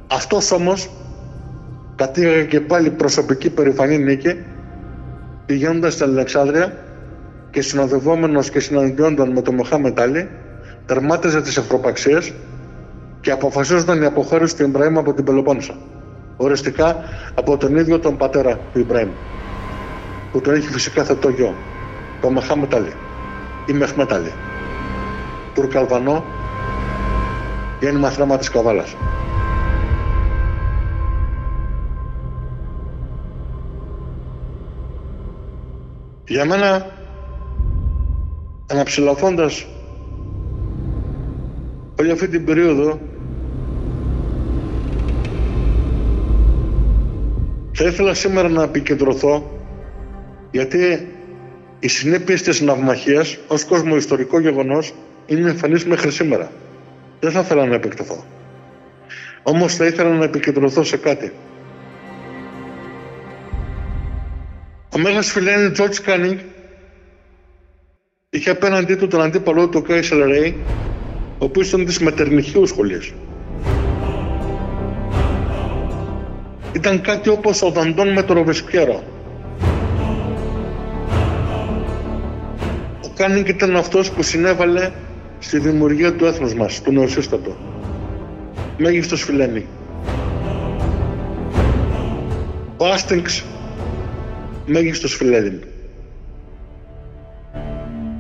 Αυτός 0.08 0.52
όμως 0.52 0.90
κατήγαγε 2.02 2.44
και 2.44 2.62
πάλι 2.62 2.90
προσωπική 2.90 3.50
περηφανή 3.50 3.98
νίκη 3.98 4.36
πηγαίνοντας 5.46 5.94
στην 5.94 6.06
Αλεξάνδρεια 6.06 6.74
και 7.52 7.62
συνοδευόμενος 7.62 8.50
και 8.50 8.60
συναντιόνταν 8.60 9.32
με 9.32 9.42
το 9.42 9.52
Μοχάμετ 9.52 10.00
Άλλη 10.00 10.30
τερμάτιζε 10.86 11.42
τις 11.42 11.58
ευρωπαξίες 11.58 12.34
και 13.22 13.32
αποφασίζονταν 13.32 14.02
η 14.02 14.06
αποχώρηση 14.06 14.56
του 14.56 14.64
Ιμπραήμ 14.64 14.98
από 14.98 15.14
την 15.14 15.24
Πελοπόννησο. 15.24 15.76
Οριστικά 16.38 17.04
από 17.36 17.58
τον 17.58 17.76
ίδιο 17.76 18.00
τον 18.00 18.18
πατέρα 18.18 18.60
του 18.74 18.80
Ιμπραήμ, 18.80 19.10
που 20.32 20.42
τον 20.42 20.54
έχει 20.54 20.68
φυσικά 20.68 21.04
θετό 21.04 21.30
γιο, 21.30 21.56
τον 22.22 22.34
Μοχάμετ 22.34 22.74
Άλλη 22.76 22.94
η 23.66 23.74
Μεχμέταλη. 23.74 24.34
Τουρκαλβανό 25.54 26.24
γέννημα 27.80 28.10
θρέμα 28.10 28.38
της 28.38 28.50
Καβάλας. 28.50 28.96
Για 36.32 36.46
μένα, 36.46 36.86
αναψηλαφώντας 38.68 39.68
όλη 42.00 42.12
αυτή 42.12 42.28
την 42.28 42.46
περίοδο, 42.46 43.00
θα 47.72 47.86
ήθελα 47.86 48.14
σήμερα 48.14 48.50
να 48.50 48.64
επικεντρωθώ 48.64 49.52
γιατί 50.52 51.08
οι 51.80 51.88
συνέπειες 51.88 52.42
της 52.42 52.62
ναυμαχίας 52.62 53.38
ως 53.48 53.66
κοσμοϊστορικό 53.66 54.40
γεγονός 54.40 54.94
είναι 55.26 55.50
εμφανείς 55.50 55.86
μέχρι 55.86 56.12
σήμερα. 56.12 56.52
Δεν 57.20 57.32
θα 57.32 57.40
ήθελα 57.40 57.66
να 57.66 57.76
επεκταθώ. 57.76 58.26
Όμως 59.44 59.76
θα 59.76 59.86
ήθελα 59.86 60.10
να 60.10 60.24
επικεντρωθώ 60.24 60.84
σε 60.84 60.98
κάτι. 60.98 61.32
Ο 64.96 65.00
Μέγας 65.00 65.32
φιλέλλην 65.32 65.72
George 65.78 65.96
Κάνινγκ 66.04 66.38
είχε 68.30 68.50
απέναντί 68.50 68.96
του 68.96 69.08
τον 69.08 69.22
αντίπαλό 69.22 69.70
του 69.70 69.82
Κάσελρεϊ, 69.82 70.58
ο 71.38 71.46
οποίος 71.46 71.68
ήταν 71.68 71.86
της 71.86 72.00
μετερνιχείου 72.00 72.66
σχολής. 72.66 73.14
Ήταν 76.76 77.02
κάτι 77.02 77.30
όπως 77.30 77.62
ο 77.62 77.70
Δαντών 77.70 78.12
με 78.14 78.24
το 78.24 78.34
Ροβεσπιέρο. 78.34 79.04
Κάνινγκ 83.16 83.48
ήταν 83.48 83.76
αυτός 83.76 84.12
που 84.12 84.24
συνέβαλε 84.24 84.92
στη 85.40 85.60
δημιουργία 85.60 86.14
του 86.14 86.26
έθνους 86.26 86.54
μας, 86.54 86.82
του 86.82 86.92
νεοσύστατου. 86.92 87.58
Μέγιστος 88.78 89.24
φιλέλλην. 89.24 89.66
Ο 92.78 92.86
Άστινγκς, 92.86 93.44
μέγιστος 94.72 95.16
φιλέλλην. 95.16 95.60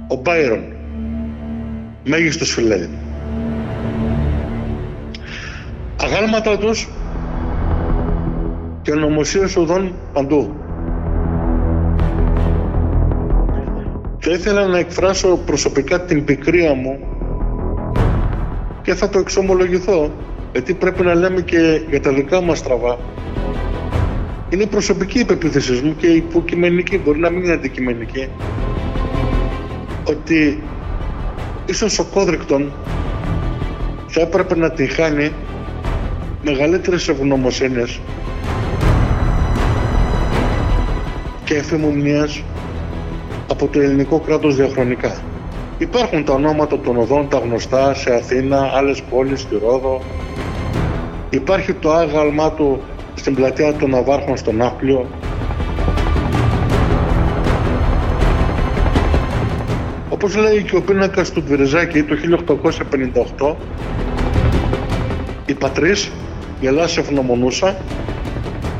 Ο 0.07 0.15
Μπάιρον, 0.15 0.63
μέγιστος 2.03 2.53
φιλέλλην. 2.53 2.97
Αγάλματα 6.03 6.57
τους 6.57 6.89
και 8.81 8.91
ονομασίες 8.91 9.55
οδών 9.55 9.95
παντού. 10.13 10.55
Θα 14.19 14.31
ήθελα 14.31 14.67
να 14.67 14.77
εκφράσω 14.77 15.37
προσωπικά 15.45 16.01
την 16.01 16.25
πικρία 16.25 16.73
μου 16.73 16.99
και 18.81 18.93
θα 18.93 19.09
το 19.09 19.19
εξομολογηθώ, 19.19 20.11
γιατί 20.51 20.73
πρέπει 20.73 21.03
να 21.03 21.13
λέμε 21.13 21.41
και 21.41 21.81
για 21.89 22.01
τα 22.01 22.13
δικά 22.13 22.41
μας 22.41 22.63
τραβά. 22.63 22.97
Είναι 24.53 24.65
προσωπική 24.65 25.19
η 25.19 25.25
πεποίθησή 25.25 25.81
μου 25.83 25.95
και 25.95 26.07
υποκειμενική, 26.07 26.97
μπορεί 26.97 27.19
να 27.19 27.29
μην 27.29 27.43
είναι 27.43 27.53
αντικειμενική, 27.53 28.27
ότι 30.03 30.63
ίσως 31.65 31.99
ο 31.99 32.03
Κόδρικτον 32.03 32.71
θα 34.07 34.21
έπρεπε 34.21 34.55
να 34.55 34.71
τη 34.71 34.85
χάνει 34.85 35.31
μεγαλύτερες 36.43 37.07
ευγνωμοσύνες 37.07 37.99
και 41.43 41.55
εφημομνίας 41.55 42.43
από 43.47 43.67
το 43.67 43.79
ελληνικό 43.79 44.19
κράτος 44.19 44.55
διαχρονικά. 44.55 45.21
Υπάρχουν 45.77 46.23
τα 46.23 46.33
ονόματα 46.33 46.79
των 46.79 46.97
οδών, 46.97 47.29
τα 47.29 47.37
γνωστά 47.37 47.93
σε 47.93 48.13
Αθήνα, 48.13 48.71
άλλες 48.73 49.01
πόλεις, 49.09 49.41
στη 49.41 49.57
Ρόδο. 49.57 50.01
Υπάρχει 51.29 51.73
το 51.73 51.91
άγαλμά 51.91 52.51
του 52.51 52.81
στην 53.21 53.35
πλατεία 53.35 53.73
των 53.73 53.89
Ναβάρχων 53.89 54.37
στον 54.37 54.55
Ναύπλιο. 54.55 55.09
Όπως 60.09 60.35
λέει 60.35 60.63
και 60.63 60.75
ο 60.75 60.81
πίνακας 60.81 61.31
του 61.31 61.43
Τβιριζάκη 61.43 62.03
το 62.03 62.15
1858, 63.37 63.55
η 65.45 65.53
πατρίς, 65.53 66.11
η 66.59 66.67
Ελλάδα 66.67 66.99
ευγνωμονούσα, 66.99 67.77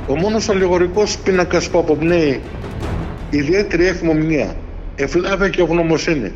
ο 0.08 0.16
μόνος 0.16 0.50
αλληγορικός 0.50 1.18
πίνακας 1.18 1.70
που 1.70 1.80
αποπνέει 1.80 2.42
ιδιαίτερη 3.30 3.86
εφημομνία, 3.88 4.56
ευλάβεια 4.96 5.50
και 5.50 5.62
ευγνωμοσύνη 5.62 6.32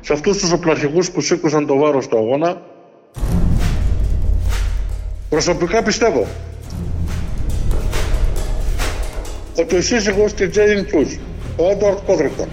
σε 0.00 0.12
αυτούς 0.12 0.38
τους 0.38 0.52
οπλαρχηγούς 0.52 1.10
που 1.10 1.20
σήκωσαν 1.20 1.66
το 1.66 1.76
βάρος 1.76 2.08
του 2.08 2.18
αγώνα, 2.18 2.62
προσωπικά 5.28 5.82
πιστεύω 5.82 6.26
ότι 9.58 9.76
ο 9.76 9.80
σύζυγος 9.80 10.34
της 10.34 10.50
Τζέιν 10.50 10.86
Χιούς, 10.88 11.18
ο 11.56 11.70
Έντουαρτ 11.70 11.98
Κόδρικτον, 12.06 12.48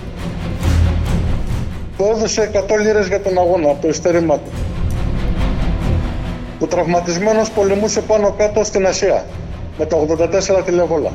που 1.98 2.12
έδωσε 2.16 2.52
100 2.54 2.78
λίρες 2.82 3.08
για 3.08 3.22
τον 3.22 3.38
αγώνα 3.38 3.70
από 3.70 3.82
το 3.82 3.88
ειστέρημά 3.88 4.36
του, 4.36 4.52
που 6.60 6.68
τραυματισμένος 6.68 7.50
πολεμούσε 7.50 8.02
πάνω 8.02 8.32
κάτω 8.38 8.64
στην 8.64 8.88
Ασία 8.88 9.26
με 9.78 9.86
τα 9.86 9.98
84 10.60 10.64
τηλεβόλα, 10.66 11.12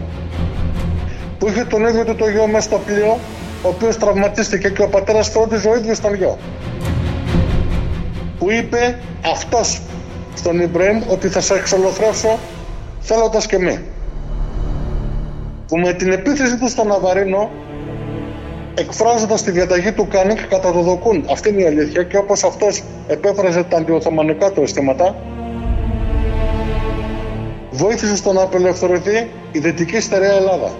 που 1.39 1.49
είχε 1.49 1.65
τον 1.65 1.87
ίδιο 1.87 2.05
του 2.05 2.15
το 2.15 2.29
γιο 2.29 2.47
μέσα 2.47 2.61
στο 2.69 2.81
πλοίο, 2.87 3.19
ο 3.63 3.69
οποίος 3.69 3.97
τραυματίστηκε 3.97 4.69
και 4.69 4.83
ο 4.83 4.89
πατέρας 4.89 5.29
φρόντιζε 5.29 5.69
ο 5.69 5.77
ίδιος 5.77 6.01
τον 6.01 6.15
γιο. 6.15 6.39
Που 8.39 8.51
είπε 8.51 8.99
αυτός 9.33 9.81
στον 10.35 10.61
Ιμπραήμ 10.61 11.03
ότι 11.09 11.29
θα 11.29 11.41
σε 11.41 11.55
εξολοθρεύσω 11.55 12.39
θέλοντας 13.01 13.47
και 13.47 13.59
μη. 13.59 13.79
Που 15.69 15.79
με 15.79 15.93
την 15.93 16.13
επίθεση 16.13 16.59
του 16.59 16.69
στον 16.69 16.87
Ναβαρίνο 16.87 17.51
εκφράζοντας 18.75 19.43
τη 19.43 19.51
διαταγή 19.51 19.93
του 19.93 20.09
Κάνινγκ 20.09 20.47
κατά 20.47 20.73
το 20.73 20.81
δοκούν. 20.81 21.25
Αυτή 21.31 21.49
είναι 21.49 21.63
η 21.63 21.67
αλήθεια 21.67 22.03
και 22.03 22.17
όπως 22.17 22.45
αυτός 22.45 22.83
εξέφραζε 23.07 23.63
τα 23.63 23.77
αντιοθωμανικά 23.77 24.51
του 24.51 24.63
αισθήματα 24.63 25.17
βοήθησε 27.71 28.17
στο 28.17 28.33
να 28.33 28.43
απελευθερωθεί 28.43 29.29
η 29.53 29.59
δυτική 29.59 30.01
στερεά 30.01 30.33
Ελλάδα. 30.33 30.73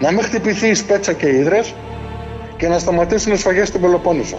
Να 0.00 0.10
μην 0.10 0.22
χτυπηθεί 0.22 0.68
η 0.68 0.74
Σπέτσα 0.74 1.12
και 1.12 1.26
οι 1.26 1.36
Ήδρες 1.36 1.74
και 2.56 2.68
να 2.68 2.78
σταματήσουν 2.78 3.32
οι 3.32 3.36
σφαγές 3.36 3.68
στην 3.68 3.80
Πελοπόννησο. 3.80 4.36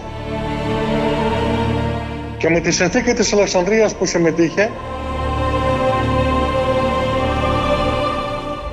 Και 2.38 2.50
με 2.50 2.60
τη 2.60 2.72
συνθήκη 2.72 3.14
της 3.14 3.34
Αλεξανδρίας 3.34 3.96
που 3.96 4.06
συμμετείχε 4.06 4.70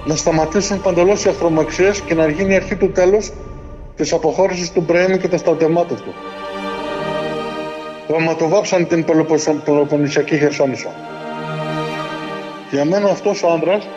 να 0.09 0.17
σταματήσουν 0.17 0.81
παντελώς 0.81 1.25
οι 1.25 1.29
αχθρομαξίες 1.29 2.01
και 2.01 2.15
να 2.15 2.29
γίνει 2.29 2.53
η 2.53 2.57
αρχή 2.57 2.77
του 2.77 2.91
τέλους 2.91 3.31
της 3.97 4.13
αποχώρησης 4.13 4.73
του 4.73 4.81
Μπρέμι 4.81 5.19
και 5.19 5.29
των 5.29 5.39
στρατευμάτων 5.39 5.97
του. 5.97 6.15
Πραγματοβάψαν 8.07 8.87
την 8.87 9.05
Πελοποννησιακή 9.65 10.39
Χερσόνησο. 10.39 10.89
Για 12.71 12.85
μένα 12.85 13.11
αυτός 13.11 13.43
ο 13.43 13.49
άντρας 13.49 13.89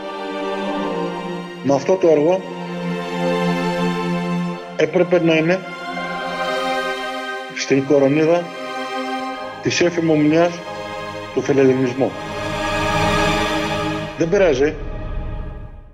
με 1.63 1.73
αυτό 1.73 1.95
το 1.95 2.07
έργο 2.07 2.41
έπρεπε 4.75 5.21
να 5.23 5.35
είναι 5.35 5.59
στην 7.55 7.85
κορονίδα 7.85 8.43
της 9.61 9.81
εφημομνιάς 9.81 10.59
του 11.33 11.41
φιλελληνισμού. 11.41 12.11
Δεν 14.17 14.29
πειράζει. 14.29 14.75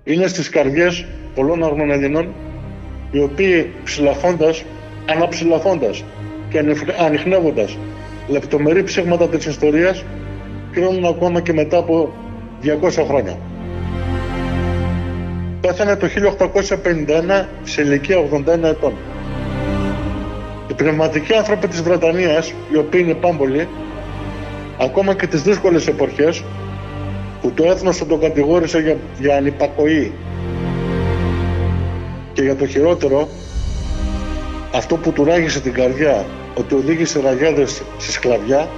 Είναι 0.08 0.26
στις 0.26 0.48
καρδιές 0.48 1.04
πολλών 1.34 1.64
αγνών 1.64 1.90
Ελλήνων 1.90 2.34
οι 3.10 3.18
οποίοι 3.18 3.70
ψηλαφώντας, 3.84 4.64
αναψηλαφώντας 5.06 6.04
και 6.48 6.58
ανοιχνεύοντας 6.98 7.76
λεπτομερή 8.28 8.82
ψήγματα 8.82 9.28
της 9.28 9.46
ιστορίας 9.46 10.04
κρίνουν 10.72 11.04
ακόμα 11.04 11.40
και 11.40 11.52
μετά 11.52 11.78
από 11.78 12.12
200 12.62 13.04
χρόνια. 13.06 13.38
Πέθανε 15.60 15.96
το 15.96 16.06
1851 16.06 17.48
σε 17.62 17.82
ηλικία 17.82 18.16
81 18.18 18.68
ετών. 18.68 18.92
Οι 20.68 20.74
πνευματικοί 20.74 21.34
άνθρωποι 21.34 21.68
της 21.68 21.82
Βρετανίας, 21.82 22.52
οι 22.72 22.76
οποίοι 22.76 23.00
είναι 23.04 23.14
πάμπολοι, 23.14 23.68
ακόμα 24.80 25.14
και 25.14 25.26
τις 25.26 25.42
δύσκολες 25.42 25.86
εποχές, 25.86 26.42
που 27.40 27.50
το 27.50 27.64
έθνος 27.64 28.06
τον 28.06 28.20
κατηγόρησε 28.20 28.78
για, 28.78 28.96
για 29.18 29.36
ανυπακοή 29.36 30.12
και 32.32 32.42
για 32.42 32.56
το 32.56 32.66
χειρότερο, 32.66 33.28
αυτό 34.74 34.96
που 34.96 35.12
του 35.12 35.24
ράγισε 35.24 35.60
την 35.60 35.72
καρδιά, 35.72 36.26
ότι 36.54 36.74
οδήγησε 36.74 37.20
ραγιάδες 37.20 37.82
στη 37.98 38.12
σκλαβιά, 38.12 38.68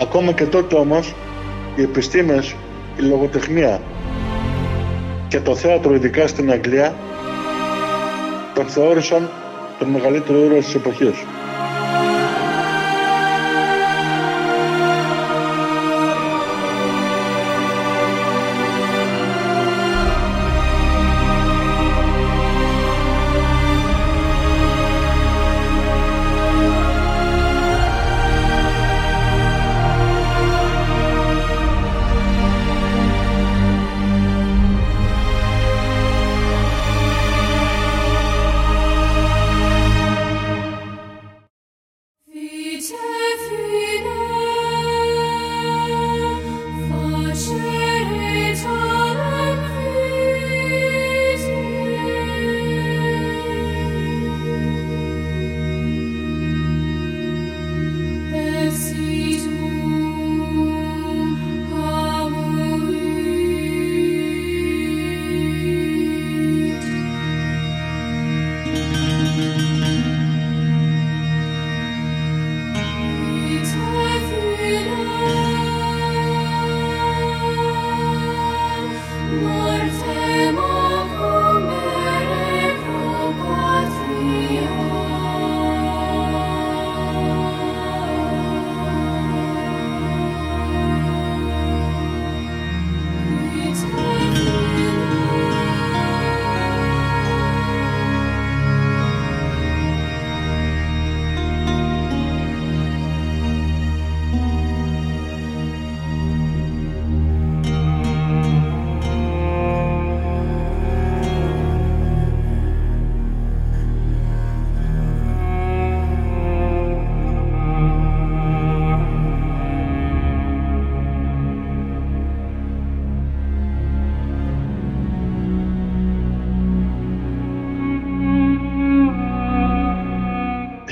ακόμα 0.00 0.32
και 0.32 0.44
τότε 0.44 0.74
όμως 0.74 1.14
οι 1.76 1.82
επιστήμες, 1.82 2.54
η 2.98 3.02
λογοτεχνία 3.02 3.80
και 5.28 5.40
το 5.40 5.54
θέατρο 5.54 5.94
ειδικά 5.94 6.26
στην 6.26 6.50
Αγγλία 6.50 6.94
τον 8.54 8.66
θεώρησαν 8.66 9.30
τον 9.78 9.88
μεγαλύτερο 9.88 10.38
ήρωα 10.38 10.58
της 10.58 10.74
εποχής. 10.74 11.24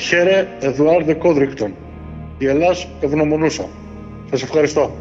Χαίρε 0.07 0.49
Εδουάρδε 0.61 1.15
Κόδρικτον. 1.15 1.75
Η 2.39 2.47
Ελλάς 2.47 2.89
ευγνωμονούσα. 3.01 3.69
Σας 4.31 4.43
ευχαριστώ. 4.43 4.95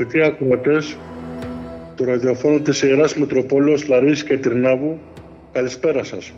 Αγαπητοί 0.00 0.22
ακροατές 0.22 0.96
του 1.96 2.04
ραδιοφώνου 2.04 2.60
της 2.60 2.82
Ιεράς 2.82 3.14
Μητροπόλεως 3.14 3.88
Λαρίσης 3.88 4.24
και 4.24 4.38
Τρινάβου, 4.38 4.98
καλησπέρα 5.52 6.04
σας. 6.04 6.32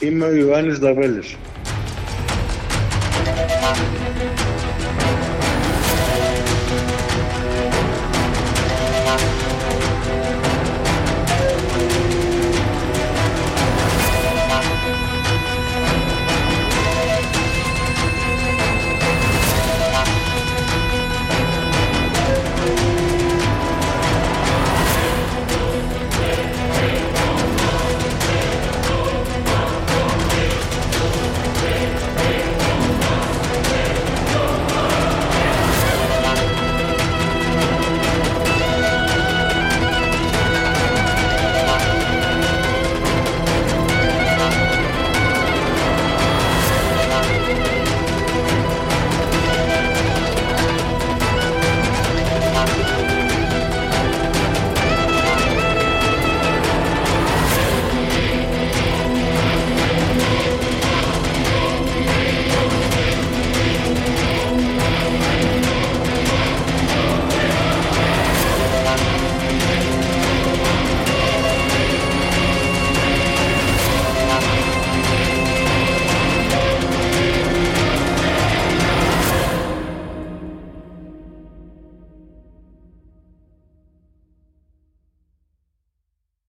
Είμαι 0.00 0.24
ο 0.24 0.34
Ιωάννης 0.34 0.78
Δαβέλης. 0.78 1.36